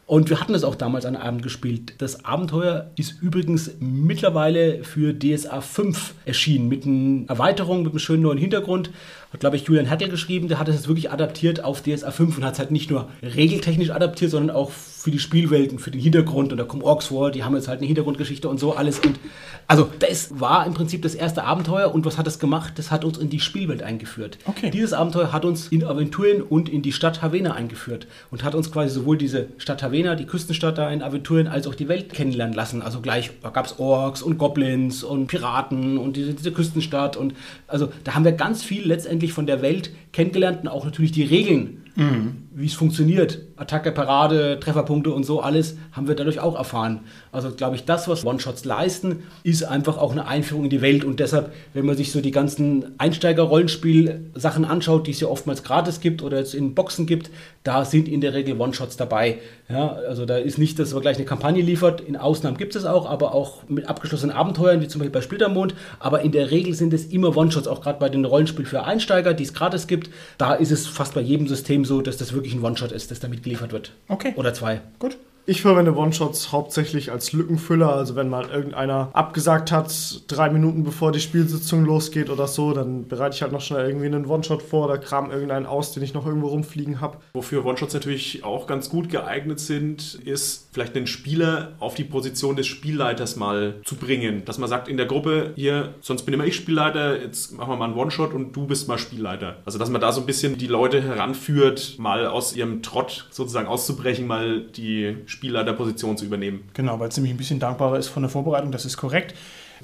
Und 0.06 0.30
wir 0.30 0.40
hatten 0.40 0.54
das 0.54 0.64
auch 0.64 0.74
damals 0.74 1.04
an 1.04 1.16
einem 1.16 1.26
Abend 1.26 1.42
gespielt. 1.42 1.96
Das 1.98 2.24
Abenteuer 2.24 2.90
ist 2.96 3.20
übrigens 3.20 3.72
mittlerweile 3.78 4.84
für 4.84 5.12
DSA 5.12 5.60
5 5.60 6.14
erschienen, 6.24 6.68
mit 6.68 6.86
einer 6.86 7.28
Erweiterung, 7.28 7.82
mit 7.82 7.92
einem 7.92 7.98
schönen 7.98 8.22
neuen 8.22 8.38
Hintergrund. 8.38 8.90
Hat, 9.32 9.40
glaube 9.40 9.56
ich, 9.56 9.64
Julian 9.64 9.88
Hattel 9.88 10.08
geschrieben, 10.08 10.48
der 10.48 10.58
hat 10.58 10.68
es 10.68 10.74
jetzt 10.74 10.88
wirklich 10.88 11.10
adaptiert 11.10 11.64
auf 11.64 11.82
DSA 11.82 12.10
5 12.10 12.36
und 12.36 12.44
hat 12.44 12.54
es 12.54 12.58
halt 12.58 12.70
nicht 12.70 12.90
nur 12.90 13.08
regeltechnisch 13.22 13.90
adaptiert, 13.90 14.30
sondern 14.30 14.54
auch 14.54 14.70
für 14.70 15.10
die 15.10 15.18
Spielwelten, 15.18 15.78
für 15.78 15.90
den 15.90 16.00
Hintergrund. 16.00 16.52
Und 16.52 16.58
da 16.58 16.64
kommen 16.64 16.82
Orks 16.82 17.06
vor, 17.06 17.30
die 17.30 17.42
haben 17.42 17.56
jetzt 17.56 17.66
halt 17.66 17.78
eine 17.78 17.86
Hintergrundgeschichte 17.86 18.48
und 18.48 18.60
so 18.60 18.74
alles. 18.74 19.00
Und 19.00 19.18
also, 19.66 19.88
das 19.98 20.38
war 20.38 20.66
im 20.66 20.74
Prinzip 20.74 21.02
das 21.02 21.14
erste 21.14 21.44
Abenteuer. 21.44 21.92
Und 21.92 22.04
was 22.04 22.18
hat 22.18 22.26
das 22.26 22.38
gemacht? 22.38 22.74
Das 22.76 22.90
hat 22.90 23.04
uns 23.04 23.18
in 23.18 23.28
die 23.28 23.40
Spielwelt 23.40 23.82
eingeführt. 23.82 24.38
Okay. 24.44 24.70
Dieses 24.70 24.92
Abenteuer 24.92 25.32
hat 25.32 25.44
uns 25.44 25.68
in 25.68 25.82
Aventurien 25.82 26.42
und 26.42 26.68
in 26.68 26.82
die 26.82 26.92
Stadt 26.92 27.22
Havena 27.22 27.54
eingeführt 27.54 28.06
und 28.30 28.44
hat 28.44 28.54
uns 28.54 28.70
quasi 28.70 28.94
sowohl 28.94 29.16
diese 29.16 29.48
Stadt 29.58 29.82
Havena, 29.82 30.14
die 30.14 30.26
Küstenstadt 30.26 30.78
da 30.78 30.90
in 30.90 31.02
Aventurien, 31.02 31.48
als 31.48 31.66
auch 31.66 31.74
die 31.74 31.88
Welt 31.88 32.12
kennenlernen 32.12 32.54
lassen. 32.54 32.82
Also 32.82 33.00
gleich, 33.00 33.30
da 33.42 33.50
gab 33.50 33.66
es 33.66 33.78
Orks 33.78 34.22
und 34.22 34.38
Goblins 34.38 35.02
und 35.02 35.26
Piraten 35.26 35.98
und 35.98 36.16
diese, 36.16 36.34
diese 36.34 36.52
Küstenstadt. 36.52 37.16
Und 37.16 37.34
also 37.66 37.88
da 38.04 38.14
haben 38.14 38.24
wir 38.24 38.32
ganz 38.32 38.62
viel 38.62 38.86
letztendlich 38.86 39.21
von 39.30 39.46
der 39.46 39.62
Welt 39.62 39.92
kennengelernt 40.12 40.62
und 40.62 40.68
auch 40.68 40.84
natürlich 40.84 41.12
die 41.12 41.22
Regeln, 41.22 41.81
wie 41.94 42.66
es 42.66 42.74
funktioniert. 42.74 43.40
Attacke, 43.56 43.92
Parade, 43.92 44.58
Trefferpunkte 44.58 45.10
und 45.10 45.24
so 45.24 45.40
alles 45.40 45.76
haben 45.92 46.08
wir 46.08 46.14
dadurch 46.14 46.40
auch 46.40 46.56
erfahren. 46.56 47.00
Also 47.32 47.50
glaube 47.50 47.76
ich, 47.76 47.84
das, 47.84 48.08
was 48.08 48.24
One-Shots 48.24 48.64
leisten, 48.64 49.24
ist 49.42 49.64
einfach 49.64 49.98
auch 49.98 50.12
eine 50.12 50.26
Einführung 50.26 50.64
in 50.64 50.70
die 50.70 50.80
Welt. 50.80 51.04
Und 51.04 51.20
deshalb, 51.20 51.52
wenn 51.74 51.84
man 51.84 51.96
sich 51.96 52.10
so 52.10 52.20
die 52.20 52.30
ganzen 52.30 52.98
Einsteiger-Rollenspiel-Sachen 52.98 54.64
anschaut, 54.64 55.06
die 55.06 55.10
es 55.10 55.20
ja 55.20 55.28
oftmals 55.28 55.62
gratis 55.62 56.00
gibt 56.00 56.22
oder 56.22 56.38
jetzt 56.38 56.54
in 56.54 56.74
Boxen 56.74 57.06
gibt, 57.06 57.30
da 57.62 57.84
sind 57.84 58.08
in 58.08 58.20
der 58.20 58.34
Regel 58.34 58.58
One-Shots 58.58 58.96
dabei. 58.96 59.38
Ja, 59.68 59.92
also 60.08 60.26
da 60.26 60.36
ist 60.36 60.58
nicht, 60.58 60.78
dass 60.78 60.92
man 60.92 61.02
gleich 61.02 61.16
eine 61.16 61.26
Kampagne 61.26 61.62
liefert. 61.62 62.00
In 62.00 62.16
Ausnahmen 62.16 62.56
gibt 62.56 62.74
es 62.74 62.84
auch, 62.84 63.08
aber 63.08 63.34
auch 63.34 63.68
mit 63.68 63.88
abgeschlossenen 63.88 64.34
Abenteuern, 64.34 64.80
wie 64.80 64.88
zum 64.88 64.98
Beispiel 64.98 65.12
bei 65.12 65.22
Splittermond. 65.22 65.74
Aber 65.98 66.22
in 66.22 66.32
der 66.32 66.50
Regel 66.50 66.74
sind 66.74 66.92
es 66.92 67.06
immer 67.06 67.36
One-Shots, 67.36 67.68
auch 67.68 67.80
gerade 67.80 67.98
bei 67.98 68.08
den 68.08 68.24
Rollenspielen 68.24 68.66
für 68.66 68.84
Einsteiger, 68.84 69.34
die 69.34 69.44
es 69.44 69.54
gratis 69.54 69.86
gibt. 69.86 70.10
Da 70.38 70.54
ist 70.54 70.72
es 70.72 70.86
fast 70.86 71.14
bei 71.14 71.20
jedem 71.20 71.48
System 71.48 71.81
so, 71.84 72.02
dass 72.02 72.16
das 72.16 72.32
wirklich 72.32 72.54
ein 72.54 72.62
One-Shot 72.62 72.92
ist, 72.92 73.10
das 73.10 73.20
damit 73.20 73.42
geliefert 73.42 73.72
wird. 73.72 73.92
Okay. 74.08 74.32
Oder 74.36 74.54
zwei. 74.54 74.80
Gut. 74.98 75.16
Ich 75.44 75.62
verwende 75.62 75.96
One-Shots 75.96 76.52
hauptsächlich 76.52 77.10
als 77.10 77.32
Lückenfüller. 77.32 77.92
Also 77.92 78.14
wenn 78.14 78.28
mal 78.28 78.48
irgendeiner 78.48 79.10
abgesagt 79.12 79.72
hat, 79.72 80.22
drei 80.28 80.50
Minuten 80.50 80.84
bevor 80.84 81.10
die 81.10 81.18
Spielsitzung 81.18 81.84
losgeht 81.84 82.30
oder 82.30 82.46
so, 82.46 82.72
dann 82.72 83.08
bereite 83.08 83.34
ich 83.34 83.42
halt 83.42 83.50
noch 83.50 83.60
schnell 83.60 83.88
irgendwie 83.88 84.06
einen 84.06 84.26
One-Shot 84.26 84.62
vor 84.62 84.84
oder 84.84 84.98
kram 84.98 85.32
irgendeinen 85.32 85.66
aus, 85.66 85.92
den 85.92 86.04
ich 86.04 86.14
noch 86.14 86.26
irgendwo 86.26 86.46
rumfliegen 86.46 87.00
habe. 87.00 87.18
Wofür 87.32 87.64
One-Shots 87.64 87.92
natürlich 87.92 88.44
auch 88.44 88.68
ganz 88.68 88.88
gut 88.88 89.08
geeignet 89.08 89.58
sind, 89.58 90.14
ist 90.24 90.68
vielleicht 90.70 90.94
einen 90.94 91.08
Spieler 91.08 91.72
auf 91.80 91.96
die 91.96 92.04
Position 92.04 92.54
des 92.54 92.68
Spielleiters 92.68 93.34
mal 93.34 93.80
zu 93.84 93.96
bringen. 93.96 94.44
Dass 94.44 94.58
man 94.58 94.68
sagt 94.68 94.86
in 94.86 94.96
der 94.96 95.06
Gruppe, 95.06 95.54
hier, 95.56 95.94
sonst 96.02 96.22
bin 96.22 96.34
immer 96.34 96.44
ich 96.44 96.54
Spielleiter, 96.54 97.20
jetzt 97.20 97.52
machen 97.52 97.70
wir 97.70 97.76
mal 97.76 97.86
einen 97.86 97.96
One-Shot 97.96 98.32
und 98.32 98.52
du 98.52 98.68
bist 98.68 98.86
mal 98.86 98.96
Spielleiter. 98.96 99.56
Also 99.64 99.80
dass 99.80 99.90
man 99.90 100.00
da 100.00 100.12
so 100.12 100.20
ein 100.20 100.26
bisschen 100.26 100.56
die 100.56 100.68
Leute 100.68 101.02
heranführt, 101.02 101.96
mal 101.98 102.28
aus 102.28 102.54
ihrem 102.54 102.80
Trott 102.82 103.26
sozusagen 103.30 103.66
auszubrechen, 103.66 104.28
mal 104.28 104.60
die 104.60 105.16
Spielleiterposition 105.32 106.16
zu 106.16 106.24
übernehmen. 106.24 106.62
Genau, 106.74 107.00
weil 107.00 107.08
es 107.08 107.16
nämlich 107.16 107.34
ein 107.34 107.38
bisschen 107.38 107.58
dankbarer 107.58 107.98
ist 107.98 108.08
von 108.08 108.22
der 108.22 108.30
Vorbereitung, 108.30 108.70
das 108.70 108.84
ist 108.84 108.96
korrekt. 108.96 109.34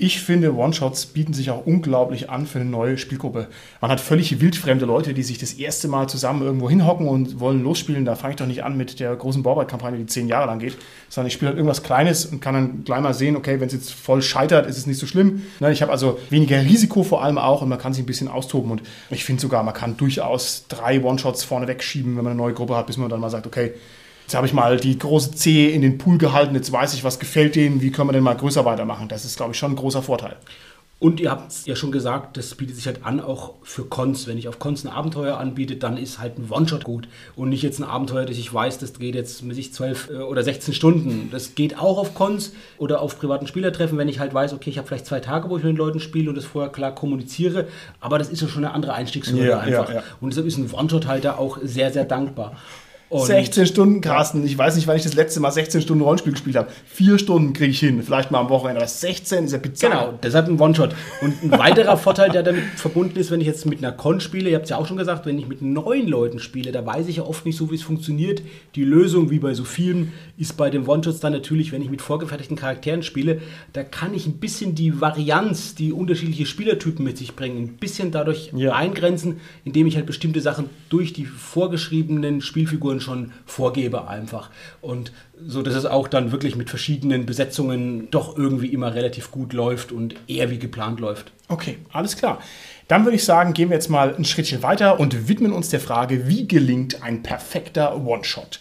Ich 0.00 0.20
finde, 0.20 0.54
One-Shots 0.54 1.06
bieten 1.06 1.32
sich 1.32 1.50
auch 1.50 1.66
unglaublich 1.66 2.30
an 2.30 2.46
für 2.46 2.60
eine 2.60 2.70
neue 2.70 2.98
Spielgruppe. 2.98 3.48
Man 3.80 3.90
hat 3.90 4.00
völlig 4.00 4.40
wildfremde 4.40 4.86
Leute, 4.86 5.12
die 5.12 5.24
sich 5.24 5.38
das 5.38 5.54
erste 5.54 5.88
Mal 5.88 6.08
zusammen 6.08 6.42
irgendwo 6.42 6.70
hinhocken 6.70 7.08
und 7.08 7.40
wollen 7.40 7.64
losspielen. 7.64 8.04
Da 8.04 8.14
fange 8.14 8.34
ich 8.34 8.36
doch 8.36 8.46
nicht 8.46 8.62
an 8.62 8.76
mit 8.76 9.00
der 9.00 9.16
großen 9.16 9.42
Bauarbeitkampagne, 9.42 9.98
die 9.98 10.06
zehn 10.06 10.28
Jahre 10.28 10.46
lang 10.46 10.60
geht, 10.60 10.76
sondern 11.08 11.26
ich 11.26 11.32
spiele 11.32 11.48
halt 11.48 11.58
irgendwas 11.58 11.82
Kleines 11.82 12.26
und 12.26 12.40
kann 12.40 12.54
dann 12.54 12.84
gleich 12.84 13.00
mal 13.00 13.12
sehen, 13.12 13.34
okay, 13.34 13.58
wenn 13.58 13.66
es 13.66 13.72
jetzt 13.72 13.92
voll 13.92 14.22
scheitert, 14.22 14.68
ist 14.68 14.78
es 14.78 14.86
nicht 14.86 14.98
so 14.98 15.06
schlimm. 15.06 15.42
Ne, 15.58 15.72
ich 15.72 15.82
habe 15.82 15.90
also 15.90 16.20
weniger 16.30 16.62
Risiko 16.62 17.02
vor 17.02 17.24
allem 17.24 17.38
auch 17.38 17.62
und 17.62 17.68
man 17.68 17.78
kann 17.78 17.92
sich 17.92 18.04
ein 18.04 18.06
bisschen 18.06 18.28
austoben. 18.28 18.70
Und 18.70 18.82
ich 19.10 19.24
finde 19.24 19.42
sogar, 19.42 19.64
man 19.64 19.74
kann 19.74 19.96
durchaus 19.96 20.66
drei 20.68 21.02
One-Shots 21.02 21.42
vorne 21.42 21.66
wegschieben, 21.66 22.16
wenn 22.16 22.22
man 22.22 22.32
eine 22.34 22.40
neue 22.40 22.54
Gruppe 22.54 22.76
hat, 22.76 22.86
bis 22.86 22.98
man 22.98 23.08
dann 23.08 23.18
mal 23.18 23.30
sagt, 23.30 23.48
okay, 23.48 23.72
Jetzt 24.28 24.34
habe 24.34 24.46
ich 24.46 24.52
mal 24.52 24.76
die 24.76 24.98
große 24.98 25.30
C 25.30 25.72
in 25.72 25.80
den 25.80 25.96
Pool 25.96 26.18
gehalten, 26.18 26.54
jetzt 26.54 26.70
weiß 26.70 26.92
ich, 26.92 27.02
was 27.02 27.18
gefällt 27.18 27.56
denen, 27.56 27.80
wie 27.80 27.90
können 27.90 28.10
wir 28.10 28.12
denn 28.12 28.22
mal 28.22 28.36
größer 28.36 28.66
weitermachen. 28.66 29.08
Das 29.08 29.24
ist, 29.24 29.38
glaube 29.38 29.52
ich, 29.52 29.58
schon 29.58 29.72
ein 29.72 29.76
großer 29.76 30.02
Vorteil. 30.02 30.36
Und 30.98 31.18
ihr 31.18 31.30
habt 31.30 31.50
es 31.50 31.64
ja 31.64 31.74
schon 31.74 31.92
gesagt, 31.92 32.36
das 32.36 32.54
bietet 32.54 32.76
sich 32.76 32.84
halt 32.84 33.06
an 33.06 33.20
auch 33.20 33.54
für 33.62 33.86
Cons. 33.86 34.26
Wenn 34.26 34.36
ich 34.36 34.46
auf 34.46 34.58
Cons 34.58 34.84
ein 34.84 34.90
Abenteuer 34.90 35.38
anbiete, 35.38 35.76
dann 35.76 35.96
ist 35.96 36.18
halt 36.18 36.38
ein 36.38 36.50
One-Shot 36.50 36.84
gut. 36.84 37.08
Und 37.36 37.48
nicht 37.48 37.62
jetzt 37.62 37.78
ein 37.78 37.84
Abenteuer, 37.84 38.26
das 38.26 38.36
ich 38.36 38.52
weiß, 38.52 38.76
das 38.76 38.92
geht 38.98 39.14
jetzt 39.14 39.42
mit 39.44 39.56
sich 39.56 39.72
12 39.72 40.10
oder 40.28 40.42
16 40.42 40.74
Stunden. 40.74 41.30
Das 41.32 41.54
geht 41.54 41.78
auch 41.78 41.96
auf 41.96 42.12
Cons 42.14 42.52
oder 42.76 43.00
auf 43.00 43.18
privaten 43.18 43.46
Spielertreffen, 43.46 43.96
wenn 43.96 44.08
ich 44.08 44.20
halt 44.20 44.34
weiß, 44.34 44.52
okay, 44.52 44.68
ich 44.68 44.76
habe 44.76 44.86
vielleicht 44.86 45.06
zwei 45.06 45.20
Tage, 45.20 45.48
wo 45.48 45.56
ich 45.56 45.64
mit 45.64 45.72
den 45.72 45.78
Leuten 45.78 46.00
spiele 46.00 46.28
und 46.28 46.34
das 46.36 46.44
vorher 46.44 46.70
klar 46.70 46.94
kommuniziere. 46.94 47.66
Aber 47.98 48.18
das 48.18 48.28
ist 48.28 48.42
ja 48.42 48.48
schon 48.48 48.66
eine 48.66 48.74
andere 48.74 48.92
Einstiegshürde 48.92 49.48
Ja, 49.48 49.60
einfach. 49.60 49.88
ja, 49.88 49.94
ja. 49.94 50.02
Und 50.20 50.28
deshalb 50.34 50.46
ist 50.46 50.58
ein 50.58 50.70
One-Shot 50.70 51.06
halt 51.06 51.24
da 51.24 51.36
auch 51.36 51.56
sehr, 51.62 51.90
sehr 51.90 52.04
dankbar. 52.04 52.54
Und 53.10 53.24
16 53.26 53.64
Stunden, 53.66 54.00
Carsten. 54.02 54.44
Ich 54.44 54.58
weiß 54.58 54.76
nicht, 54.76 54.86
wann 54.86 54.96
ich 54.96 55.02
das 55.02 55.14
letzte 55.14 55.40
Mal 55.40 55.50
16 55.50 55.80
Stunden 55.80 56.02
Rollenspiel 56.02 56.32
gespielt 56.32 56.56
habe. 56.56 56.68
Vier 56.86 57.18
Stunden 57.18 57.54
kriege 57.54 57.70
ich 57.70 57.80
hin. 57.80 58.02
Vielleicht 58.02 58.30
mal 58.30 58.40
am 58.40 58.50
Wochenende. 58.50 58.82
Aber 58.82 58.88
16 58.88 59.44
ist 59.46 59.52
ja 59.52 59.58
bizarr. 59.58 59.90
Genau, 59.90 60.18
deshalb 60.22 60.46
ein 60.48 60.60
One-Shot. 60.60 60.94
Und 61.22 61.42
ein 61.42 61.50
weiterer 61.52 61.96
Vorteil, 61.96 62.28
der 62.30 62.42
damit 62.42 62.64
verbunden 62.76 63.18
ist, 63.18 63.30
wenn 63.30 63.40
ich 63.40 63.46
jetzt 63.46 63.64
mit 63.64 63.78
einer 63.78 63.92
Con 63.92 64.20
spiele, 64.20 64.50
ihr 64.50 64.56
habt 64.56 64.64
es 64.64 64.70
ja 64.70 64.76
auch 64.76 64.86
schon 64.86 64.98
gesagt, 64.98 65.24
wenn 65.24 65.38
ich 65.38 65.48
mit 65.48 65.62
neuen 65.62 66.06
Leuten 66.06 66.38
spiele, 66.38 66.70
da 66.70 66.84
weiß 66.84 67.08
ich 67.08 67.16
ja 67.16 67.22
oft 67.22 67.46
nicht 67.46 67.56
so, 67.56 67.70
wie 67.70 67.76
es 67.76 67.82
funktioniert. 67.82 68.42
Die 68.74 68.84
Lösung, 68.84 69.30
wie 69.30 69.38
bei 69.38 69.54
so 69.54 69.64
vielen, 69.64 70.12
ist 70.36 70.58
bei 70.58 70.68
den 70.68 70.86
One-Shots 70.86 71.20
dann 71.20 71.32
natürlich, 71.32 71.72
wenn 71.72 71.80
ich 71.80 71.88
mit 71.88 72.02
vorgefertigten 72.02 72.56
Charakteren 72.58 73.02
spiele, 73.02 73.40
da 73.72 73.84
kann 73.84 74.12
ich 74.12 74.26
ein 74.26 74.34
bisschen 74.34 74.74
die 74.74 75.00
Varianz, 75.00 75.74
die 75.74 75.92
unterschiedliche 75.94 76.44
Spielertypen 76.44 77.04
mit 77.06 77.16
sich 77.16 77.34
bringen, 77.34 77.56
ein 77.56 77.76
bisschen 77.78 78.10
dadurch 78.10 78.50
Ja. 78.54 78.74
eingrenzen, 78.74 79.40
indem 79.64 79.86
ich 79.86 79.96
halt 79.96 80.04
bestimmte 80.04 80.42
Sachen 80.42 80.68
durch 80.90 81.14
die 81.14 81.24
vorgeschriebenen 81.24 82.42
Spielfiguren 82.42 82.97
schon 83.00 83.32
vorgebe 83.46 84.08
einfach. 84.08 84.50
Und 84.80 85.12
so, 85.46 85.62
dass 85.62 85.74
es 85.74 85.86
auch 85.86 86.08
dann 86.08 86.32
wirklich 86.32 86.56
mit 86.56 86.70
verschiedenen 86.70 87.26
Besetzungen 87.26 88.10
doch 88.10 88.36
irgendwie 88.36 88.68
immer 88.68 88.94
relativ 88.94 89.30
gut 89.30 89.52
läuft 89.52 89.92
und 89.92 90.14
eher 90.26 90.50
wie 90.50 90.58
geplant 90.58 91.00
läuft. 91.00 91.32
Okay, 91.48 91.78
alles 91.92 92.16
klar. 92.16 92.40
Dann 92.88 93.04
würde 93.04 93.16
ich 93.16 93.24
sagen, 93.24 93.52
gehen 93.52 93.68
wir 93.68 93.76
jetzt 93.76 93.90
mal 93.90 94.14
ein 94.14 94.24
Schrittchen 94.24 94.62
weiter 94.62 94.98
und 94.98 95.28
widmen 95.28 95.52
uns 95.52 95.68
der 95.68 95.80
Frage, 95.80 96.26
wie 96.28 96.48
gelingt 96.48 97.02
ein 97.02 97.22
perfekter 97.22 97.96
One-Shot? 97.96 98.60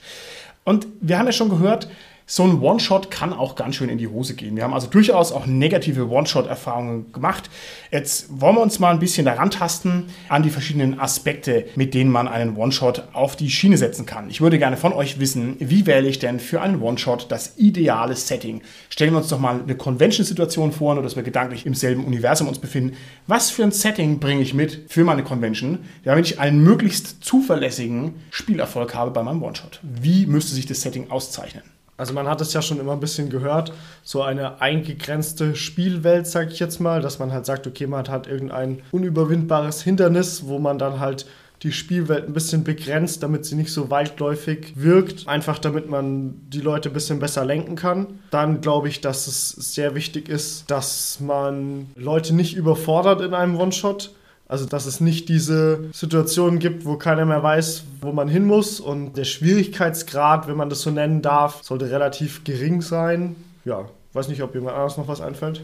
Und 0.64 0.86
wir 1.00 1.18
haben 1.18 1.28
ja 1.28 1.32
schon 1.32 1.50
gehört, 1.50 1.88
so 2.30 2.44
ein 2.44 2.60
One-Shot 2.60 3.10
kann 3.10 3.32
auch 3.32 3.56
ganz 3.56 3.76
schön 3.76 3.88
in 3.88 3.98
die 3.98 4.10
Hose 4.10 4.36
gehen. 4.36 4.58
Wir 4.58 4.66
haben 4.66 4.74
also 4.74 4.88
durchaus 4.88 5.32
auch 5.32 5.46
negative 5.46 6.10
One-Shot-Erfahrungen 6.10 7.14
gemacht. 7.14 7.50
Jetzt 7.90 8.42
wollen 8.42 8.56
wir 8.56 8.62
uns 8.62 8.80
mal 8.80 8.92
ein 8.92 9.00
bisschen 9.00 9.24
daran 9.24 9.50
tasten 9.50 10.08
an 10.28 10.44
die 10.44 10.50
verschiedenen 10.50 11.00
Aspekte, 11.00 11.68
mit 11.76 11.94
denen 11.94 12.12
man 12.12 12.28
einen 12.28 12.58
One-Shot 12.58 13.04
auf 13.14 13.38
die 13.38 13.50
Schiene 13.50 13.78
setzen 13.78 14.06
kann. 14.06 14.30
Ich 14.30 14.42
würde 14.42 14.60
gerne 14.60 14.76
von 14.76 14.92
euch 14.92 15.22
wissen, 15.22 15.56
wie 15.60 15.86
wähle 15.86 16.10
ich 16.10 16.20
denn 16.20 16.42
für 16.42 16.60
einen 16.60 16.82
One-Shot 16.82 17.28
das 17.32 17.54
ideale 17.56 18.18
Setting? 18.18 18.62
Stellen 18.90 19.14
wir 19.14 19.20
uns 19.20 19.30
doch 19.30 19.40
mal 19.40 19.62
eine 19.62 19.76
Convention-Situation 19.76 20.74
vor, 20.74 20.96
nur 20.96 21.04
dass 21.04 21.16
wir 21.16 21.24
gedanklich 21.24 21.66
im 21.66 21.76
selben 21.76 22.04
Universum 22.04 22.50
uns 22.50 22.60
befinden. 22.60 22.98
Was 23.28 23.52
für 23.52 23.64
ein 23.64 23.72
Setting 23.72 24.20
bringe 24.20 24.42
ich 24.42 24.54
mit 24.54 24.88
für 24.90 25.06
meine 25.06 25.24
Convention, 25.24 25.80
damit 26.04 26.26
ich 26.26 26.42
einen 26.42 26.62
möglichst 26.62 27.24
zuverlässigen 27.24 28.16
Spielerfolg 28.32 28.94
habe 28.96 29.12
bei 29.12 29.24
meinem 29.24 29.42
One-Shot? 29.42 29.80
Wie 29.82 30.26
müsste 30.26 30.54
sich 30.54 30.66
das 30.66 30.82
Setting 30.82 31.10
auszeichnen? 31.10 31.77
Also 31.98 32.14
man 32.14 32.28
hat 32.28 32.42
es 32.42 32.54
ja 32.54 32.62
schon 32.62 32.80
immer 32.80 32.94
ein 32.94 33.00
bisschen 33.00 33.30
gehört, 33.30 33.74
so 34.04 34.22
eine 34.22 34.62
eingegrenzte 34.62 35.56
Spielwelt, 35.56 36.28
sag 36.28 36.52
ich 36.52 36.60
jetzt 36.60 36.80
mal, 36.80 37.02
dass 37.02 37.18
man 37.18 37.34
halt 37.34 37.48
sagt, 37.48 37.66
okay, 37.66 37.88
man 37.88 38.08
hat 38.08 38.28
irgendein 38.28 38.84
unüberwindbares 38.92 39.82
Hindernis, 39.82 40.46
wo 40.46 40.60
man 40.60 40.78
dann 40.78 41.00
halt 41.00 41.26
die 41.64 41.72
Spielwelt 41.72 42.28
ein 42.28 42.34
bisschen 42.34 42.64
begrenzt, 42.64 43.24
damit 43.24 43.46
sie 43.46 43.56
nicht 43.56 43.74
so 43.74 43.90
weitläufig 43.90 44.74
wirkt, 44.76 45.28
einfach 45.28 45.58
damit 45.58 45.90
man 45.90 46.36
die 46.50 46.62
Leute 46.62 46.90
ein 46.90 46.94
bisschen 46.94 47.20
besser 47.20 47.44
lenken 47.46 47.76
kann. 47.76 48.20
Dann 48.30 48.62
glaube 48.62 48.90
ich, 48.90 49.02
dass 49.02 49.26
es 49.26 49.50
sehr 49.50 49.96
wichtig 49.96 50.30
ist, 50.30 50.70
dass 50.70 51.20
man 51.20 51.88
Leute 51.96 52.36
nicht 52.36 52.56
überfordert 52.56 53.22
in 53.22 53.34
einem 53.34 53.58
One-Shot. 53.58 54.12
Also, 54.50 54.66
dass 54.66 54.86
es 54.86 55.02
nicht 55.02 55.28
diese 55.28 55.90
Situation 55.92 56.60
gibt, 56.60 56.86
wo 56.86 56.96
keiner 56.96 57.26
mehr 57.26 57.44
weiß, 57.44 57.84
wo 58.02 58.14
man 58.14 58.30
hin 58.30 58.46
muss. 58.46 58.80
Und 58.80 59.18
der 59.18 59.26
Schwierigkeitsgrad, 59.26 60.48
wenn 60.48 60.56
man 60.56 60.70
das 60.70 60.82
so 60.82 60.90
nennen 60.90 61.22
darf, 61.22 61.64
sollte 61.64 61.92
relativ 61.92 62.46
gering 62.46 62.82
sein. 62.82 63.36
Ja, 63.66 63.90
weiß 64.14 64.30
nicht, 64.30 64.42
ob 64.42 64.56
jemand 64.56 64.76
anders 64.78 64.98
noch 64.98 65.10
was 65.10 65.20
einfällt. 65.20 65.64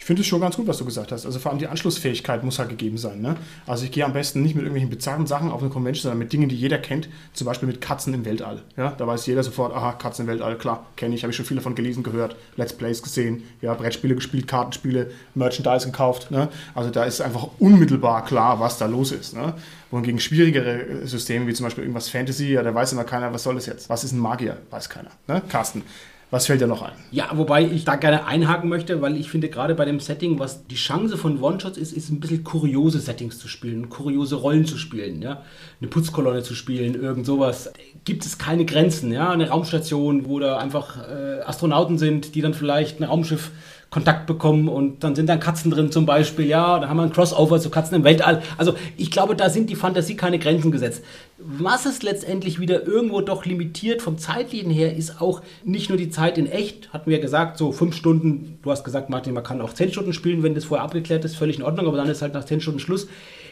Ich 0.00 0.06
finde 0.06 0.22
es 0.22 0.28
schon 0.28 0.40
ganz 0.40 0.56
gut, 0.56 0.66
was 0.66 0.78
du 0.78 0.86
gesagt 0.86 1.12
hast. 1.12 1.26
Also 1.26 1.38
vor 1.38 1.50
allem 1.50 1.58
die 1.58 1.66
Anschlussfähigkeit 1.66 2.42
muss 2.42 2.58
halt 2.58 2.70
gegeben 2.70 2.96
sein. 2.96 3.20
Ne? 3.20 3.36
Also 3.66 3.84
ich 3.84 3.92
gehe 3.92 4.02
am 4.02 4.14
besten 4.14 4.40
nicht 4.40 4.54
mit 4.54 4.62
irgendwelchen 4.64 4.88
bizarren 4.88 5.26
Sachen 5.26 5.50
auf 5.50 5.60
eine 5.60 5.68
Convention, 5.68 6.04
sondern 6.04 6.18
mit 6.18 6.32
Dingen, 6.32 6.48
die 6.48 6.56
jeder 6.56 6.78
kennt. 6.78 7.10
Zum 7.34 7.44
Beispiel 7.44 7.68
mit 7.68 7.82
Katzen 7.82 8.14
im 8.14 8.24
Weltall. 8.24 8.62
Ja? 8.78 8.92
Da 8.96 9.06
weiß 9.06 9.26
jeder 9.26 9.42
sofort, 9.42 9.74
aha, 9.74 9.92
Katzen 9.92 10.24
im 10.24 10.32
Weltall, 10.32 10.56
klar, 10.56 10.86
kenne 10.96 11.14
ich, 11.14 11.22
habe 11.22 11.32
ich 11.32 11.36
schon 11.36 11.44
viel 11.44 11.58
davon 11.58 11.74
gelesen, 11.74 12.02
gehört, 12.02 12.34
Let's 12.56 12.72
Plays 12.72 13.02
gesehen, 13.02 13.42
ja, 13.60 13.74
Brettspiele 13.74 14.14
gespielt, 14.14 14.48
Kartenspiele, 14.48 15.10
Merchandise 15.34 15.84
gekauft. 15.84 16.30
Ne? 16.30 16.48
Also 16.74 16.88
da 16.88 17.04
ist 17.04 17.20
einfach 17.20 17.48
unmittelbar 17.58 18.24
klar, 18.24 18.58
was 18.58 18.78
da 18.78 18.86
los 18.86 19.12
ist. 19.12 19.36
Ne? 19.36 19.52
Wohingegen 19.90 20.18
schwierigere 20.18 21.06
Systeme, 21.06 21.46
wie 21.46 21.52
zum 21.52 21.64
Beispiel 21.64 21.84
irgendwas 21.84 22.08
Fantasy, 22.08 22.52
ja, 22.52 22.62
da 22.62 22.74
weiß 22.74 22.92
immer 22.92 23.04
keiner, 23.04 23.34
was 23.34 23.42
soll 23.42 23.56
das 23.56 23.66
jetzt? 23.66 23.90
Was 23.90 24.02
ist 24.02 24.12
ein 24.12 24.18
Magier? 24.18 24.56
Weiß 24.70 24.88
keiner. 24.88 25.10
Ne? 25.28 25.42
Carsten, 25.50 25.82
was 26.30 26.46
fällt 26.46 26.60
dir 26.60 26.68
noch 26.68 26.82
ein? 26.82 26.92
Ja, 27.10 27.30
wobei 27.34 27.64
ich 27.64 27.84
da 27.84 27.96
gerne 27.96 28.26
einhaken 28.26 28.68
möchte, 28.68 29.02
weil 29.02 29.16
ich 29.16 29.30
finde, 29.30 29.48
gerade 29.48 29.74
bei 29.74 29.84
dem 29.84 29.98
Setting, 29.98 30.38
was 30.38 30.66
die 30.66 30.76
Chance 30.76 31.16
von 31.16 31.42
One-Shots 31.42 31.76
ist, 31.76 31.92
ist 31.92 32.10
ein 32.10 32.20
bisschen 32.20 32.44
kuriose 32.44 33.00
Settings 33.00 33.38
zu 33.38 33.48
spielen, 33.48 33.88
kuriose 33.88 34.36
Rollen 34.36 34.64
zu 34.64 34.78
spielen, 34.78 35.22
ja. 35.22 35.42
Eine 35.80 35.90
Putzkolonne 35.90 36.42
zu 36.42 36.54
spielen, 36.54 36.94
irgend 36.94 37.26
sowas. 37.26 37.72
Gibt 38.04 38.24
es 38.24 38.38
keine 38.38 38.64
Grenzen, 38.64 39.12
ja. 39.12 39.30
Eine 39.30 39.48
Raumstation, 39.48 40.26
wo 40.26 40.38
da 40.38 40.58
einfach 40.58 40.98
äh, 41.08 41.40
Astronauten 41.40 41.98
sind, 41.98 42.34
die 42.34 42.42
dann 42.42 42.54
vielleicht 42.54 43.00
ein 43.00 43.04
Raumschiff 43.04 43.50
Kontakt 43.90 44.26
bekommen 44.26 44.68
und 44.68 45.02
dann 45.02 45.16
sind 45.16 45.26
dann 45.26 45.40
Katzen 45.40 45.72
drin 45.72 45.90
zum 45.90 46.06
Beispiel, 46.06 46.46
ja, 46.46 46.78
da 46.78 46.88
haben 46.88 46.96
wir 46.96 47.02
ein 47.02 47.12
Crossover 47.12 47.60
zu 47.60 47.70
Katzen 47.70 47.96
im 47.96 48.04
Weltall. 48.04 48.40
Also 48.56 48.74
ich 48.96 49.10
glaube, 49.10 49.34
da 49.34 49.50
sind 49.50 49.68
die 49.68 49.74
Fantasie 49.74 50.14
keine 50.14 50.38
Grenzen 50.38 50.70
gesetzt. 50.70 51.02
Was 51.38 51.86
es 51.86 52.02
letztendlich 52.02 52.60
wieder 52.60 52.86
irgendwo 52.86 53.20
doch 53.20 53.44
limitiert 53.44 54.00
vom 54.00 54.16
Zeitlinien 54.16 54.70
her, 54.70 54.96
ist 54.96 55.20
auch 55.20 55.42
nicht 55.64 55.88
nur 55.88 55.98
die 55.98 56.10
Zeit 56.10 56.38
in 56.38 56.46
echt, 56.46 56.92
hatten 56.92 57.10
wir 57.10 57.16
ja 57.16 57.22
gesagt, 57.22 57.58
so 57.58 57.72
fünf 57.72 57.96
Stunden, 57.96 58.58
du 58.62 58.70
hast 58.70 58.84
gesagt, 58.84 59.10
Martin, 59.10 59.34
man 59.34 59.42
kann 59.42 59.60
auch 59.60 59.74
zehn 59.74 59.90
Stunden 59.90 60.12
spielen, 60.12 60.44
wenn 60.44 60.54
das 60.54 60.66
vorher 60.66 60.84
abgeklärt 60.84 61.24
ist, 61.24 61.34
völlig 61.34 61.58
in 61.58 61.64
Ordnung, 61.64 61.88
aber 61.88 61.96
dann 61.96 62.08
ist 62.08 62.22
halt 62.22 62.34
nach 62.34 62.44
zehn 62.44 62.60
Stunden 62.60 62.78
Schluss. 62.78 63.08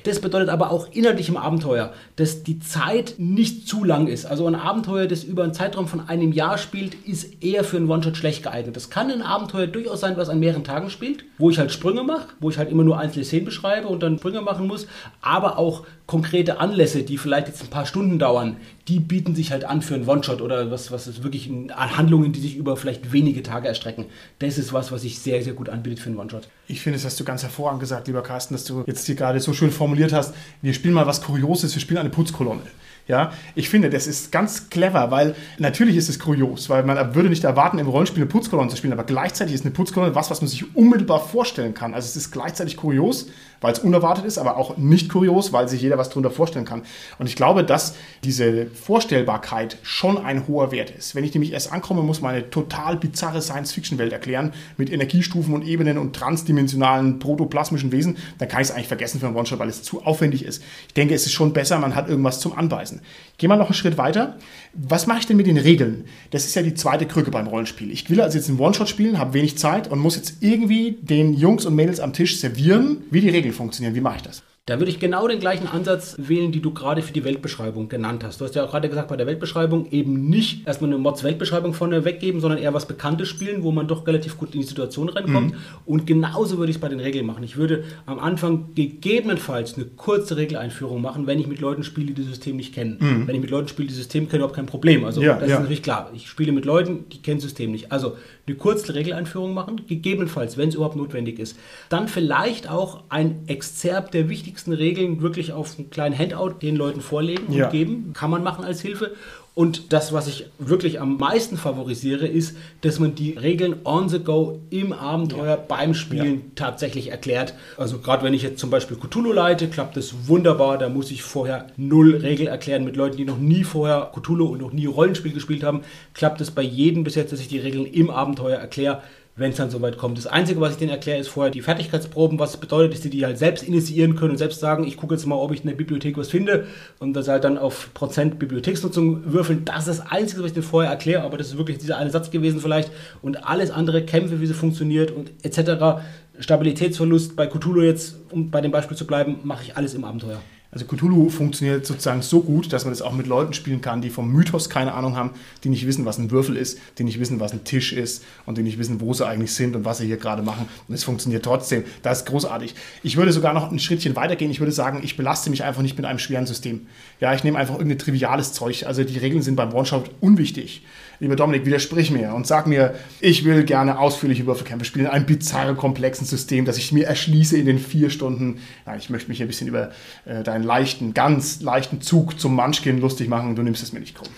Das 0.09 0.21
bedeutet 0.21 0.49
aber 0.49 0.71
auch 0.71 0.89
inhaltlich 0.91 1.29
im 1.29 1.37
Abenteuer, 1.37 1.93
dass 2.17 2.43
die 2.43 2.61
Zeit 2.61 3.17
nicht 3.19 3.69
zu 3.69 3.85
lang 3.85 4.07
ist. 4.07 4.25
Also 4.25 4.47
ein 4.47 4.55
Abenteuer, 4.55 5.07
das 5.07 5.23
über 5.23 5.43
einen 5.43 5.53
Zeitraum 5.53 5.87
von 5.87 6.09
einem 6.09 6.33
Jahr 6.33 6.57
spielt, 6.57 6.95
ist 6.95 7.45
eher 7.45 7.63
für 7.63 7.77
einen 7.77 7.91
One-Shot 7.91 8.17
schlecht 8.17 8.43
geeignet. 8.43 8.75
Das 8.75 8.89
kann 8.89 9.11
ein 9.11 9.21
Abenteuer 9.21 9.67
durchaus 9.67 10.01
sein, 10.01 10.17
was 10.17 10.31
an 10.31 10.41
mehreren 10.41 10.65
Tagen 10.65 10.89
spielt, 10.89 11.25
wo 11.37 11.51
ich 11.51 11.59
halt 11.59 11.73
Sprünge 11.73 12.05
mache, 12.05 12.29
wo 12.41 12.49
ich 12.49 12.57
halt 12.57 12.71
immer 12.71 12.85
nur 12.85 12.99
einzelne 12.99 13.27
Szenen 13.27 13.45
beschreibe 13.45 13.89
und 13.89 14.03
dann 14.03 14.17
Sprünge 14.17 14.41
machen 14.41 14.67
muss, 14.67 14.87
aber 15.21 15.59
auch 15.59 15.85
konkrete 16.09 16.59
Anlässe, 16.59 17.03
die 17.03 17.19
vielleicht 17.19 17.49
jetzt 17.49 17.63
ein 17.63 17.69
paar 17.69 17.85
Stunden 17.85 18.19
dauern, 18.19 18.57
die 18.89 18.99
bieten 18.99 19.35
sich 19.35 19.53
halt 19.53 19.65
an 19.65 19.83
für 19.83 19.95
einen 19.95 20.09
One-Shot 20.09 20.41
oder 20.41 20.71
was, 20.71 20.91
was 20.91 21.07
ist 21.07 21.23
wirklich 21.23 21.51
Handlungen, 21.71 22.33
die 22.33 22.41
sich 22.41 22.57
über 22.57 22.79
vielleicht 22.79 23.13
wenige 23.13 23.43
Tage 23.43 23.69
erstrecken. 23.69 24.07
Das 24.39 24.57
ist 24.57 24.73
was, 24.73 24.91
was 24.91 25.03
sich 25.03 25.19
sehr, 25.19 25.45
sehr 25.45 25.53
gut 25.53 25.69
anbietet 25.69 26.01
für 26.01 26.09
einen 26.09 26.19
One-Shot. 26.19 26.49
Ich 26.67 26.81
finde, 26.81 26.97
das 26.97 27.05
hast 27.05 27.21
du 27.21 27.25
ganz 27.25 27.43
hervorragend 27.43 27.81
gesagt, 27.81 28.07
lieber 28.07 28.23
Carsten, 28.23 28.55
dass 28.55 28.65
du 28.65 28.85
jetzt 28.87 29.05
hier 29.05 29.17
gerade 29.17 29.39
so 29.39 29.53
schön 29.53 29.71
formuliert 29.71 30.15
hast. 30.15 30.35
Wir 30.63 30.73
spielen 30.73 30.95
mal 30.95 31.07
was 31.07 31.21
Kurioses, 31.21 31.75
wir 31.75 31.83
spielen 31.83 31.99
eine 31.99 32.09
Putzkolonne. 32.09 32.63
Ja, 33.09 33.33
ich 33.55 33.71
finde, 33.71 33.89
das 33.89 34.07
ist 34.07 34.31
ganz 34.33 34.69
clever, 34.69 35.11
weil 35.11 35.35
natürlich 35.57 35.97
ist 35.97 36.11
es 36.11 36.19
kurios, 36.19 36.69
weil 36.69 36.85
man 36.85 37.15
würde 37.15 37.31
nicht 37.31 37.43
erwarten, 37.43 37.79
im 37.79 37.89
Rollenspiel 37.89 38.23
eine 38.23 38.31
Putzkolonne 38.31 38.69
zu 38.69 38.77
spielen, 38.77 38.93
aber 38.93 39.05
gleichzeitig 39.05 39.55
ist 39.55 39.65
eine 39.65 39.73
Putzkolonne 39.73 40.15
was, 40.15 40.31
was 40.31 40.43
man 40.43 40.49
sich 40.49 40.77
unmittelbar 40.77 41.19
vorstellen 41.19 41.73
kann. 41.73 41.95
Also 41.95 42.05
es 42.05 42.17
ist 42.17 42.33
gleichzeitig 42.33 42.77
kurios, 42.77 43.29
weil 43.61 43.73
es 43.73 43.79
unerwartet 43.79 44.25
ist, 44.25 44.39
aber 44.39 44.57
auch 44.57 44.77
nicht 44.77 45.09
kurios, 45.09 45.53
weil 45.53 45.69
sich 45.69 45.81
jeder 45.81 45.99
was 45.99 46.11
darunter 46.11 46.31
vorstellen 46.31 46.65
kann. 46.65 46.83
Und 47.19 47.27
ich 47.27 47.35
glaube, 47.35 47.65
dass 47.65 47.95
diese 48.25 48.67
Vorstellbarkeit 48.67 49.79
schon 49.83 50.19
ein 50.19 50.47
hoher 50.47 50.71
Wert 50.71 50.91
ist. 50.91 51.15
Wenn 51.15 51.25
ich 51.25 51.35
nämlich 51.35 51.53
erst 51.53 51.73
ankomme, 51.73 52.03
muss 52.03 52.21
man 52.21 52.35
eine 52.35 52.51
total 52.51 52.97
bizarre 52.97 53.41
Science-Fiction-Welt 53.41 54.13
erklären 54.13 54.53
mit 54.77 54.93
Energiestufen 54.93 55.55
und 55.55 55.67
Ebenen 55.67 55.99
und 55.99 56.15
transdimensionalen 56.15 57.19
protoplasmischen 57.19 57.91
Wesen, 57.91 58.19
dann 58.39 58.49
kann 58.49 58.61
ich 58.61 58.69
es 58.69 58.75
eigentlich 58.75 58.89
vergessen 58.89 59.19
für 59.19 59.27
einen 59.27 59.37
One-Shot, 59.37 59.59
weil 59.59 59.69
es 59.69 59.83
zu 59.83 60.05
aufwendig 60.05 60.45
ist. 60.45 60.63
Ich 60.89 60.95
denke, 60.95 61.15
es 61.15 61.27
ist 61.27 61.33
schon 61.33 61.53
besser, 61.53 61.79
man 61.79 61.95
hat 61.95 62.09
irgendwas 62.09 62.41
zum 62.41 62.57
Anbeißen. 62.57 62.98
Gehen 63.39 63.51
wir 63.51 63.57
noch 63.57 63.67
einen 63.67 63.75
Schritt 63.75 63.99
weiter. 63.99 64.37
Was 64.75 65.07
mache 65.07 65.21
ich 65.21 65.27
denn 65.27 65.37
mit 65.37 65.47
den 65.47 65.59
Regeln? 65.59 66.05
Das 66.31 66.45
ist 66.45 66.55
ja 66.55 66.63
die 66.63 66.75
zweite 66.75 67.07
Krücke 67.07 67.31
beim 67.31 67.47
Rollenspiel. 67.47 67.91
Ich 67.91 68.09
will 68.11 68.21
also 68.21 68.37
jetzt 68.37 68.49
einen 68.49 68.59
One-Shot 68.59 68.89
spielen, 68.89 69.19
habe 69.19 69.35
wenig 69.35 69.59
Zeit 69.59 69.89
und 69.89 69.99
muss 69.99 70.17
jetzt 70.17 70.37
irgendwie 70.41 70.99
den 71.01 71.35
Jungs 71.35 71.67
und 71.67 71.75
Mädels 71.75 72.01
am 72.01 72.13
Tisch 72.13 72.39
servieren, 72.39 73.05
wie 73.11 73.21
die 73.21 73.31
Regeln 73.31 73.55
funktionieren. 73.55 73.95
Wie 73.95 74.01
mache 74.01 74.17
ich 74.17 74.23
das? 74.23 74.43
Da 74.69 74.79
würde 74.79 74.91
ich 74.91 75.01
genau 75.01 75.27
den 75.27 75.41
gleichen 75.41 75.67
Ansatz 75.67 76.15
wählen, 76.19 76.53
die 76.53 76.61
du 76.61 76.75
gerade 76.75 77.01
für 77.01 77.15
die 77.15 77.25
Weltbeschreibung 77.25 77.89
genannt 77.89 78.23
hast. 78.23 78.39
Du 78.39 78.45
hast 78.45 78.55
ja 78.55 78.67
auch 78.67 78.71
gerade 78.71 78.91
gesagt, 78.91 79.09
bei 79.09 79.17
der 79.17 79.27
Weltbeschreibung 79.27 79.91
eben 79.93 80.29
nicht 80.29 80.67
erstmal 80.67 80.91
eine 80.91 80.99
Mods-Weltbeschreibung 80.99 81.73
vorne 81.73 82.05
weggeben, 82.05 82.43
sondern 82.43 82.61
eher 82.61 82.75
was 82.75 82.85
Bekanntes 82.85 83.29
spielen, 83.29 83.63
wo 83.63 83.73
man 83.73 83.89
doch 83.89 84.07
relativ 84.07 84.37
gut 84.37 84.55
in 84.55 84.61
die 84.61 84.67
Situation 84.67 85.09
reinkommt. 85.09 85.53
Mhm. 85.53 85.59
Und 85.87 86.07
genauso 86.07 86.59
würde 86.59 86.69
ich 86.69 86.77
es 86.77 86.81
bei 86.83 86.91
den 86.91 87.01
Regeln 87.01 87.25
machen. 87.25 87.45
Ich 87.45 87.57
würde 87.57 87.85
am 88.05 88.19
Anfang 88.19 88.75
gegebenenfalls 88.75 89.77
eine 89.77 89.87
kurze 89.87 90.37
Regeleinführung 90.37 91.01
machen, 91.01 91.27
wenn 91.27 91.41
ich 91.41 91.47
mit 91.47 91.61
Leuten 91.61 91.83
spiele, 91.83 92.09
die 92.09 92.21
das 92.21 92.27
System 92.27 92.57
nicht 92.57 92.75
kennen. 92.75 92.99
Mhm. 93.01 93.27
Wenn 93.27 93.37
ich 93.37 93.41
mit 93.41 93.51
Leuten 93.51 93.69
spiele, 93.69 93.89
die 93.89 93.95
das 93.95 94.03
System 94.03 94.29
kennen, 94.29 94.41
überhaupt 94.41 94.57
kein 94.57 94.67
Problem. 94.67 95.07
Also 95.07 95.23
ja, 95.23 95.39
das 95.39 95.49
ja. 95.49 95.55
ist 95.55 95.61
natürlich 95.61 95.83
klar. 95.83 96.11
Ich 96.15 96.29
spiele 96.29 96.53
mit 96.53 96.67
Leuten, 96.67 97.07
die 97.11 97.23
kennen 97.23 97.39
das 97.39 97.45
System 97.45 97.73
nicht. 97.73 97.91
Also 97.91 98.17
eine 98.49 98.57
kurze 98.57 98.95
Regeleinführung 98.95 99.55
machen, 99.55 99.87
gegebenenfalls, 99.87 100.57
wenn 100.57 100.69
es 100.69 100.75
überhaupt 100.75 100.97
notwendig 100.97 101.39
ist. 101.39 101.57
Dann 101.89 102.09
vielleicht 102.09 102.69
auch 102.69 103.05
ein 103.09 103.45
Exzerpt 103.47 104.15
der 104.15 104.29
wichtigsten 104.29 104.73
Regeln 104.73 105.21
wirklich 105.21 105.53
auf 105.53 105.79
einen 105.79 105.91
kleinen 105.91 106.19
Handout 106.19 106.59
den 106.63 106.77
Leuten 106.77 107.01
vorlegen 107.01 107.47
und 107.47 107.55
ja. 107.55 107.71
geben. 107.71 108.13
Kann 108.15 108.31
man 108.31 108.43
machen 108.43 108.65
als 108.65 108.81
Hilfe. 108.81 109.15
Und 109.59 109.93
das, 109.93 110.13
was 110.13 110.29
ich 110.29 110.47
wirklich 110.61 111.01
am 111.01 111.17
meisten 111.17 111.57
favorisiere, 111.57 112.29
ist, 112.29 112.57
dass 112.83 113.01
man 113.01 113.17
die 113.17 113.33
Regeln 113.33 113.75
on 113.83 114.09
the 114.09 114.21
go 114.21 114.61
im 114.71 114.93
Abenteuer 114.93 115.57
ja. 115.57 115.57
beim 115.57 115.95
Spielen 115.95 116.35
ja. 116.35 116.41
tatsächlich 116.55 117.11
erklärt. 117.11 117.55
Also 117.77 117.99
gerade 117.99 118.23
wenn 118.23 118.35
ich 118.35 118.45
jetzt 118.45 118.61
zum 118.61 118.71
Beispiel 118.71 118.97
Cthulhu 118.97 119.33
leite, 119.33 119.67
klappt 119.67 119.97
das 119.97 120.29
wunderbar. 120.29 120.79
Da 120.79 120.89
muss 120.89 121.11
ich 121.11 121.25
vorher 121.25 121.67
null 121.77 122.15
Regel 122.15 122.47
erklären 122.47 122.85
mit 122.85 122.95
Leuten, 122.95 123.17
die 123.17 123.25
noch 123.25 123.39
nie 123.39 123.65
vorher 123.65 124.13
Cthulhu 124.15 124.45
und 124.45 124.61
noch 124.61 124.73
nie 124.73 124.87
Rollenspiel 124.87 125.33
gespielt 125.33 125.65
haben. 125.65 125.81
Klappt 126.15 126.41
es 126.41 126.53
bei 126.53 126.63
jedem 126.63 127.03
bis 127.03 127.17
jetzt, 127.17 127.33
dass 127.33 127.41
ich 127.41 127.49
die 127.49 127.59
Regeln 127.59 127.85
im 127.85 128.11
Abenteuer 128.11 128.59
erkläre 128.59 129.03
wenn 129.39 129.53
es 129.53 129.57
dann 129.57 129.71
soweit 129.71 129.97
kommt. 129.97 130.19
Das 130.19 130.27
Einzige, 130.27 130.61
was 130.61 130.73
ich 130.73 130.79
denen 130.79 130.91
erkläre, 130.91 131.19
ist 131.19 131.29
vorher 131.29 131.51
die 131.51 131.63
Fertigkeitsproben, 131.63 132.39
was 132.39 132.57
bedeutet, 132.57 132.95
dass 132.95 133.01
die 133.01 133.11
die 133.11 133.25
halt 133.25 133.39
selbst 133.39 133.63
initiieren 133.63 134.17
können 134.17 134.33
und 134.33 134.37
selbst 134.37 134.61
sagen, 134.61 134.87
ich 134.87 134.97
gucke 134.97 135.15
jetzt 135.15 135.27
mal, 135.27 135.37
ob 135.37 135.53
ich 135.53 135.61
in 135.61 135.69
der 135.69 135.77
Bibliothek 135.77 136.19
was 136.19 136.29
finde 136.29 136.67
und 136.99 137.15
das 137.15 137.29
halt 137.29 137.45
dann 137.45 137.57
auf 137.57 137.95
Prozent 137.95 138.39
Bibliotheksnutzung 138.39 139.33
würfeln. 139.33 139.65
Das 139.65 139.87
ist 139.87 140.01
das 140.01 140.11
Einzige, 140.11 140.43
was 140.43 140.49
ich 140.49 140.55
denen 140.55 140.67
vorher 140.67 140.91
erkläre, 140.91 141.23
aber 141.23 141.39
das 141.39 141.49
ist 141.49 141.59
wirklich 141.59 141.79
dieser 141.79 141.97
eine 141.97 142.11
Satz 142.11 142.31
gewesen 142.31 142.61
vielleicht 142.61 142.91
und 143.23 143.47
alles 143.47 143.71
andere, 143.71 144.03
Kämpfe, 144.05 144.41
wie 144.41 144.47
sie 144.47 144.55
funktioniert 144.55 145.11
und 145.11 145.31
etc., 145.43 146.03
Stabilitätsverlust 146.41 147.35
bei 147.35 147.47
Cthulhu 147.47 147.83
jetzt, 147.83 148.17
um 148.31 148.51
bei 148.51 148.61
dem 148.61 148.71
Beispiel 148.71 148.97
zu 148.97 149.07
bleiben, 149.07 149.41
mache 149.43 149.65
ich 149.65 149.77
alles 149.77 149.95
im 149.95 150.05
Abenteuer. 150.05 150.41
Also 150.71 150.85
Cthulhu 150.85 151.31
funktioniert 151.31 151.87
sozusagen 151.87 152.21
so 152.21 152.43
gut, 152.43 152.75
dass 152.75 152.85
man 152.85 152.93
es 152.93 153.01
auch 153.01 153.13
mit 153.13 153.27
Leuten 153.27 153.55
spielen 153.55 153.81
kann, 153.81 154.03
die 154.03 154.11
vom 154.11 154.31
Mythos 154.31 154.69
keine 154.69 154.93
Ahnung 154.93 155.17
haben, 155.17 155.31
die 155.65 155.71
nicht 155.71 155.87
wissen, 155.87 156.05
was 156.05 156.19
ein 156.19 156.31
Würfel 156.31 156.57
ist, 156.57 156.79
die 156.99 157.05
nicht 157.05 157.19
wissen, 157.19 157.41
was 157.41 157.53
ein 157.53 157.65
Tisch 157.65 157.95
ist 157.95 158.23
und 158.45 158.59
die 158.59 158.63
nicht 158.63 158.79
wissen, 158.79 159.01
wo 159.01 159.15
sie 159.15 159.27
eigentlich 159.27 159.55
sind 159.55 159.75
und 159.75 159.87
was 159.87 159.99
sie 159.99 160.07
hier 160.07 160.19
gerade 160.19 160.43
machen. 160.43 160.69
Und 160.87 160.95
es 160.95 161.05
funktioniert 161.05 161.43
trotzdem. 161.43 161.85
Das 162.03 162.19
ist 162.19 162.27
großartig. 162.27 162.75
Ich 163.03 163.17
würde 163.17 163.33
sogar 163.33 163.55
noch 163.55 163.73
ein 163.73 163.79
Schrittchen 163.79 164.15
weitergehen. 164.15 164.51
Ich 164.51 164.61
würde 164.61 164.73
sagen, 164.73 165.01
ich 165.03 165.17
belaste 165.17 165.49
mich 165.49 165.65
einfach 165.65 165.81
nicht 165.81 165.97
mit 165.97 166.05
einem 166.05 166.19
schweren 166.19 166.45
System. 166.45 166.87
Ja, 167.19 167.33
ich 167.33 167.45
nehme 167.45 167.59
einfach 167.59 167.75
irgendein 167.75 167.99
triviales 167.99 168.53
Zeug. 168.53 168.85
Also 168.85 169.05
die 169.05 169.19
Regeln 169.19 169.43
sind 169.43 169.57
beim 169.57 169.73
One-Shot 169.73 170.11
unwichtig 170.21 170.83
lieber 171.21 171.37
Dominik, 171.37 171.67
widersprich 171.67 172.11
mir 172.11 172.33
und 172.35 172.47
sag 172.47 172.67
mir, 172.67 172.95
ich 173.21 173.45
will 173.45 173.65
gerne 173.65 173.99
ausführliche 173.99 174.47
Würfelkämpfe 174.47 174.85
spielen, 174.85 175.07
in 175.07 175.11
einem 175.11 175.27
bizarren, 175.27 175.77
komplexen 175.77 176.27
System, 176.27 176.65
das 176.65 176.79
ich 176.79 176.93
mir 176.93 177.07
erschließe 177.07 177.57
in 177.57 177.67
den 177.67 177.79
vier 177.79 178.11
Stunden. 178.11 178.61
Ja, 178.87 178.97
ich 178.97 179.11
möchte 179.11 179.29
mich 179.29 179.43
ein 179.43 179.49
bisschen 179.49 179.69
über 179.69 179.91
äh, 180.25 180.43
deinen 180.59 180.67
leichten, 180.67 181.15
ganz 181.15 181.61
leichten 181.61 182.01
Zug 182.01 182.39
zum 182.39 182.55
Munchkin 182.55 183.01
lustig 183.01 183.29
machen. 183.29 183.55
Du 183.55 183.63
nimmst 183.63 183.83
es 183.83 183.93
mir 183.93 184.01
nicht 184.01 184.17
krumm. 184.17 184.29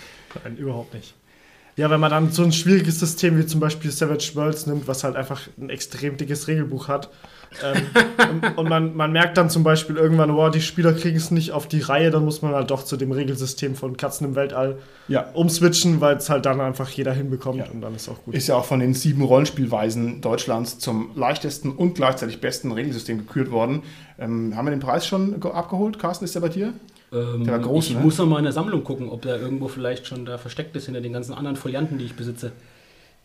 Nein, 0.43 0.57
überhaupt 0.57 0.93
nicht. 0.93 1.13
Ja, 1.77 1.89
wenn 1.89 1.99
man 1.99 2.11
dann 2.11 2.31
so 2.31 2.43
ein 2.43 2.51
schwieriges 2.51 2.99
System 2.99 3.37
wie 3.37 3.45
zum 3.45 3.59
Beispiel 3.59 3.91
Savage 3.91 4.31
Worlds 4.35 4.67
nimmt, 4.67 4.87
was 4.87 5.03
halt 5.03 5.15
einfach 5.15 5.41
ein 5.59 5.69
extrem 5.69 6.17
dickes 6.17 6.47
Regelbuch 6.47 6.87
hat, 6.87 7.09
ähm, 7.63 7.85
und, 8.31 8.57
und 8.57 8.69
man, 8.69 8.95
man, 8.95 9.11
merkt 9.11 9.37
dann 9.37 9.49
zum 9.49 9.63
Beispiel 9.63 9.97
irgendwann, 9.97 10.33
wow, 10.35 10.49
die 10.49 10.61
Spieler 10.61 10.93
kriegen 10.93 11.17
es 11.17 11.31
nicht 11.31 11.51
auf 11.51 11.67
die 11.67 11.81
Reihe, 11.81 12.09
dann 12.09 12.23
muss 12.23 12.41
man 12.41 12.53
halt 12.53 12.71
doch 12.71 12.85
zu 12.85 12.95
dem 12.95 13.11
Regelsystem 13.11 13.75
von 13.75 13.97
Katzen 13.97 14.27
im 14.27 14.35
Weltall 14.35 14.77
ja. 15.09 15.29
umswitchen, 15.33 15.99
weil 15.99 16.15
es 16.15 16.29
halt 16.29 16.45
dann 16.45 16.61
einfach 16.61 16.89
jeder 16.89 17.11
hinbekommt 17.11 17.59
ja. 17.59 17.65
und 17.69 17.81
dann 17.81 17.93
ist 17.93 18.07
auch 18.07 18.23
gut. 18.23 18.33
Ist 18.33 18.47
ja 18.47 18.55
auch 18.55 18.65
von 18.65 18.79
den 18.79 18.93
sieben 18.93 19.23
Rollenspielweisen 19.23 20.21
Deutschlands 20.21 20.79
zum 20.79 21.11
leichtesten 21.15 21.71
und 21.71 21.95
gleichzeitig 21.95 22.39
besten 22.39 22.71
Regelsystem 22.71 23.17
gekürt 23.17 23.51
worden. 23.51 23.83
Ähm, 24.17 24.55
haben 24.55 24.65
wir 24.65 24.71
den 24.71 24.79
Preis 24.79 25.05
schon 25.05 25.41
abgeholt? 25.43 25.99
Carsten, 25.99 26.23
ist 26.23 26.35
der 26.35 26.41
bei 26.41 26.49
dir? 26.49 26.73
Ähm, 27.13 27.43
der 27.43 27.53
war 27.53 27.59
groß, 27.59 27.89
ich 27.89 27.95
ne? 27.95 28.01
muss 28.01 28.17
noch 28.17 28.25
mal 28.25 28.37
in 28.37 28.45
der 28.45 28.53
Sammlung 28.53 28.83
gucken, 28.83 29.09
ob 29.09 29.21
der 29.21 29.39
irgendwo 29.39 29.67
vielleicht 29.67 30.07
schon 30.07 30.25
da 30.25 30.37
versteckt 30.37 30.75
ist 30.75 30.85
hinter 30.85 31.01
den 31.01 31.13
ganzen 31.13 31.33
anderen 31.33 31.57
Folianten, 31.57 31.97
die 31.97 32.05
ich 32.05 32.15
besitze 32.15 32.53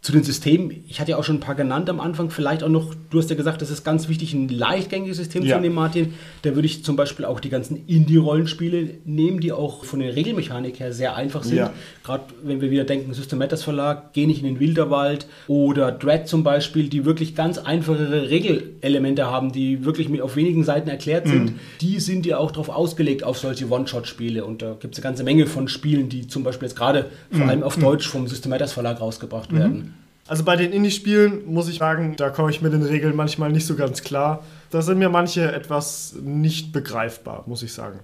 zu 0.06 0.12
den 0.12 0.22
Systemen, 0.22 0.84
ich 0.86 1.00
hatte 1.00 1.10
ja 1.10 1.16
auch 1.16 1.24
schon 1.24 1.38
ein 1.38 1.40
paar 1.40 1.56
genannt 1.56 1.90
am 1.90 1.98
Anfang, 1.98 2.30
vielleicht 2.30 2.62
auch 2.62 2.68
noch, 2.68 2.94
du 3.10 3.18
hast 3.18 3.28
ja 3.28 3.34
gesagt, 3.34 3.60
das 3.60 3.72
ist 3.72 3.82
ganz 3.82 4.08
wichtig, 4.08 4.34
ein 4.34 4.48
leichtgängiges 4.48 5.16
System 5.16 5.42
ja. 5.42 5.56
zu 5.56 5.60
nehmen, 5.60 5.74
Martin. 5.74 6.14
Da 6.42 6.54
würde 6.54 6.66
ich 6.66 6.84
zum 6.84 6.94
Beispiel 6.94 7.24
auch 7.24 7.40
die 7.40 7.48
ganzen 7.48 7.84
Indie-Rollenspiele 7.88 8.98
nehmen, 9.04 9.40
die 9.40 9.50
auch 9.50 9.84
von 9.84 9.98
der 9.98 10.14
Regelmechanik 10.14 10.78
her 10.78 10.92
sehr 10.92 11.16
einfach 11.16 11.42
sind. 11.42 11.56
Ja. 11.56 11.72
Gerade 12.04 12.22
wenn 12.44 12.60
wir 12.60 12.70
wieder 12.70 12.84
denken, 12.84 13.12
Systematas 13.14 13.64
Verlag, 13.64 14.12
Geh 14.12 14.26
nicht 14.26 14.44
in 14.44 14.46
den 14.46 14.60
Wilderwald 14.60 15.26
oder 15.48 15.90
Dread 15.90 16.28
zum 16.28 16.44
Beispiel, 16.44 16.88
die 16.88 17.04
wirklich 17.04 17.34
ganz 17.34 17.58
einfache 17.58 18.30
Regelelemente 18.30 19.26
haben, 19.26 19.50
die 19.50 19.84
wirklich 19.84 20.22
auf 20.22 20.36
wenigen 20.36 20.62
Seiten 20.62 20.88
erklärt 20.88 21.26
sind, 21.26 21.46
mhm. 21.46 21.58
die 21.80 21.98
sind 21.98 22.26
ja 22.26 22.38
auch 22.38 22.52
darauf 22.52 22.68
ausgelegt, 22.68 23.24
auf 23.24 23.38
solche 23.38 23.68
One-Shot-Spiele. 23.68 24.44
Und 24.44 24.62
da 24.62 24.76
gibt 24.78 24.94
es 24.94 25.00
eine 25.00 25.10
ganze 25.10 25.24
Menge 25.24 25.46
von 25.46 25.66
Spielen, 25.66 26.08
die 26.08 26.28
zum 26.28 26.44
Beispiel 26.44 26.68
jetzt 26.68 26.76
gerade 26.76 27.06
mhm. 27.30 27.36
vor 27.38 27.48
allem 27.48 27.62
auf 27.64 27.76
mhm. 27.76 27.80
Deutsch 27.80 28.06
vom 28.06 28.28
Systematas 28.28 28.72
Verlag 28.72 29.00
rausgebracht 29.00 29.50
mhm. 29.50 29.58
werden. 29.58 29.94
Also 30.28 30.42
bei 30.42 30.56
den 30.56 30.72
Indie-Spielen 30.72 31.46
muss 31.46 31.68
ich 31.68 31.78
sagen, 31.78 32.16
da 32.16 32.30
komme 32.30 32.50
ich 32.50 32.60
mit 32.60 32.72
den 32.72 32.82
Regeln 32.82 33.14
manchmal 33.14 33.52
nicht 33.52 33.66
so 33.66 33.76
ganz 33.76 34.02
klar. 34.02 34.44
Da 34.70 34.82
sind 34.82 34.98
mir 34.98 35.08
manche 35.08 35.52
etwas 35.52 36.16
nicht 36.20 36.72
begreifbar, 36.72 37.44
muss 37.46 37.62
ich 37.62 37.72
sagen. 37.72 38.00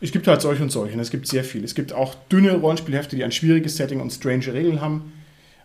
Es 0.00 0.10
gibt 0.10 0.26
halt 0.26 0.40
solche 0.40 0.64
und 0.64 0.70
solche. 0.70 0.98
Es 1.00 1.10
gibt 1.10 1.28
sehr 1.28 1.44
viel. 1.44 1.62
Es 1.62 1.76
gibt 1.76 1.92
auch 1.92 2.16
dünne 2.30 2.56
Rollenspielhefte, 2.56 3.14
die 3.14 3.22
ein 3.22 3.32
schwieriges 3.32 3.76
Setting 3.76 4.00
und 4.00 4.10
strange 4.10 4.52
Regeln 4.52 4.80
haben. 4.80 5.12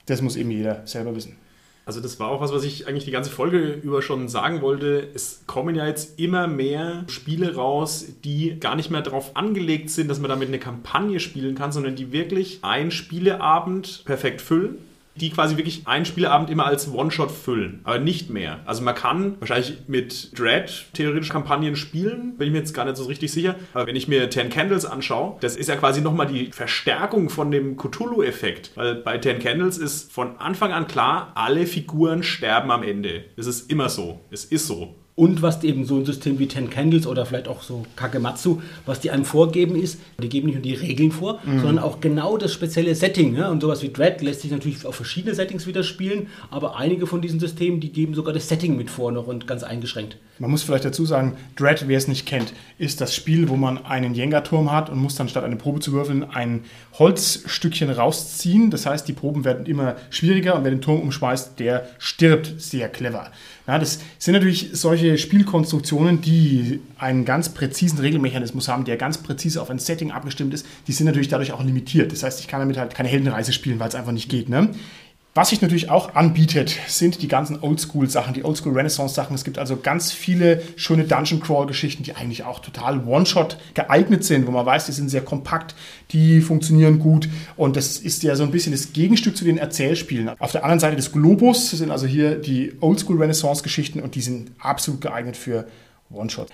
Das 0.06 0.22
muss 0.22 0.36
eben 0.36 0.52
jeder 0.52 0.86
selber 0.86 1.16
wissen. 1.16 1.38
Also 1.86 2.02
das 2.02 2.20
war 2.20 2.30
auch 2.30 2.40
was, 2.40 2.54
was 2.54 2.64
ich 2.64 2.88
eigentlich 2.88 3.06
die 3.06 3.12
ganze 3.12 3.32
Folge 3.32 3.58
über 3.58 4.04
schon 4.04 4.28
sagen 4.28 4.62
wollte. 4.62 5.08
Es 5.16 5.42
kommen 5.48 5.74
ja 5.74 5.88
jetzt 5.88 6.20
immer 6.20 6.46
mehr 6.46 7.04
Spiele 7.08 7.56
raus, 7.56 8.06
die 8.24 8.60
gar 8.60 8.76
nicht 8.76 8.92
mehr 8.92 9.02
darauf 9.02 9.36
angelegt 9.36 9.90
sind, 9.90 10.08
dass 10.08 10.20
man 10.20 10.30
damit 10.30 10.50
eine 10.50 10.60
Kampagne 10.60 11.20
spielen 11.20 11.56
kann, 11.56 11.72
sondern 11.72 11.96
die 11.96 12.12
wirklich 12.12 12.60
einen 12.62 12.92
Spieleabend 12.92 14.04
perfekt 14.06 14.42
füllen 14.42 14.78
die 15.16 15.30
quasi 15.30 15.58
wirklich 15.58 15.88
einen 15.88 16.06
Spielabend 16.06 16.50
immer 16.50 16.66
als 16.66 16.92
One-Shot 16.92 17.32
füllen, 17.32 17.82
aber 17.84 18.00
nicht 18.00 18.30
mehr. 18.30 18.60
Also 18.66 18.84
man 18.84 18.96
kann 18.96 19.36
wahrscheinlich 19.40 19.78
mit 19.88 20.38
Dread 20.38 20.86
theoretisch 20.94 21.30
Kampagnen 21.30 21.76
spielen, 21.76 22.38
bin 22.38 22.48
ich 22.48 22.54
mir 22.54 22.60
jetzt 22.60 22.74
gar 22.74 22.86
nicht 22.86 22.98
so 22.98 23.06
richtig 23.06 23.32
sicher. 23.32 23.56
Aber 23.74 23.88
wenn 23.88 23.96
ich 23.96 24.08
mir 24.08 24.30
Ten 24.30 24.50
Candles 24.50 24.86
anschaue, 24.86 25.38
das 25.42 25.56
ist 25.56 25.68
ja 25.68 25.76
quasi 25.76 26.02
nochmal 26.02 26.28
die 26.28 26.52
Verstärkung 26.52 27.30
von 27.30 27.52
dem 27.52 27.78
Cthulhu-Effekt. 27.78 28.72
Weil 28.76 28.96
bei 28.96 29.18
Ten 29.18 29.40
Candles 29.40 29.78
ist 29.78 30.12
von 30.12 30.38
Anfang 30.38 30.72
an 30.72 30.88
klar, 30.88 31.32
alle 31.36 31.66
Figuren 31.66 32.24
sterben 32.24 32.72
am 32.72 32.84
Ende. 32.84 33.26
Das 33.36 33.48
ist 33.48 33.70
immer 33.70 33.90
so. 33.90 34.22
Es 34.32 34.46
ist 34.46 34.68
so. 34.68 34.96
Und 35.20 35.42
was 35.42 35.62
eben 35.66 35.84
so 35.84 35.98
ein 35.98 36.06
System 36.06 36.40
wie 36.40 36.48
Ten 36.48 36.70
Candles 36.70 37.06
oder 37.06 37.26
vielleicht 37.26 37.50
auch 37.50 37.62
so 37.62 37.86
Kagematsu, 37.98 38.62
was 38.86 39.02
die 39.02 39.12
einem 39.12 39.26
vorgeben 39.26 39.76
ist, 39.76 40.00
die 40.18 40.30
geben 40.30 40.48
nicht 40.48 40.56
nur 40.56 40.62
die 40.62 40.76
Regeln 40.76 41.12
vor, 41.12 41.42
mhm. 41.44 41.60
sondern 41.60 41.80
auch 41.80 42.00
genau 42.00 42.38
das 42.38 42.54
spezielle 42.54 42.96
Setting. 42.96 43.36
Ja? 43.36 43.50
Und 43.50 43.60
sowas 43.60 43.84
wie 43.84 43.90
Dread 43.90 44.22
lässt 44.22 44.44
sich 44.44 44.52
natürlich 44.52 44.86
auf 44.86 44.96
verschiedene 44.96 45.36
Settings 45.36 45.68
wieder 45.68 45.84
spielen, 45.84 46.28
aber 46.52 46.78
einige 46.78 47.06
von 47.06 47.20
diesen 47.20 47.38
Systemen, 47.38 47.82
die 47.82 47.92
geben 47.92 48.14
sogar 48.14 48.34
das 48.34 48.48
Setting 48.48 48.78
mit 48.78 48.90
vor 48.90 49.12
noch 49.12 49.28
und 49.28 49.46
ganz 49.46 49.64
eingeschränkt. 49.64 50.16
Man 50.38 50.52
muss 50.52 50.64
vielleicht 50.64 50.86
dazu 50.86 51.06
sagen, 51.06 51.36
Dread, 51.58 51.90
wer 51.90 51.98
es 51.98 52.08
nicht 52.08 52.26
kennt, 52.26 52.54
ist 52.78 53.02
das 53.02 53.14
Spiel, 53.14 53.50
wo 53.50 53.58
man 53.58 53.86
einen 53.86 54.14
Jenga-Turm 54.14 54.72
hat 54.72 54.90
und 54.90 55.00
muss 55.00 55.16
dann 55.16 55.28
statt 55.28 55.44
eine 55.44 55.58
Probe 55.58 55.82
zu 55.82 55.92
würfeln 55.92 56.24
ein 56.24 56.64
Holzstückchen 56.98 57.90
rausziehen. 57.90 58.72
Das 58.72 58.86
heißt, 58.86 59.06
die 59.06 59.12
Proben 59.12 59.44
werden 59.44 59.66
immer 59.66 59.98
schwieriger 60.12 60.56
und 60.56 60.64
wer 60.64 60.72
den 60.72 60.80
Turm 60.80 61.02
umschmeißt, 61.02 61.60
der 61.60 61.90
stirbt. 61.98 62.54
Sehr 62.58 62.88
clever. 62.88 63.32
Ja, 63.70 63.78
das 63.78 64.00
sind 64.18 64.34
natürlich 64.34 64.70
solche 64.74 65.20
Spielkonstruktionen, 65.20 66.22
die 66.22 66.80
einen 66.98 67.24
ganz 67.24 67.50
präzisen 67.50 68.00
Regelmechanismus 68.00 68.68
haben, 68.68 68.84
der 68.84 68.98
ganz 68.98 69.20
präzise 69.20 69.62
auf 69.62 69.70
ein 69.70 69.78
Setting 69.78 70.10
abgestimmt 70.10 70.56
ist. 70.56 70.66
Die 70.88 70.92
sind 70.92 71.06
natürlich 71.06 71.28
dadurch 71.28 71.52
auch 71.52 71.64
limitiert. 71.64 72.12
Das 72.12 72.24
heißt, 72.24 72.40
ich 72.40 72.48
kann 72.48 72.62
damit 72.62 72.80
halt 72.80 72.96
keine 72.96 73.10
Heldenreise 73.10 73.54
spielen, 73.54 73.80
weil 73.80 73.90
es 73.90 73.94
einfach 73.94 74.12
nicht 74.12 74.28
geht. 74.28 74.50
Ne? 74.50 74.72
Was 75.36 75.50
sich 75.50 75.62
natürlich 75.62 75.92
auch 75.92 76.16
anbietet, 76.16 76.76
sind 76.88 77.22
die 77.22 77.28
ganzen 77.28 77.62
Oldschool-Sachen, 77.62 78.34
die 78.34 78.44
Oldschool-Renaissance-Sachen. 78.44 79.36
Es 79.36 79.44
gibt 79.44 79.60
also 79.60 79.78
ganz 79.78 80.12
viele 80.12 80.64
schöne 80.76 81.04
Dungeon-Crawl-Geschichten, 81.04 82.02
die 82.02 82.16
eigentlich 82.16 82.44
auch 82.46 82.60
total 82.60 83.06
One-Shot 83.06 83.58
geeignet 83.76 84.24
sind, 84.24 84.48
wo 84.48 84.52
man 84.52 84.66
weiß, 84.66 84.88
die 84.88 84.92
sind 84.92 85.10
sehr 85.10 85.22
kompakt, 85.22 85.76
die 86.12 86.42
funktionieren 86.42 86.98
gut 86.98 87.30
und 87.58 87.76
das 87.76 88.00
ist 88.00 88.24
ja 88.24 88.36
so 88.36 88.44
ein 88.44 88.50
bisschen 88.50 88.72
das 88.72 88.92
Gegenstück 88.92 89.38
zu 89.38 89.46
den 89.46 89.60
Erzählspielen. 89.60 90.32
Auf 90.40 90.52
der 90.52 90.64
anderen 90.64 90.80
Seite 90.80 90.96
des 90.96 91.12
Globus 91.12 91.70
sind 91.70 91.92
also 91.92 92.08
hier 92.08 92.36
die 92.36 92.74
Oldschool-Renaissance-Geschichten 92.82 94.00
und 94.00 94.16
die 94.16 94.22
sind 94.22 94.52
absolut 94.58 95.00
geeignet 95.00 95.38
für 95.38 95.68
One-Shot. 96.12 96.48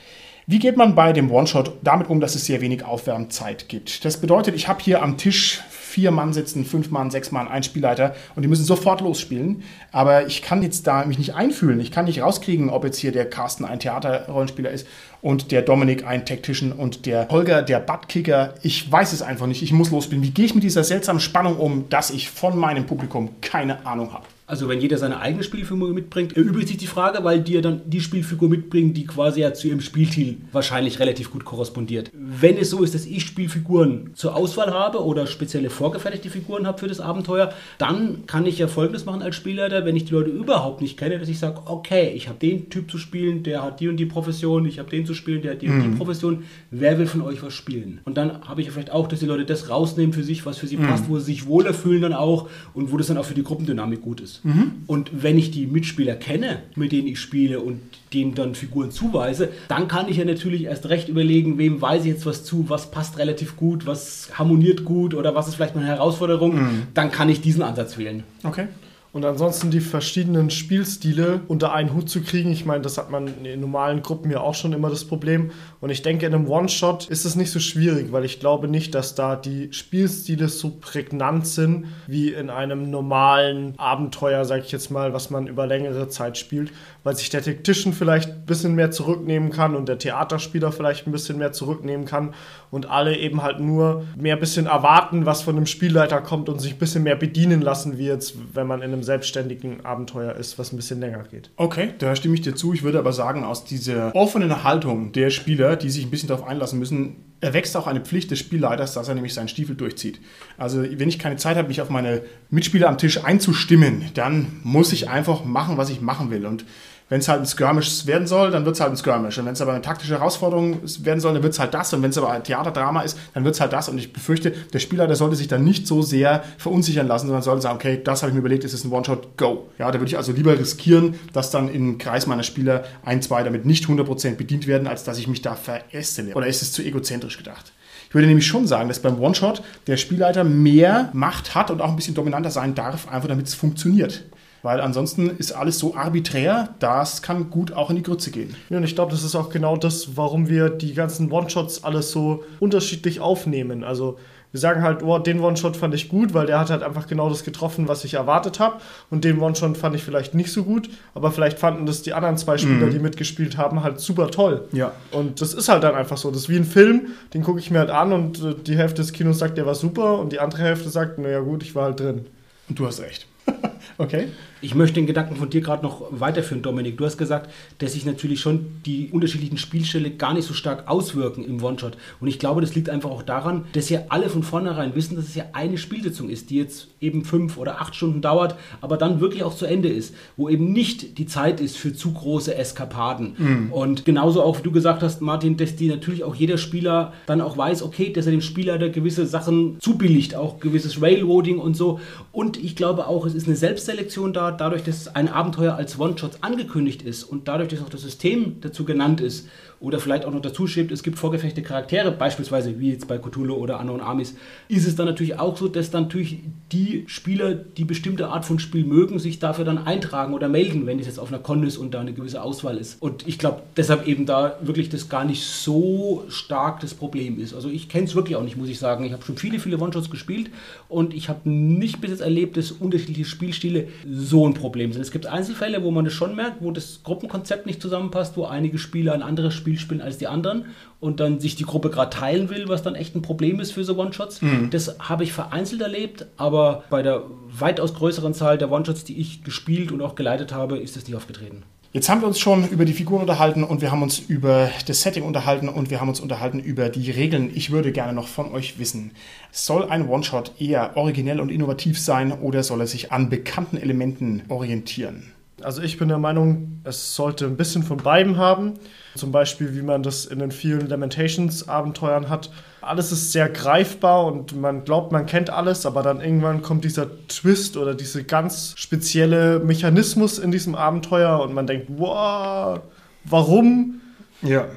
Wie 0.47 0.59
geht 0.59 0.77
man 0.77 0.93
bei 0.93 1.11
dem 1.11 1.31
One-Shot 1.31 1.77
damit 1.81 2.07
um, 2.07 2.19
dass 2.19 2.35
es 2.35 2.45
sehr 2.45 2.61
wenig 2.61 2.85
Aufwärmzeit 2.85 3.67
gibt? 3.67 4.05
Das 4.05 4.21
bedeutet, 4.21 4.53
ich 4.53 4.67
habe 4.67 4.81
hier 4.81 5.01
am 5.01 5.17
Tisch 5.17 5.63
vier 5.69 6.11
Mann 6.11 6.33
sitzen, 6.33 6.65
fünf 6.65 6.91
Mann, 6.91 7.09
sechs 7.09 7.31
Mann, 7.31 7.47
ein 7.47 7.63
Spielleiter 7.63 8.13
und 8.35 8.43
die 8.43 8.49
müssen 8.49 8.65
sofort 8.65 8.99
losspielen. 8.99 9.63
Aber 9.93 10.27
ich 10.27 10.41
kann 10.41 10.61
jetzt 10.61 10.85
da 10.87 11.05
mich 11.05 11.17
nicht 11.17 11.33
einfühlen. 11.33 11.79
Ich 11.79 11.89
kann 11.89 12.05
nicht 12.05 12.21
rauskriegen, 12.21 12.69
ob 12.69 12.83
jetzt 12.83 12.97
hier 12.99 13.13
der 13.13 13.29
Carsten 13.29 13.63
ein 13.63 13.79
Theaterrollenspieler 13.79 14.69
ist 14.69 14.85
und 15.21 15.51
der 15.51 15.61
Dominik 15.61 16.05
ein 16.05 16.25
Tactician 16.25 16.73
und 16.73 17.05
der 17.05 17.29
Holger 17.29 17.61
der 17.61 17.79
Buttkicker. 17.79 18.55
Ich 18.61 18.91
weiß 18.91 19.13
es 19.13 19.21
einfach 19.21 19.47
nicht. 19.47 19.63
Ich 19.63 19.71
muss 19.71 19.89
losspielen. 19.89 20.23
Wie 20.23 20.31
gehe 20.31 20.45
ich 20.45 20.53
mit 20.53 20.65
dieser 20.65 20.83
seltsamen 20.83 21.21
Spannung 21.21 21.55
um, 21.55 21.87
dass 21.89 22.11
ich 22.11 22.29
von 22.29 22.57
meinem 22.57 22.85
Publikum 22.85 23.29
keine 23.39 23.85
Ahnung 23.85 24.11
habe? 24.11 24.25
Also 24.47 24.69
wenn 24.69 24.79
jeder 24.79 24.99
seine 24.99 25.19
eigene 25.19 25.43
Spielfigur 25.43 25.91
mitbringt, 25.91 26.37
erübrigt 26.37 26.67
sich 26.67 26.77
die 26.77 26.85
Frage, 26.85 27.23
weil 27.23 27.41
die 27.41 27.53
ja 27.53 27.61
dann 27.61 27.81
die 27.85 27.99
Spielfigur 27.99 28.47
mitbringen, 28.47 28.93
die 28.93 29.07
quasi 29.07 29.41
ja 29.41 29.55
zu 29.55 29.67
ihrem 29.67 29.81
Spielziel 29.81 30.37
wahrscheinlich 30.51 30.99
relativ 30.99 31.31
gut 31.31 31.45
korrespondiert. 31.45 32.11
Wenn 32.13 32.55
es 32.57 32.69
so 32.69 32.83
ist, 32.83 32.93
dass 32.93 33.07
ich 33.07 33.25
Spielfiguren 33.25 34.11
zur 34.13 34.35
Auswahl 34.35 34.71
habe 34.71 35.03
oder 35.03 35.25
spezielle 35.25 35.71
vorgefertigte 35.71 36.29
Figuren 36.29 36.67
habe 36.67 36.77
für 36.77 36.87
das 36.87 36.99
Abenteuer, 36.99 37.53
dann 37.79 38.27
kann 38.27 38.45
ich 38.45 38.59
ja 38.59 38.67
folgendes 38.67 39.05
machen 39.05 39.23
als 39.23 39.35
Spielleiter, 39.35 39.83
wenn 39.83 39.95
ich 39.95 40.05
die 40.05 40.13
Leute 40.13 40.29
überhaupt 40.29 40.79
nicht 40.79 40.95
kenne, 40.95 41.17
dass 41.17 41.27
ich 41.27 41.39
sage, 41.39 41.61
okay, 41.65 42.11
ich 42.15 42.27
habe 42.27 42.37
den 42.37 42.69
Typ 42.69 42.91
zu 42.91 42.99
spielen, 42.99 43.41
der 43.41 43.63
hat 43.63 43.79
die 43.79 43.87
und 43.87 43.97
die 43.97 44.05
Profession, 44.05 44.67
ich 44.67 44.77
habe 44.77 44.91
den 44.91 45.07
zu 45.07 45.15
spielen, 45.15 45.41
der 45.41 45.53
hat 45.53 45.63
die 45.63 45.69
mhm. 45.69 45.73
und 45.73 45.81
die 45.81 45.87
mhm. 45.87 45.97
Profession, 45.97 46.43
wer 46.69 46.99
will 46.99 47.07
von 47.07 47.23
euch 47.23 47.41
was 47.41 47.53
spielen? 47.55 47.99
Und 48.05 48.15
dann 48.15 48.47
habe 48.47 48.61
ich 48.61 48.67
ja 48.67 48.73
vielleicht 48.73 48.91
auch, 48.91 49.07
dass 49.07 49.21
die 49.21 49.25
Leute 49.25 49.45
das 49.45 49.71
rausnehmen 49.71 50.13
für 50.13 50.23
sich, 50.23 50.45
was 50.45 50.59
für 50.59 50.67
sie 50.67 50.77
mhm. 50.77 50.85
passt, 50.85 51.09
wo 51.09 51.17
sie 51.17 51.25
sich 51.25 51.47
wohler 51.47 51.73
fühlen 51.73 52.03
dann 52.03 52.13
auch 52.13 52.47
und 52.75 52.91
wo 52.91 52.97
das 52.97 53.07
dann 53.07 53.17
auch 53.17 53.25
für 53.25 53.33
die 53.33 53.43
Gruppendynamik 53.43 54.01
gut 54.01 54.21
ist. 54.21 54.34
Mhm. 54.43 54.83
Und 54.87 55.23
wenn 55.23 55.37
ich 55.37 55.51
die 55.51 55.67
Mitspieler 55.67 56.15
kenne, 56.15 56.63
mit 56.75 56.91
denen 56.91 57.07
ich 57.07 57.19
spiele 57.19 57.59
und 57.59 57.81
denen 58.13 58.35
dann 58.35 58.55
Figuren 58.55 58.91
zuweise, 58.91 59.49
dann 59.67 59.87
kann 59.87 60.07
ich 60.09 60.17
ja 60.17 60.25
natürlich 60.25 60.63
erst 60.63 60.89
recht 60.89 61.09
überlegen, 61.09 61.57
wem 61.57 61.81
weise 61.81 62.07
ich 62.07 62.13
jetzt 62.15 62.25
was 62.25 62.43
zu, 62.43 62.69
was 62.69 62.91
passt 62.91 63.17
relativ 63.17 63.57
gut, 63.57 63.85
was 63.85 64.29
harmoniert 64.33 64.85
gut 64.85 65.13
oder 65.13 65.35
was 65.35 65.47
ist 65.47 65.55
vielleicht 65.55 65.75
meine 65.75 65.87
Herausforderung. 65.87 66.55
Mhm. 66.55 66.83
Dann 66.93 67.11
kann 67.11 67.29
ich 67.29 67.41
diesen 67.41 67.61
Ansatz 67.61 67.97
wählen. 67.97 68.23
Okay. 68.43 68.67
Und 69.15 69.23
ansonsten 69.23 69.71
die 69.71 69.79
verschiedenen 69.79 70.49
Spielstile 70.49 71.39
unter 71.47 71.71
einen 71.71 71.93
Hut 71.93 72.09
zu 72.09 72.19
kriegen. 72.19 72.51
Ich 72.51 72.65
meine, 72.65 72.81
das 72.81 72.97
hat 72.97 73.11
man 73.11 73.45
in 73.45 73.61
normalen 73.61 74.01
Gruppen 74.01 74.29
ja 74.29 74.41
auch 74.41 74.55
schon 74.55 74.73
immer 74.73 74.89
das 74.89 75.05
Problem. 75.05 75.51
Und 75.85 75.91
ich 75.91 76.01
denke, 76.01 76.25
in 76.25 76.33
einem 76.33 76.49
One-Shot 76.49 77.09
ist 77.09 77.25
es 77.25 77.35
nicht 77.35 77.51
so 77.51 77.59
schwierig, 77.59 78.11
weil 78.11 78.25
ich 78.25 78.39
glaube 78.39 78.67
nicht, 78.67 78.95
dass 78.95 79.13
da 79.13 79.35
die 79.35 79.71
Spielstile 79.71 80.47
so 80.47 80.71
prägnant 80.81 81.45
sind 81.45 81.85
wie 82.07 82.33
in 82.33 82.49
einem 82.49 82.89
normalen 82.89 83.75
Abenteuer, 83.77 84.45
sag 84.45 84.63
ich 84.65 84.71
jetzt 84.71 84.89
mal, 84.89 85.13
was 85.13 85.29
man 85.29 85.45
über 85.45 85.67
längere 85.67 86.09
Zeit 86.09 86.39
spielt. 86.39 86.71
Weil 87.03 87.15
sich 87.15 87.29
der 87.29 87.43
Tactician 87.43 87.93
vielleicht 87.93 88.31
ein 88.31 88.45
bisschen 88.47 88.73
mehr 88.73 88.89
zurücknehmen 88.89 89.51
kann 89.51 89.75
und 89.75 89.87
der 89.87 89.99
Theaterspieler 89.99 90.71
vielleicht 90.71 91.05
ein 91.05 91.11
bisschen 91.11 91.37
mehr 91.37 91.51
zurücknehmen 91.51 92.07
kann 92.07 92.33
und 92.71 92.89
alle 92.89 93.15
eben 93.15 93.43
halt 93.43 93.59
nur 93.59 94.05
mehr 94.17 94.37
ein 94.37 94.39
bisschen 94.39 94.65
erwarten, 94.65 95.27
was 95.27 95.43
von 95.43 95.55
dem 95.55 95.67
Spielleiter 95.67 96.19
kommt 96.19 96.49
und 96.49 96.59
sich 96.59 96.73
ein 96.73 96.79
bisschen 96.79 97.03
mehr 97.03 97.15
bedienen 97.15 97.61
lassen, 97.61 97.99
wie 97.99 98.07
jetzt, 98.07 98.33
wenn 98.55 98.65
man 98.65 98.81
in 98.81 98.91
einem 98.91 99.03
selbstständigen 99.03 99.85
Abenteuer 99.85 100.33
ist, 100.33 100.57
was 100.57 100.73
ein 100.73 100.77
bisschen 100.77 100.99
länger 100.99 101.25
geht. 101.29 101.51
Okay, 101.57 101.93
da 101.99 102.15
stimme 102.15 102.33
ich 102.33 102.41
dir 102.41 102.55
zu. 102.55 102.73
Ich 102.73 102.81
würde 102.81 102.97
aber 102.97 103.13
sagen, 103.13 103.43
aus 103.43 103.65
dieser 103.65 104.15
offenen 104.15 104.63
Haltung 104.63 105.11
der 105.11 105.29
Spieler, 105.29 105.74
die 105.83 105.89
sich 105.89 106.05
ein 106.05 106.11
bisschen 106.11 106.29
darauf 106.29 106.47
einlassen 106.47 106.79
müssen, 106.79 107.15
erwächst 107.41 107.75
auch 107.77 107.87
eine 107.87 108.01
Pflicht 108.01 108.31
des 108.31 108.39
Spielleiters, 108.39 108.93
dass 108.93 109.07
er 109.07 109.15
nämlich 109.15 109.33
seinen 109.33 109.47
Stiefel 109.47 109.75
durchzieht. 109.75 110.19
Also 110.57 110.83
wenn 110.83 111.09
ich 111.09 111.19
keine 111.19 111.35
Zeit 111.35 111.57
habe, 111.57 111.67
mich 111.67 111.81
auf 111.81 111.89
meine 111.89 112.23
Mitspieler 112.49 112.87
am 112.87 112.97
Tisch 112.97 113.23
einzustimmen, 113.23 114.05
dann 114.13 114.59
muss 114.63 114.93
ich 114.93 115.09
einfach 115.09 115.45
machen, 115.45 115.77
was 115.77 115.89
ich 115.89 116.01
machen 116.01 116.31
will. 116.31 116.45
Und 116.45 116.65
wenn 117.07 117.19
es 117.19 117.27
halt 117.27 117.41
ein 117.41 117.45
Skirmish 117.45 118.07
werden 118.07 118.25
soll, 118.25 118.49
dann 118.49 118.65
wird 118.65 118.75
es 118.75 118.81
halt 118.81 118.91
ein 118.91 118.97
Skirmish. 118.97 119.37
Und 119.37 119.45
wenn 119.45 119.53
es 119.53 119.61
aber 119.61 119.73
eine 119.73 119.81
taktische 119.81 120.13
Herausforderung 120.13 120.79
werden 121.03 121.19
soll, 121.19 121.33
dann 121.33 121.43
wird 121.43 121.53
es 121.53 121.59
halt 121.59 121.73
das. 121.73 121.93
Und 121.93 122.01
wenn 122.01 122.09
es 122.09 122.17
aber 122.17 122.31
ein 122.31 122.43
Theaterdrama 122.43 123.01
ist, 123.01 123.17
dann 123.35 123.43
wird 123.43 123.53
es 123.53 123.61
halt 123.61 123.73
das. 123.73 123.89
Und 123.89 123.99
ich 123.99 124.11
befürchte, 124.11 124.51
der 124.51 124.79
Spieler, 124.79 125.05
der 125.05 125.15
sollte 125.15 125.35
sich 125.35 125.47
dann 125.47 125.63
nicht 125.63 125.85
so 125.85 126.01
sehr 126.01 126.43
verunsichern 126.57 127.07
lassen, 127.07 127.27
sondern 127.27 127.43
sollte 127.43 127.61
sagen, 127.61 127.75
okay, 127.75 128.01
das 128.03 128.23
habe 128.23 128.31
ich 128.31 128.33
mir 128.33 128.39
überlegt, 128.39 128.63
es 128.63 128.73
ist 128.73 128.85
ein 128.85 128.91
One-Shot, 128.91 129.37
go. 129.37 129.67
Ja, 129.77 129.91
da 129.91 129.99
würde 129.99 130.09
ich 130.09 130.17
also 130.17 130.31
lieber 130.31 130.57
riskieren, 130.57 131.15
dass 131.31 131.51
dann 131.51 131.69
im 131.69 131.99
Kreis 131.99 132.25
meiner 132.25 132.43
Spieler 132.43 132.83
ein, 133.03 133.21
zwei 133.21 133.43
damit 133.43 133.65
nicht 133.65 133.85
100% 133.85 134.35
bedient 134.35 134.65
werden, 134.65 134.87
als 134.87 135.03
dass 135.03 135.19
ich 135.19 135.27
mich 135.27 135.43
da 135.43 135.55
verästele. 135.55 136.33
Oder 136.33 136.47
ist 136.47 136.63
es 136.63 136.71
zu 136.71 136.81
egozentrisch 136.81 137.37
gedacht? 137.37 137.71
Ich 138.09 138.15
würde 138.15 138.27
nämlich 138.27 138.47
schon 138.47 138.65
sagen, 138.65 138.87
dass 138.87 138.99
beim 138.99 139.19
One-Shot 139.19 139.61
der 139.87 139.97
Spielleiter 139.97 140.43
mehr 140.43 141.09
Macht 141.13 141.53
hat 141.53 141.69
und 141.69 141.81
auch 141.81 141.89
ein 141.89 141.95
bisschen 141.95 142.15
dominanter 142.15 142.49
sein 142.49 142.73
darf, 142.73 143.07
einfach 143.09 143.27
damit 143.27 143.47
es 143.47 143.53
funktioniert. 143.53 144.23
Weil 144.65 144.81
ansonsten 144.81 145.29
ist 145.29 145.51
alles 145.51 145.77
so 145.77 145.93
arbiträr, 145.93 146.69
das 146.79 147.21
kann 147.21 147.51
gut 147.51 147.73
auch 147.73 147.91
in 147.91 147.97
die 147.97 148.01
Grütze 148.01 148.31
gehen. 148.31 148.55
Ja, 148.71 148.77
und 148.77 148.83
ich 148.83 148.95
glaube, 148.95 149.11
das 149.11 149.21
ist 149.21 149.35
auch 149.35 149.51
genau 149.51 149.77
das, 149.77 150.17
warum 150.17 150.49
wir 150.49 150.71
die 150.71 150.95
ganzen 150.95 151.31
One-Shots 151.31 151.83
alles 151.83 152.09
so 152.09 152.43
unterschiedlich 152.59 153.19
aufnehmen. 153.19 153.83
Also 153.83 154.17
wir 154.49 154.59
sagen 154.59 154.81
halt, 154.81 155.03
oh, 155.03 155.19
den 155.19 155.39
One-Shot 155.39 155.77
fand 155.77 155.93
ich 155.93 156.09
gut, 156.09 156.33
weil 156.33 156.47
der 156.47 156.59
hat 156.59 156.71
halt 156.71 156.81
einfach 156.81 157.05
genau 157.05 157.29
das 157.29 157.43
getroffen, 157.43 157.87
was 157.87 158.05
ich 158.05 158.15
erwartet 158.15 158.59
habe. 158.59 158.77
Und 159.11 159.23
den 159.23 159.39
One-Shot 159.39 159.77
fand 159.77 159.95
ich 159.95 160.03
vielleicht 160.03 160.33
nicht 160.33 160.51
so 160.51 160.63
gut, 160.63 160.89
aber 161.13 161.31
vielleicht 161.31 161.59
fanden 161.59 161.85
das 161.85 162.01
die 162.01 162.13
anderen 162.13 162.35
zwei 162.39 162.57
Spieler, 162.57 162.87
mhm. 162.87 162.91
die 162.91 162.97
mitgespielt 162.97 163.57
haben, 163.57 163.83
halt 163.83 163.99
super 163.99 164.31
toll. 164.31 164.67
Ja. 164.71 164.93
Und 165.11 165.41
das 165.41 165.53
ist 165.53 165.69
halt 165.69 165.83
dann 165.83 165.93
einfach 165.93 166.17
so. 166.17 166.31
Das 166.31 166.41
ist 166.41 166.49
wie 166.49 166.57
ein 166.57 166.65
Film, 166.65 167.09
den 167.35 167.43
gucke 167.43 167.59
ich 167.59 167.69
mir 167.69 167.77
halt 167.77 167.91
an 167.91 168.11
und 168.11 168.43
äh, 168.43 168.55
die 168.55 168.75
Hälfte 168.75 169.03
des 169.03 169.13
Kinos 169.13 169.37
sagt, 169.37 169.59
der 169.59 169.67
war 169.67 169.75
super 169.75 170.17
und 170.17 170.33
die 170.33 170.39
andere 170.39 170.63
Hälfte 170.63 170.89
sagt, 170.89 171.19
naja 171.19 171.41
gut, 171.41 171.61
ich 171.61 171.75
war 171.75 171.83
halt 171.83 171.99
drin. 171.99 172.25
Und 172.67 172.79
du 172.79 172.87
hast 172.87 172.99
recht. 172.99 173.27
okay. 173.97 174.29
Ich 174.61 174.73
möchte 174.73 174.95
den 174.95 175.05
Gedanken 175.05 175.35
von 175.35 175.49
dir 175.49 175.61
gerade 175.61 175.83
noch 175.83 176.03
weiterführen, 176.11 176.61
Dominik. 176.61 176.97
Du 176.97 177.05
hast 177.05 177.17
gesagt, 177.17 177.51
dass 177.79 177.93
sich 177.93 178.05
natürlich 178.05 178.39
schon 178.39 178.65
die 178.85 179.09
unterschiedlichen 179.11 179.57
Spielstelle 179.57 180.11
gar 180.11 180.33
nicht 180.33 180.47
so 180.47 180.53
stark 180.53 180.87
auswirken 180.87 181.43
im 181.43 181.63
One-Shot. 181.63 181.97
Und 182.19 182.27
ich 182.27 182.39
glaube, 182.39 182.61
das 182.61 182.73
liegt 182.73 182.89
einfach 182.89 183.09
auch 183.09 183.23
daran, 183.23 183.65
dass 183.73 183.89
ja 183.89 184.03
alle 184.09 184.29
von 184.29 184.43
vornherein 184.43 184.95
wissen, 184.95 185.15
dass 185.15 185.25
es 185.25 185.35
ja 185.35 185.45
eine 185.53 185.77
Spielsitzung 185.77 186.29
ist, 186.29 186.49
die 186.49 186.57
jetzt 186.57 186.87
eben 187.01 187.25
fünf 187.25 187.57
oder 187.57 187.81
acht 187.81 187.95
Stunden 187.95 188.21
dauert, 188.21 188.55
aber 188.81 188.97
dann 188.97 189.19
wirklich 189.19 189.43
auch 189.43 189.55
zu 189.55 189.65
Ende 189.65 189.89
ist, 189.89 190.15
wo 190.37 190.49
eben 190.49 190.71
nicht 190.71 191.17
die 191.17 191.25
Zeit 191.25 191.59
ist 191.59 191.77
für 191.77 191.93
zu 191.93 192.13
große 192.13 192.55
Eskapaden. 192.55 193.35
Mhm. 193.37 193.71
Und 193.71 194.05
genauso 194.05 194.41
auch, 194.41 194.57
wie 194.59 194.63
du 194.63 194.71
gesagt 194.71 195.03
hast, 195.03 195.21
Martin, 195.21 195.57
dass 195.57 195.75
die 195.75 195.87
natürlich 195.87 196.23
auch 196.23 196.35
jeder 196.35 196.57
Spieler 196.57 197.13
dann 197.27 197.41
auch 197.41 197.57
weiß, 197.57 197.83
okay, 197.83 198.11
dass 198.11 198.25
er 198.25 198.31
dem 198.31 198.41
Spieler 198.41 198.79
da 198.79 198.87
gewisse 198.87 199.25
Sachen 199.27 199.77
zubilligt, 199.79 200.35
auch 200.35 200.59
gewisses 200.59 201.01
Railroading 201.01 201.59
und 201.59 201.75
so. 201.75 201.99
Und 202.31 202.61
ich 202.63 202.75
glaube 202.75 203.07
auch, 203.07 203.25
es 203.25 203.35
ist 203.35 203.47
eine 203.47 203.55
Selbstselektion 203.55 204.33
da, 204.33 204.44
dadurch, 204.51 204.83
dass 204.83 205.15
ein 205.15 205.29
Abenteuer 205.29 205.75
als 205.75 205.99
One-Shot 205.99 206.39
angekündigt 206.41 207.01
ist 207.01 207.23
und 207.23 207.47
dadurch, 207.47 207.69
dass 207.69 207.81
auch 207.81 207.89
das 207.89 208.01
System 208.01 208.61
dazu 208.61 208.85
genannt 208.85 209.21
ist 209.21 209.47
oder 209.79 209.99
vielleicht 209.99 210.25
auch 210.25 210.31
noch 210.31 210.41
dazu 210.41 210.67
schreibt, 210.67 210.91
es 210.91 211.03
gibt 211.03 211.17
vorgefechte 211.19 211.61
Charaktere, 211.61 212.11
beispielsweise 212.11 212.79
wie 212.79 212.91
jetzt 212.91 213.07
bei 213.07 213.17
Cthulhu 213.17 213.55
oder 213.55 213.79
Unknown 213.79 214.01
Armies, 214.01 214.35
ist 214.67 214.87
es 214.87 214.95
dann 214.95 215.05
natürlich 215.05 215.39
auch 215.39 215.57
so, 215.57 215.67
dass 215.67 215.91
dann 215.91 216.03
natürlich 216.03 216.39
die 216.71 217.03
Spieler, 217.07 217.53
die 217.53 217.85
bestimmte 217.85 218.27
Art 218.27 218.45
von 218.45 218.59
Spiel 218.59 218.85
mögen, 218.85 219.19
sich 219.19 219.39
dafür 219.39 219.65
dann 219.65 219.77
eintragen 219.77 220.33
oder 220.33 220.49
melden, 220.49 220.85
wenn 220.85 220.99
es 220.99 221.05
jetzt 221.05 221.19
auf 221.19 221.29
einer 221.29 221.39
Con 221.39 221.63
ist 221.63 221.77
und 221.77 221.93
da 221.93 222.01
eine 222.01 222.13
gewisse 222.13 222.41
Auswahl 222.41 222.77
ist. 222.77 223.01
Und 223.01 223.27
ich 223.27 223.37
glaube, 223.37 223.63
deshalb 223.77 224.07
eben 224.07 224.25
da 224.25 224.57
wirklich 224.61 224.89
das 224.89 225.09
gar 225.09 225.25
nicht 225.25 225.43
so 225.43 226.23
stark 226.29 226.79
das 226.79 226.93
Problem 226.93 227.39
ist. 227.39 227.53
Also 227.53 227.69
ich 227.69 227.89
kenne 227.89 228.05
es 228.05 228.15
wirklich 228.15 228.35
auch 228.35 228.43
nicht, 228.43 228.57
muss 228.57 228.69
ich 228.69 228.79
sagen. 228.79 229.05
Ich 229.05 229.13
habe 229.13 229.23
schon 229.23 229.37
viele, 229.37 229.59
viele 229.59 229.77
One-Shots 229.77 230.09
gespielt 230.09 230.49
und 230.89 231.13
ich 231.13 231.29
habe 231.29 231.49
nicht 231.49 232.01
bis 232.01 232.11
jetzt 232.11 232.21
erlebt, 232.21 232.57
dass 232.57 232.71
unterschiedliche 232.71 233.25
Spielstile 233.25 233.87
so 234.09 234.47
ein 234.47 234.53
Problem 234.53 234.93
sind. 234.93 235.01
Es 235.01 235.11
gibt 235.11 235.27
Einzelfälle, 235.27 235.83
wo 235.83 235.91
man 235.91 236.05
das 236.05 236.13
schon 236.13 236.35
merkt, 236.35 236.61
wo 236.61 236.71
das 236.71 237.01
Gruppenkonzept 237.03 237.65
nicht 237.65 237.81
zusammenpasst, 237.81 238.37
wo 238.37 238.45
einige 238.45 238.77
Spieler 238.77 239.13
ein 239.13 239.21
anderes 239.21 239.53
Spiel 239.53 239.64
spielen 239.77 240.01
als 240.01 240.17
die 240.17 240.27
anderen 240.27 240.65
und 240.99 241.19
dann 241.19 241.39
sich 241.39 241.55
die 241.55 241.65
Gruppe 241.65 241.89
gerade 241.89 242.09
teilen 242.09 242.49
will, 242.49 242.67
was 242.67 242.83
dann 242.83 242.95
echt 242.95 243.15
ein 243.15 243.21
Problem 243.21 243.59
ist 243.59 243.71
für 243.71 243.83
so 243.83 243.97
One-Shots. 243.97 244.41
Mhm. 244.41 244.69
Das 244.69 244.97
habe 244.99 245.23
ich 245.23 245.33
vereinzelt 245.33 245.81
erlebt, 245.81 246.25
aber 246.37 246.83
bei 246.89 247.01
der 247.01 247.23
weitaus 247.49 247.93
größeren 247.93 248.33
Zahl 248.33 248.57
der 248.57 248.71
One-Shots, 248.71 249.03
die 249.03 249.19
ich 249.19 249.43
gespielt 249.43 249.91
und 249.91 250.01
auch 250.01 250.15
geleitet 250.15 250.53
habe, 250.53 250.77
ist 250.77 250.95
das 250.95 251.07
nicht 251.07 251.15
aufgetreten. 251.15 251.63
Jetzt 251.95 252.09
haben 252.09 252.19
wir 252.19 252.27
uns 252.27 252.39
schon 252.39 252.67
über 252.67 252.83
die 252.83 252.91
Figuren 252.91 253.21
unterhalten 253.21 253.63
und 253.63 253.79
wir 253.79 253.89
haben 253.89 254.03
uns 254.03 254.19
über 254.19 254.69
das 254.85 255.01
Setting 255.01 255.23
unterhalten 255.23 255.69
und 255.69 255.89
wir 255.89 256.01
haben 256.01 256.09
uns 256.09 256.19
unterhalten 256.19 256.59
über 256.59 256.89
die 256.89 257.09
Regeln. 257.09 257.49
Ich 257.55 257.71
würde 257.71 257.93
gerne 257.93 258.11
noch 258.11 258.27
von 258.27 258.51
euch 258.51 258.77
wissen, 258.77 259.11
soll 259.53 259.87
ein 259.87 260.09
One-Shot 260.09 260.59
eher 260.59 260.97
originell 260.97 261.39
und 261.39 261.49
innovativ 261.49 261.97
sein 261.97 262.33
oder 262.33 262.63
soll 262.63 262.81
er 262.81 262.87
sich 262.87 263.13
an 263.13 263.29
bekannten 263.29 263.77
Elementen 263.77 264.43
orientieren? 264.49 265.31
Also 265.65 265.81
ich 265.81 265.97
bin 265.97 266.09
der 266.09 266.19
Meinung, 266.19 266.79
es 266.83 267.15
sollte 267.15 267.45
ein 267.45 267.57
bisschen 267.57 267.81
von 267.81 267.97
beidem 267.97 268.37
haben. 268.37 268.75
Zum 269.15 269.31
Beispiel, 269.31 269.73
wie 269.73 269.81
man 269.81 270.03
das 270.03 270.25
in 270.25 270.37
den 270.37 270.51
vielen 270.51 270.87
Lamentations-Abenteuern 270.87 272.29
hat. 272.29 272.51
Alles 272.81 273.11
ist 273.11 273.31
sehr 273.31 273.49
greifbar 273.49 274.27
und 274.27 274.55
man 274.55 274.83
glaubt, 274.83 275.11
man 275.11 275.25
kennt 275.25 275.49
alles, 275.49 275.87
aber 275.87 276.03
dann 276.03 276.21
irgendwann 276.21 276.61
kommt 276.61 276.83
dieser 276.83 277.07
Twist 277.27 277.77
oder 277.77 277.95
dieser 277.95 278.21
ganz 278.21 278.75
spezielle 278.77 279.57
Mechanismus 279.57 280.37
in 280.37 280.51
diesem 280.51 280.75
Abenteuer 280.75 281.39
und 281.39 281.55
man 281.55 281.65
denkt, 281.65 281.87
wow, 281.97 282.81
warum? 283.23 284.01
Ja. 284.43 284.67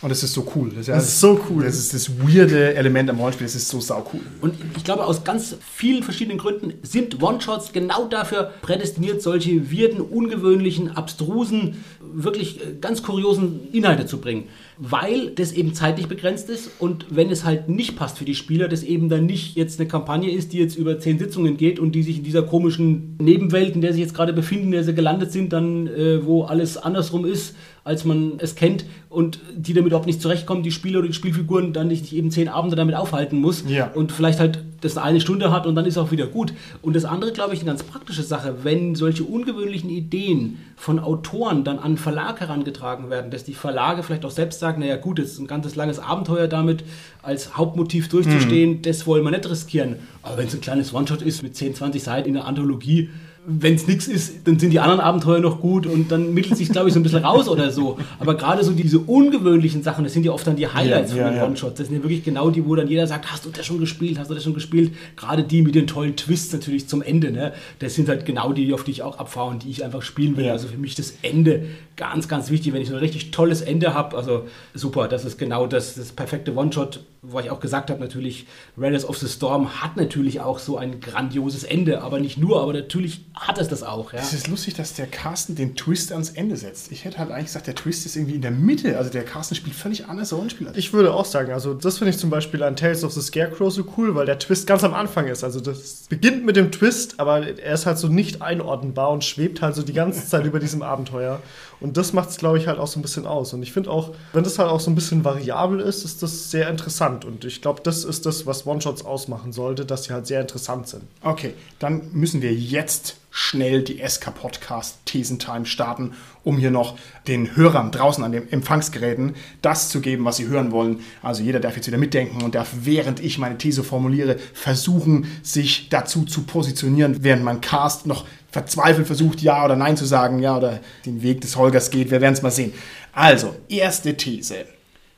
Und 0.00 0.10
es 0.12 0.22
ist 0.22 0.32
so 0.32 0.46
cool. 0.54 0.70
Das 0.70 0.80
ist, 0.80 0.86
ja 0.88 0.94
das 0.94 1.08
ist 1.08 1.20
so 1.20 1.40
cool. 1.50 1.64
Das 1.64 1.76
ist 1.76 1.92
das 1.92 2.10
weirde 2.20 2.74
Element 2.74 3.10
am 3.10 3.18
Rollenspiel. 3.18 3.46
Das 3.46 3.56
ist 3.56 3.68
so 3.68 3.80
sau 3.80 4.06
cool. 4.12 4.20
Und 4.40 4.54
ich 4.76 4.84
glaube, 4.84 5.04
aus 5.04 5.24
ganz 5.24 5.56
vielen 5.74 6.02
verschiedenen 6.02 6.38
Gründen 6.38 6.74
sind 6.82 7.20
One-Shots 7.20 7.72
genau 7.72 8.06
dafür 8.06 8.52
prädestiniert, 8.62 9.22
solche 9.22 9.72
weirden, 9.72 10.00
ungewöhnlichen, 10.00 10.96
abstrusen, 10.96 11.84
wirklich 12.00 12.60
äh, 12.60 12.74
ganz 12.80 13.02
kuriosen 13.02 13.68
Inhalte 13.72 14.06
zu 14.06 14.18
bringen 14.18 14.44
weil 14.78 15.30
das 15.30 15.52
eben 15.52 15.74
zeitlich 15.74 16.06
begrenzt 16.06 16.48
ist 16.48 16.70
und 16.78 17.06
wenn 17.10 17.30
es 17.30 17.44
halt 17.44 17.68
nicht 17.68 17.96
passt 17.96 18.18
für 18.18 18.24
die 18.24 18.36
Spieler, 18.36 18.68
das 18.68 18.84
eben 18.84 19.08
dann 19.08 19.26
nicht 19.26 19.56
jetzt 19.56 19.80
eine 19.80 19.88
Kampagne 19.88 20.30
ist, 20.30 20.52
die 20.52 20.58
jetzt 20.58 20.76
über 20.76 21.00
zehn 21.00 21.18
Sitzungen 21.18 21.56
geht 21.56 21.80
und 21.80 21.92
die 21.92 22.04
sich 22.04 22.18
in 22.18 22.24
dieser 22.24 22.44
komischen 22.44 23.16
Nebenwelt, 23.20 23.74
in 23.74 23.80
der 23.80 23.92
sie 23.92 24.00
jetzt 24.00 24.14
gerade 24.14 24.32
befinden, 24.32 24.66
in 24.66 24.70
der 24.72 24.84
sie 24.84 24.94
gelandet 24.94 25.32
sind, 25.32 25.52
dann 25.52 25.88
äh, 25.88 26.24
wo 26.24 26.44
alles 26.44 26.76
andersrum 26.76 27.24
ist, 27.24 27.56
als 27.88 28.04
man 28.04 28.34
es 28.36 28.54
kennt 28.54 28.84
und 29.08 29.40
die 29.56 29.72
damit 29.72 29.88
überhaupt 29.88 30.06
nicht 30.06 30.20
zurechtkommen, 30.20 30.62
die 30.62 30.70
Spieler 30.70 30.98
oder 30.98 31.08
die 31.08 31.14
Spielfiguren 31.14 31.72
dann 31.72 31.88
nicht, 31.88 32.12
eben 32.12 32.30
zehn 32.30 32.48
Abende 32.48 32.76
damit 32.76 32.94
aufhalten 32.94 33.40
muss 33.40 33.64
ja. 33.66 33.90
und 33.94 34.12
vielleicht 34.12 34.40
halt 34.40 34.62
das 34.82 34.98
eine 34.98 35.22
Stunde 35.22 35.50
hat 35.50 35.66
und 35.66 35.74
dann 35.74 35.86
ist 35.86 35.96
auch 35.96 36.10
wieder 36.10 36.26
gut. 36.26 36.52
Und 36.82 36.94
das 36.94 37.06
andere, 37.06 37.32
glaube 37.32 37.54
ich, 37.54 37.60
eine 37.60 37.70
ganz 37.70 37.82
praktische 37.82 38.22
Sache, 38.22 38.56
wenn 38.62 38.94
solche 38.94 39.24
ungewöhnlichen 39.24 39.88
Ideen 39.88 40.58
von 40.76 40.98
Autoren 40.98 41.64
dann 41.64 41.78
an 41.78 41.96
Verlag 41.96 42.40
herangetragen 42.40 43.08
werden, 43.08 43.30
dass 43.30 43.42
die 43.42 43.54
Verlage 43.54 44.02
vielleicht 44.02 44.26
auch 44.26 44.30
selbst 44.30 44.60
sagen, 44.60 44.80
naja 44.80 44.96
gut, 44.96 45.18
es 45.18 45.32
ist 45.32 45.38
ein 45.38 45.46
ganzes 45.46 45.74
langes 45.74 45.98
Abenteuer 45.98 46.46
damit 46.46 46.84
als 47.22 47.56
Hauptmotiv 47.56 48.10
durchzustehen, 48.10 48.70
mhm. 48.70 48.82
das 48.82 49.06
wollen 49.06 49.24
wir 49.24 49.30
nicht 49.30 49.48
riskieren. 49.48 49.96
Aber 50.22 50.36
wenn 50.36 50.48
es 50.48 50.54
ein 50.54 50.60
kleines 50.60 50.92
One-Shot 50.92 51.22
ist 51.22 51.42
mit 51.42 51.56
10, 51.56 51.74
20 51.74 52.02
Seiten 52.02 52.28
in 52.28 52.34
der 52.34 52.44
Anthologie, 52.44 53.08
wenn 53.50 53.76
es 53.76 53.86
nichts 53.86 54.06
ist, 54.06 54.46
dann 54.46 54.58
sind 54.58 54.70
die 54.70 54.78
anderen 54.78 55.00
Abenteuer 55.00 55.40
noch 55.40 55.60
gut 55.60 55.86
und 55.86 56.12
dann 56.12 56.34
mittelt 56.34 56.58
sich, 56.58 56.68
glaube 56.68 56.88
ich, 56.88 56.94
so 56.94 57.00
ein 57.00 57.02
bisschen 57.02 57.24
raus 57.24 57.48
oder 57.48 57.70
so. 57.70 57.98
Aber 58.18 58.36
gerade 58.36 58.62
so 58.62 58.72
diese 58.72 58.98
ungewöhnlichen 58.98 59.82
Sachen, 59.82 60.04
das 60.04 60.12
sind 60.12 60.26
ja 60.26 60.32
oft 60.32 60.46
dann 60.46 60.56
die 60.56 60.66
Highlights 60.66 61.14
ja, 61.14 61.24
von 61.24 61.34
den. 61.34 61.42
One-Shots. 61.42 61.78
Das 61.78 61.86
sind 61.86 61.96
ja 61.96 62.02
wirklich 62.02 62.22
genau 62.22 62.50
die, 62.50 62.66
wo 62.66 62.74
dann 62.74 62.88
jeder 62.88 63.06
sagt, 63.06 63.32
hast 63.32 63.46
du 63.46 63.50
das 63.50 63.64
schon 63.64 63.80
gespielt, 63.80 64.18
hast 64.18 64.28
du 64.30 64.34
das 64.34 64.44
schon 64.44 64.52
gespielt? 64.52 64.92
Gerade 65.16 65.44
die 65.44 65.62
mit 65.62 65.74
den 65.74 65.86
tollen 65.86 66.14
Twists 66.14 66.52
natürlich 66.52 66.88
zum 66.88 67.00
Ende, 67.00 67.32
ne? 67.32 67.54
Das 67.78 67.94
sind 67.94 68.10
halt 68.10 68.26
genau 68.26 68.52
die, 68.52 68.74
auf 68.74 68.84
die 68.84 68.90
ich 68.90 69.02
auch 69.02 69.18
abfahre 69.18 69.48
und 69.48 69.64
die 69.64 69.70
ich 69.70 69.82
einfach 69.82 70.02
spielen 70.02 70.36
will. 70.36 70.44
Ja. 70.44 70.52
Also 70.52 70.68
für 70.68 70.76
mich 70.76 70.94
das 70.94 71.14
Ende 71.22 71.64
ganz, 71.96 72.28
ganz 72.28 72.50
wichtig. 72.50 72.74
Wenn 72.74 72.82
ich 72.82 72.88
so 72.88 72.94
ein 72.94 73.00
richtig 73.00 73.30
tolles 73.30 73.62
Ende 73.62 73.94
habe, 73.94 74.14
also 74.16 74.46
super, 74.74 75.08
das 75.08 75.24
ist 75.24 75.38
genau 75.38 75.66
das, 75.66 75.94
das 75.94 76.12
perfekte 76.12 76.54
One-Shot, 76.54 77.00
wo 77.22 77.40
ich 77.40 77.50
auch 77.50 77.60
gesagt 77.60 77.90
habe, 77.90 78.00
natürlich, 78.00 78.46
Raiders 78.76 79.08
of 79.08 79.18
the 79.18 79.26
Storm 79.26 79.82
hat 79.82 79.96
natürlich 79.96 80.40
auch 80.40 80.58
so 80.58 80.76
ein 80.76 81.00
grandioses 81.00 81.64
Ende, 81.64 82.02
aber 82.02 82.20
nicht 82.20 82.38
nur, 82.38 82.62
aber 82.62 82.72
natürlich 82.72 83.22
hat 83.40 83.58
es 83.58 83.68
das 83.68 83.82
auch. 83.82 84.12
Ja. 84.12 84.18
Es 84.18 84.32
ist 84.32 84.48
lustig, 84.48 84.74
dass 84.74 84.94
der 84.94 85.06
Carsten 85.06 85.54
den 85.54 85.76
Twist 85.76 86.12
ans 86.12 86.30
Ende 86.30 86.56
setzt. 86.56 86.90
Ich 86.92 87.04
hätte 87.04 87.18
halt 87.18 87.30
eigentlich 87.30 87.46
gesagt, 87.46 87.66
der 87.66 87.74
Twist 87.74 88.04
ist 88.04 88.16
irgendwie 88.16 88.34
in 88.34 88.42
der 88.42 88.50
Mitte. 88.50 88.98
Also 88.98 89.10
der 89.10 89.24
Carsten 89.24 89.54
spielt 89.54 89.76
völlig 89.76 90.06
anders 90.06 90.32
Rollenspiel. 90.32 90.70
Ich 90.74 90.92
würde 90.92 91.14
auch 91.14 91.24
sagen, 91.24 91.52
also 91.52 91.74
das 91.74 91.98
finde 91.98 92.10
ich 92.10 92.18
zum 92.18 92.30
Beispiel 92.30 92.62
an 92.62 92.76
Tales 92.76 93.04
of 93.04 93.12
the 93.12 93.20
Scarecrow 93.20 93.72
so 93.72 93.84
cool, 93.96 94.14
weil 94.14 94.26
der 94.26 94.38
Twist 94.38 94.66
ganz 94.66 94.84
am 94.84 94.94
Anfang 94.94 95.26
ist. 95.26 95.44
Also 95.44 95.60
das 95.60 96.06
beginnt 96.08 96.44
mit 96.44 96.56
dem 96.56 96.72
Twist, 96.72 97.20
aber 97.20 97.46
er 97.46 97.74
ist 97.74 97.86
halt 97.86 97.98
so 97.98 98.08
nicht 98.08 98.42
einordnbar 98.42 99.10
und 99.10 99.24
schwebt 99.24 99.62
halt 99.62 99.74
so 99.74 99.82
die 99.82 99.92
ganze 99.92 100.26
Zeit 100.26 100.44
über 100.44 100.58
diesem 100.58 100.82
Abenteuer. 100.82 101.40
Und 101.80 101.96
das 101.96 102.12
macht 102.12 102.30
es, 102.30 102.38
glaube 102.38 102.58
ich, 102.58 102.66
halt 102.66 102.78
auch 102.78 102.88
so 102.88 102.98
ein 102.98 103.02
bisschen 103.02 103.26
aus. 103.26 103.54
Und 103.54 103.62
ich 103.62 103.72
finde 103.72 103.90
auch, 103.90 104.14
wenn 104.32 104.42
das 104.42 104.58
halt 104.58 104.68
auch 104.68 104.80
so 104.80 104.90
ein 104.90 104.94
bisschen 104.94 105.24
variabel 105.24 105.80
ist, 105.80 106.04
ist 106.04 106.22
das 106.22 106.50
sehr 106.50 106.68
interessant. 106.68 107.24
Und 107.24 107.44
ich 107.44 107.62
glaube, 107.62 107.82
das 107.84 108.04
ist 108.04 108.26
das, 108.26 108.46
was 108.46 108.66
One-Shots 108.66 109.04
ausmachen 109.04 109.52
sollte, 109.52 109.86
dass 109.86 110.04
sie 110.04 110.12
halt 110.12 110.26
sehr 110.26 110.40
interessant 110.40 110.88
sind. 110.88 111.04
Okay, 111.22 111.54
dann 111.78 112.10
müssen 112.12 112.42
wir 112.42 112.52
jetzt 112.52 113.16
schnell 113.30 113.82
die 113.82 114.02
SK 114.06 114.34
Podcast 114.34 114.98
Thesentime 115.04 115.66
starten, 115.66 116.12
um 116.44 116.56
hier 116.56 116.70
noch 116.70 116.96
den 117.26 117.56
Hörern 117.56 117.90
draußen 117.90 118.24
an 118.24 118.32
den 118.32 118.50
Empfangsgeräten 118.50 119.34
das 119.62 119.90
zu 119.90 120.00
geben, 120.00 120.24
was 120.24 120.38
sie 120.38 120.46
hören 120.46 120.72
wollen. 120.72 121.00
Also 121.22 121.42
jeder 121.42 121.60
darf 121.60 121.76
jetzt 121.76 121.86
wieder 121.86 121.98
mitdenken 121.98 122.42
und 122.42 122.54
darf, 122.54 122.70
während 122.82 123.20
ich 123.20 123.38
meine 123.38 123.58
These 123.58 123.84
formuliere, 123.84 124.38
versuchen, 124.54 125.26
sich 125.42 125.88
dazu 125.88 126.24
zu 126.24 126.42
positionieren, 126.42 127.22
während 127.22 127.44
mein 127.44 127.60
Cast 127.60 128.06
noch 128.06 128.26
verzweifelt 128.50 129.06
versucht, 129.06 129.40
ja 129.40 129.64
oder 129.64 129.76
nein 129.76 129.96
zu 129.96 130.06
sagen, 130.06 130.38
ja 130.38 130.56
oder 130.56 130.80
den 131.04 131.22
Weg 131.22 131.40
des 131.42 131.56
Holgers 131.56 131.90
geht. 131.90 132.10
Wir 132.10 132.20
werden 132.20 132.34
es 132.34 132.42
mal 132.42 132.50
sehen. 132.50 132.72
Also, 133.12 133.54
erste 133.68 134.16
These. 134.16 134.64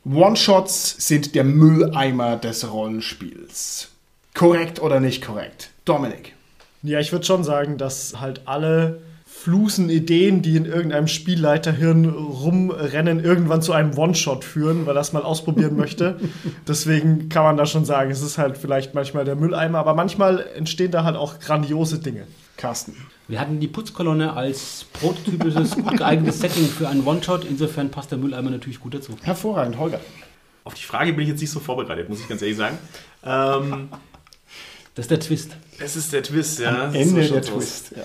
One-Shots 0.04 0.96
sind 1.06 1.34
der 1.34 1.44
Mülleimer 1.44 2.36
des 2.36 2.72
Rollenspiels. 2.72 3.88
Korrekt 4.34 4.80
oder 4.80 4.98
nicht 4.98 5.24
korrekt? 5.24 5.70
Dominik. 5.84 6.34
Ja, 6.82 7.00
ich 7.00 7.12
würde 7.12 7.26
schon 7.26 7.44
sagen, 7.44 7.78
dass 7.78 8.20
halt 8.20 8.42
alle 8.46 9.00
Flusen 9.26 9.88
Ideen, 9.88 10.42
die 10.42 10.56
in 10.56 10.66
irgendeinem 10.66 11.06
Spielleiterhirn 11.06 12.04
rumrennen, 12.04 13.24
irgendwann 13.24 13.62
zu 13.62 13.72
einem 13.72 13.96
One-Shot 13.96 14.44
führen, 14.44 14.84
weil 14.84 14.96
er 14.96 15.00
es 15.00 15.14
mal 15.14 15.22
ausprobieren 15.22 15.76
möchte. 15.76 16.20
Deswegen 16.68 17.28
kann 17.30 17.44
man 17.44 17.56
da 17.56 17.64
schon 17.64 17.86
sagen, 17.86 18.10
es 18.10 18.20
ist 18.20 18.36
halt 18.36 18.58
vielleicht 18.58 18.94
manchmal 18.94 19.24
der 19.24 19.36
Mülleimer, 19.36 19.78
aber 19.78 19.94
manchmal 19.94 20.46
entstehen 20.56 20.90
da 20.90 21.04
halt 21.04 21.16
auch 21.16 21.38
grandiose 21.38 22.00
Dinge. 22.00 22.26
Carsten. 22.58 22.94
Wir 23.28 23.40
hatten 23.40 23.60
die 23.60 23.68
Putzkolonne 23.68 24.34
als 24.34 24.84
prototypisches, 24.92 25.76
gut 25.76 25.96
geeignetes 25.96 26.40
Setting 26.40 26.66
für 26.66 26.88
einen 26.88 27.06
One-Shot. 27.06 27.46
Insofern 27.46 27.90
passt 27.90 28.10
der 28.10 28.18
Mülleimer 28.18 28.50
natürlich 28.50 28.80
gut 28.80 28.92
dazu. 28.92 29.16
Hervorragend, 29.22 29.78
Holger. 29.78 30.00
Auf 30.64 30.74
die 30.74 30.82
Frage 30.82 31.12
bin 31.12 31.22
ich 31.22 31.28
jetzt 31.30 31.40
nicht 31.40 31.50
so 31.50 31.60
vorbereitet, 31.60 32.10
muss 32.10 32.20
ich 32.20 32.28
ganz 32.28 32.42
ehrlich 32.42 32.58
sagen. 32.58 32.76
Ähm, 33.24 33.88
das 34.94 35.04
ist 35.04 35.10
der 35.10 35.20
Twist. 35.20 35.56
Es 35.78 35.96
ist 35.96 36.12
der 36.12 36.22
Twist, 36.22 36.60
ja. 36.60 36.86
Am 36.86 36.94
Ende 36.94 37.28
der 37.28 37.42
Twist, 37.42 37.92
ja. 37.96 38.02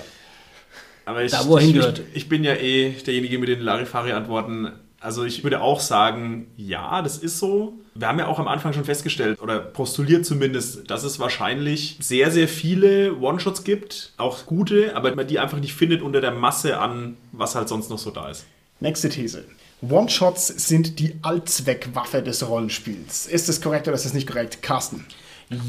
Aber 1.05 1.23
ich, 1.23 1.31
da, 1.31 1.45
wo 1.45 1.57
er 1.57 1.63
hingehört. 1.63 2.01
Ich, 2.11 2.23
ich, 2.23 2.29
bin 2.29 2.43
ja 2.43 2.55
eh 2.55 2.91
derjenige 2.91 3.37
mit 3.37 3.49
den 3.49 3.61
Larifari-Antworten. 3.61 4.71
Also 4.99 5.23
ich 5.23 5.43
würde 5.43 5.61
auch 5.61 5.79
sagen, 5.79 6.47
ja, 6.57 7.01
das 7.03 7.17
ist 7.17 7.37
so. 7.37 7.73
Wir 7.93 8.07
haben 8.07 8.17
ja 8.17 8.27
auch 8.27 8.39
am 8.39 8.47
Anfang 8.47 8.73
schon 8.73 8.85
festgestellt 8.85 9.39
oder 9.39 9.59
postuliert 9.59 10.25
zumindest, 10.25 10.89
dass 10.89 11.03
es 11.03 11.19
wahrscheinlich 11.19 11.97
sehr, 12.01 12.31
sehr 12.31 12.47
viele 12.47 13.15
One-Shots 13.17 13.63
gibt, 13.63 14.13
auch 14.17 14.47
gute, 14.47 14.95
aber 14.95 15.15
man 15.15 15.27
die 15.27 15.37
einfach 15.37 15.59
nicht 15.59 15.75
findet 15.75 16.01
unter 16.01 16.21
der 16.21 16.31
Masse 16.31 16.79
an, 16.79 17.17
was 17.31 17.53
halt 17.53 17.69
sonst 17.69 17.89
noch 17.91 17.99
so 17.99 18.09
da 18.09 18.29
ist. 18.29 18.45
Nächste 18.79 19.09
These. 19.09 19.45
One-Shots 19.81 20.47
sind 20.47 20.99
die 20.99 21.15
Allzweckwaffe 21.21 22.23
des 22.23 22.47
Rollenspiels. 22.47 23.27
Ist 23.27 23.47
das 23.47 23.61
korrekt 23.61 23.87
oder 23.87 23.95
ist 23.95 24.05
das 24.05 24.13
nicht 24.13 24.27
korrekt? 24.27 24.63
Carsten. 24.63 25.05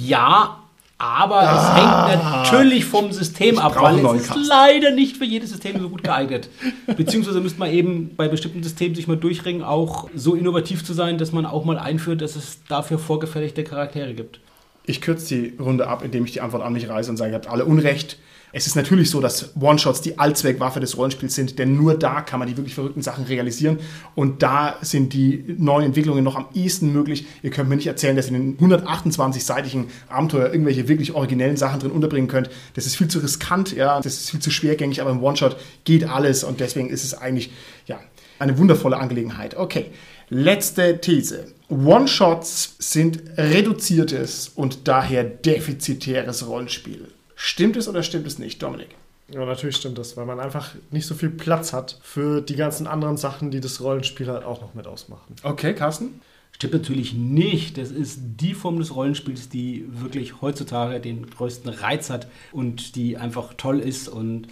Ja, 0.01 0.62
aber 0.99 1.41
ah, 1.41 1.57
es 1.59 1.77
hängt 1.77 2.25
natürlich 2.25 2.87
vom 2.87 3.13
System 3.13 3.59
ab, 3.59 3.77
weil 3.79 3.99
es 4.17 4.31
ist 4.31 4.49
leider 4.49 4.93
nicht 4.93 5.19
für 5.19 5.27
jedes 5.27 5.51
System 5.51 5.79
so 5.79 5.91
gut 5.91 6.03
geeignet. 6.03 6.49
Beziehungsweise 6.97 7.41
müsste 7.41 7.59
man 7.59 7.71
eben 7.71 8.15
bei 8.17 8.29
bestimmten 8.29 8.63
Systemen 8.63 8.95
sich 8.95 9.07
mal 9.07 9.19
durchringen, 9.19 9.63
auch 9.63 10.09
so 10.15 10.35
innovativ 10.35 10.85
zu 10.85 10.95
sein, 10.95 11.19
dass 11.19 11.33
man 11.33 11.45
auch 11.45 11.67
mal 11.67 11.79
einführt, 11.79 12.23
dass 12.23 12.35
es 12.35 12.61
dafür 12.69 12.99
vorgefertigte 12.99 13.63
Charaktere 13.63 14.15
gibt. 14.15 14.41
Ich 14.87 15.03
kürze 15.03 15.35
die 15.35 15.57
Runde 15.59 15.87
ab, 15.87 16.03
indem 16.03 16.25
ich 16.25 16.33
die 16.33 16.41
Antwort 16.41 16.63
an 16.63 16.73
mich 16.73 16.89
reiße 16.89 17.11
und 17.11 17.19
sage, 17.19 17.33
ihr 17.33 17.37
habt 17.37 17.49
alle 17.49 17.67
Unrecht. 17.67 18.19
Es 18.57 18.67
ist 18.67 18.75
natürlich 18.75 19.11
so, 19.11 19.21
dass 19.21 19.55
One-Shots 19.61 20.01
die 20.01 20.19
Allzweckwaffe 20.19 20.81
des 20.81 20.97
Rollenspiels 20.97 21.35
sind, 21.35 21.59
denn 21.59 21.77
nur 21.77 21.93
da 21.93 22.23
kann 22.23 22.39
man 22.39 22.49
die 22.49 22.57
wirklich 22.57 22.75
verrückten 22.75 23.03
Sachen 23.03 23.27
realisieren. 23.27 23.81
Und 24.15 24.43
da 24.43 24.79
sind 24.81 25.13
die 25.13 25.45
neuen 25.59 25.85
Entwicklungen 25.85 26.25
noch 26.25 26.37
am 26.37 26.47
ehesten 26.55 26.91
möglich. 26.91 27.27
Ihr 27.43 27.51
könnt 27.51 27.69
mir 27.69 27.77
nicht 27.77 27.87
erzählen, 27.87 28.17
dass 28.17 28.31
ihr 28.31 28.37
in 28.39 28.57
den 28.57 28.71
128-seitigen 28.71 29.89
Abenteuer 30.09 30.51
irgendwelche 30.51 30.89
wirklich 30.89 31.13
originellen 31.13 31.59
Sachen 31.59 31.81
drin 31.81 31.91
unterbringen 31.91 32.29
könnt. 32.29 32.49
Das 32.73 32.87
ist 32.87 32.97
viel 32.97 33.09
zu 33.09 33.19
riskant, 33.19 33.77
ja, 33.77 34.01
das 34.01 34.15
ist 34.15 34.31
viel 34.31 34.41
zu 34.41 34.51
schwergängig, 34.51 35.03
aber 35.03 35.11
im 35.11 35.23
One-Shot 35.23 35.59
geht 35.85 36.09
alles 36.09 36.43
und 36.43 36.59
deswegen 36.59 36.89
ist 36.89 37.05
es 37.05 37.13
eigentlich, 37.13 37.51
ja, 37.85 38.01
eine 38.39 38.57
wundervolle 38.57 38.97
Angelegenheit. 38.97 39.55
Okay, 39.55 39.91
letzte 40.31 40.99
These. 40.99 41.53
One-Shots 41.69 42.77
sind 42.79 43.21
reduziertes 43.37 44.51
und 44.55 44.89
daher 44.89 45.25
defizitäres 45.25 46.49
Rollenspiel. 46.49 47.09
Stimmt 47.37 47.76
es 47.76 47.87
oder 47.87 48.03
stimmt 48.03 48.26
es 48.26 48.39
nicht, 48.39 48.62
Dominik? 48.62 48.89
Ja, 49.28 49.45
natürlich 49.45 49.76
stimmt 49.76 49.99
das, 49.99 50.16
weil 50.16 50.24
man 50.24 50.41
einfach 50.41 50.74
nicht 50.91 51.07
so 51.07 51.14
viel 51.14 51.30
Platz 51.30 51.72
hat 51.72 51.99
für 52.03 52.41
die 52.41 52.57
ganzen 52.57 52.87
anderen 52.87 53.16
Sachen, 53.16 53.51
die 53.51 53.61
das 53.61 53.80
Rollenspiel 53.80 54.28
halt 54.28 54.45
auch 54.45 54.61
noch 54.61 54.74
mit 54.74 54.87
ausmachen. 54.87 55.37
Okay, 55.43 55.74
Carsten? 55.74 56.20
Stimmt 56.53 56.72
natürlich 56.72 57.12
nicht. 57.12 57.76
Das 57.76 57.91
ist 57.91 58.18
die 58.41 58.55
Form 58.55 58.78
des 58.78 58.95
Rollenspiels, 58.95 59.51
die 59.51 59.84
wirklich 59.89 60.41
heutzutage 60.41 61.01
den 61.01 61.28
größten 61.28 61.70
Reiz 61.70 62.09
hat 62.09 62.28
und 62.53 62.97
die 62.97 63.18
einfach 63.18 63.55
toll 63.55 63.80
ist 63.80 64.09
und 64.09 64.49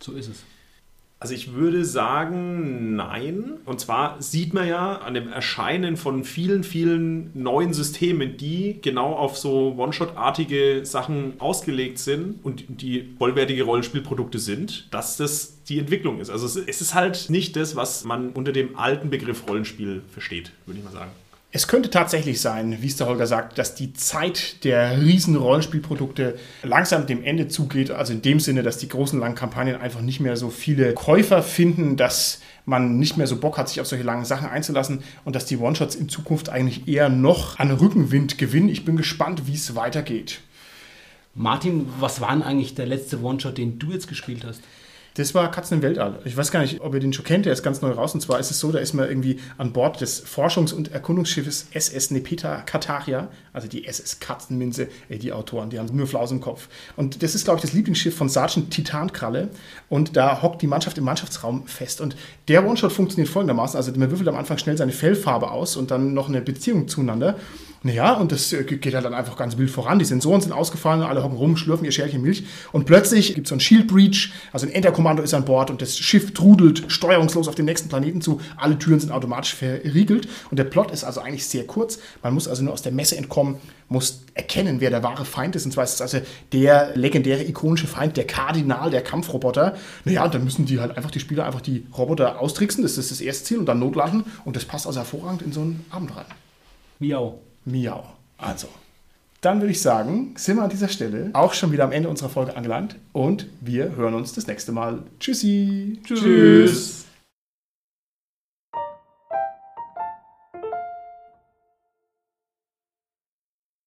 so 0.00 0.12
ist 0.12 0.28
es. 0.28 0.44
Also 1.20 1.34
ich 1.34 1.52
würde 1.52 1.84
sagen, 1.84 2.94
nein. 2.94 3.58
Und 3.64 3.80
zwar 3.80 4.22
sieht 4.22 4.54
man 4.54 4.68
ja 4.68 4.98
an 4.98 5.14
dem 5.14 5.26
Erscheinen 5.32 5.96
von 5.96 6.22
vielen, 6.22 6.62
vielen 6.62 7.30
neuen 7.34 7.72
Systemen, 7.72 8.36
die 8.36 8.78
genau 8.82 9.14
auf 9.14 9.36
so 9.36 9.74
One-Shot-artige 9.76 10.82
Sachen 10.84 11.34
ausgelegt 11.40 11.98
sind 11.98 12.38
und 12.44 12.64
die 12.68 13.16
vollwertige 13.18 13.64
Rollenspielprodukte 13.64 14.38
sind, 14.38 14.86
dass 14.92 15.16
das 15.16 15.64
die 15.64 15.80
Entwicklung 15.80 16.20
ist. 16.20 16.30
Also 16.30 16.46
es 16.46 16.80
ist 16.80 16.94
halt 16.94 17.30
nicht 17.30 17.56
das, 17.56 17.74
was 17.74 18.04
man 18.04 18.30
unter 18.30 18.52
dem 18.52 18.76
alten 18.76 19.10
Begriff 19.10 19.48
Rollenspiel 19.48 20.02
versteht, 20.12 20.52
würde 20.66 20.78
ich 20.78 20.84
mal 20.84 20.92
sagen. 20.92 21.10
Es 21.50 21.66
könnte 21.66 21.88
tatsächlich 21.88 22.42
sein, 22.42 22.82
wie 22.82 22.88
es 22.88 22.96
der 22.96 23.06
Holger 23.06 23.26
sagt, 23.26 23.56
dass 23.56 23.74
die 23.74 23.94
Zeit 23.94 24.64
der 24.64 25.00
riesen 25.00 25.34
Rollenspielprodukte 25.34 26.38
langsam 26.62 27.06
dem 27.06 27.24
Ende 27.24 27.48
zugeht. 27.48 27.90
Also 27.90 28.12
in 28.12 28.20
dem 28.20 28.38
Sinne, 28.38 28.62
dass 28.62 28.76
die 28.76 28.88
großen 28.88 29.18
langen 29.18 29.34
Kampagnen 29.34 29.80
einfach 29.80 30.02
nicht 30.02 30.20
mehr 30.20 30.36
so 30.36 30.50
viele 30.50 30.92
Käufer 30.92 31.42
finden, 31.42 31.96
dass 31.96 32.42
man 32.66 32.98
nicht 32.98 33.16
mehr 33.16 33.26
so 33.26 33.36
Bock 33.36 33.56
hat, 33.56 33.70
sich 33.70 33.80
auf 33.80 33.86
solche 33.86 34.04
langen 34.04 34.26
Sachen 34.26 34.46
einzulassen 34.46 35.02
und 35.24 35.34
dass 35.34 35.46
die 35.46 35.56
One-Shots 35.56 35.94
in 35.94 36.10
Zukunft 36.10 36.50
eigentlich 36.50 36.86
eher 36.86 37.08
noch 37.08 37.58
an 37.58 37.70
Rückenwind 37.70 38.36
gewinnen. 38.36 38.68
Ich 38.68 38.84
bin 38.84 38.98
gespannt, 38.98 39.46
wie 39.46 39.54
es 39.54 39.74
weitergeht. 39.74 40.40
Martin, 41.34 41.86
was 41.98 42.20
war 42.20 42.32
denn 42.32 42.42
eigentlich 42.42 42.74
der 42.74 42.86
letzte 42.86 43.22
One-Shot, 43.22 43.56
den 43.56 43.78
du 43.78 43.92
jetzt 43.92 44.06
gespielt 44.08 44.44
hast? 44.44 44.60
Das 45.18 45.34
war 45.34 45.50
Katzen 45.50 45.78
im 45.78 45.82
Weltall. 45.82 46.20
Ich 46.24 46.36
weiß 46.36 46.52
gar 46.52 46.60
nicht, 46.60 46.80
ob 46.80 46.94
ihr 46.94 47.00
den 47.00 47.12
schon 47.12 47.24
kennt, 47.24 47.44
der 47.44 47.52
ist 47.52 47.64
ganz 47.64 47.82
neu 47.82 47.90
raus. 47.90 48.14
Und 48.14 48.20
zwar 48.20 48.38
ist 48.38 48.52
es 48.52 48.60
so, 48.60 48.70
da 48.70 48.78
ist 48.78 48.92
man 48.92 49.08
irgendwie 49.08 49.40
an 49.56 49.72
Bord 49.72 50.00
des 50.00 50.24
Forschungs- 50.24 50.72
und 50.72 50.92
Erkundungsschiffes 50.92 51.66
SS 51.72 52.12
Nepeta 52.12 52.60
Kataria, 52.60 53.26
also 53.52 53.66
die 53.66 53.84
SS 53.84 54.20
Katzenminze, 54.20 54.86
ey, 55.08 55.18
die 55.18 55.32
Autoren, 55.32 55.70
die 55.70 55.80
haben 55.80 55.88
nur 55.92 56.06
Flaus 56.06 56.30
im 56.30 56.40
Kopf. 56.40 56.68
Und 56.94 57.24
das 57.24 57.34
ist, 57.34 57.44
glaube 57.46 57.58
ich, 57.58 57.62
das 57.62 57.72
Lieblingsschiff 57.72 58.16
von 58.16 58.28
Sergeant 58.28 58.70
Titankralle. 58.70 59.48
Und 59.88 60.16
da 60.16 60.40
hockt 60.40 60.62
die 60.62 60.68
Mannschaft 60.68 60.96
im 60.98 61.04
Mannschaftsraum 61.04 61.66
fest. 61.66 62.00
Und 62.00 62.14
der 62.46 62.64
One-Shot 62.64 62.92
funktioniert 62.92 63.28
folgendermaßen. 63.28 63.76
Also 63.76 63.90
man 63.98 64.12
würfelt 64.12 64.28
am 64.28 64.36
Anfang 64.36 64.58
schnell 64.58 64.76
seine 64.76 64.92
Fellfarbe 64.92 65.50
aus 65.50 65.76
und 65.76 65.90
dann 65.90 66.14
noch 66.14 66.28
eine 66.28 66.42
Beziehung 66.42 66.86
zueinander. 66.86 67.34
Naja, 67.82 68.14
und 68.14 68.32
das 68.32 68.52
äh, 68.52 68.64
geht 68.64 68.94
halt 68.94 69.04
dann 69.04 69.14
einfach 69.14 69.36
ganz 69.36 69.56
wild 69.56 69.70
voran. 69.70 69.98
Die 70.00 70.04
Sensoren 70.04 70.40
sind 70.40 70.52
ausgefallen, 70.52 71.02
alle 71.02 71.22
hocken 71.22 71.36
rum, 71.36 71.56
schlürfen 71.56 71.84
ihr 71.84 71.92
Schälchen 71.92 72.22
Milch. 72.22 72.44
Und 72.72 72.86
plötzlich 72.86 73.34
gibt 73.34 73.46
es 73.46 73.50
so 73.50 73.54
ein 73.54 73.60
Shield 73.60 73.86
Breach, 73.86 74.32
also 74.52 74.66
ein 74.66 74.72
Enterkommando 74.72 75.22
ist 75.22 75.32
an 75.32 75.44
Bord 75.44 75.70
und 75.70 75.80
das 75.80 75.96
Schiff 75.96 76.34
trudelt 76.34 76.84
steuerungslos 76.88 77.46
auf 77.46 77.54
den 77.54 77.66
nächsten 77.66 77.88
Planeten 77.88 78.20
zu. 78.20 78.40
Alle 78.56 78.78
Türen 78.78 78.98
sind 78.98 79.12
automatisch 79.12 79.54
verriegelt. 79.54 80.28
Und 80.50 80.58
der 80.58 80.64
Plot 80.64 80.90
ist 80.90 81.04
also 81.04 81.20
eigentlich 81.20 81.46
sehr 81.46 81.66
kurz. 81.66 82.00
Man 82.22 82.34
muss 82.34 82.48
also 82.48 82.64
nur 82.64 82.72
aus 82.72 82.82
der 82.82 82.92
Messe 82.92 83.16
entkommen, 83.16 83.56
muss 83.88 84.24
erkennen, 84.34 84.80
wer 84.80 84.90
der 84.90 85.04
wahre 85.04 85.24
Feind 85.24 85.54
ist. 85.54 85.64
Und 85.64 85.72
zwar 85.72 85.84
ist 85.84 85.94
es 85.94 86.00
also 86.00 86.18
der 86.52 86.96
legendäre, 86.96 87.44
ikonische 87.44 87.86
Feind, 87.86 88.16
der 88.16 88.26
Kardinal 88.26 88.90
der 88.90 89.02
Kampfroboter. 89.02 89.76
Naja, 90.04 90.24
und 90.24 90.34
dann 90.34 90.42
müssen 90.42 90.66
die 90.66 90.80
halt 90.80 90.96
einfach, 90.96 91.12
die 91.12 91.20
Spieler 91.20 91.46
einfach 91.46 91.60
die 91.60 91.86
Roboter 91.96 92.40
austricksen. 92.40 92.82
Das 92.82 92.98
ist 92.98 93.12
das 93.12 93.20
erste 93.20 93.44
Ziel 93.44 93.58
und 93.58 93.66
dann 93.66 93.78
notlanden. 93.78 94.24
Und 94.44 94.56
das 94.56 94.64
passt 94.64 94.86
also 94.86 94.98
hervorragend 94.98 95.42
in 95.42 95.52
so 95.52 95.60
einen 95.60 95.84
Abend 95.90 96.16
rein. 96.16 96.26
Miau. 96.98 97.38
Miau. 97.70 98.04
Also, 98.36 98.68
dann 99.40 99.60
würde 99.60 99.72
ich 99.72 99.80
sagen, 99.80 100.34
sind 100.36 100.56
wir 100.56 100.64
an 100.64 100.70
dieser 100.70 100.88
Stelle 100.88 101.30
auch 101.32 101.54
schon 101.54 101.72
wieder 101.72 101.84
am 101.84 101.92
Ende 101.92 102.08
unserer 102.08 102.28
Folge 102.28 102.56
angelangt 102.56 102.96
und 103.12 103.46
wir 103.60 103.94
hören 103.96 104.14
uns 104.14 104.32
das 104.32 104.46
nächste 104.46 104.72
Mal. 104.72 105.02
Tschüssi. 105.20 106.00
Tschüss. 106.04 107.07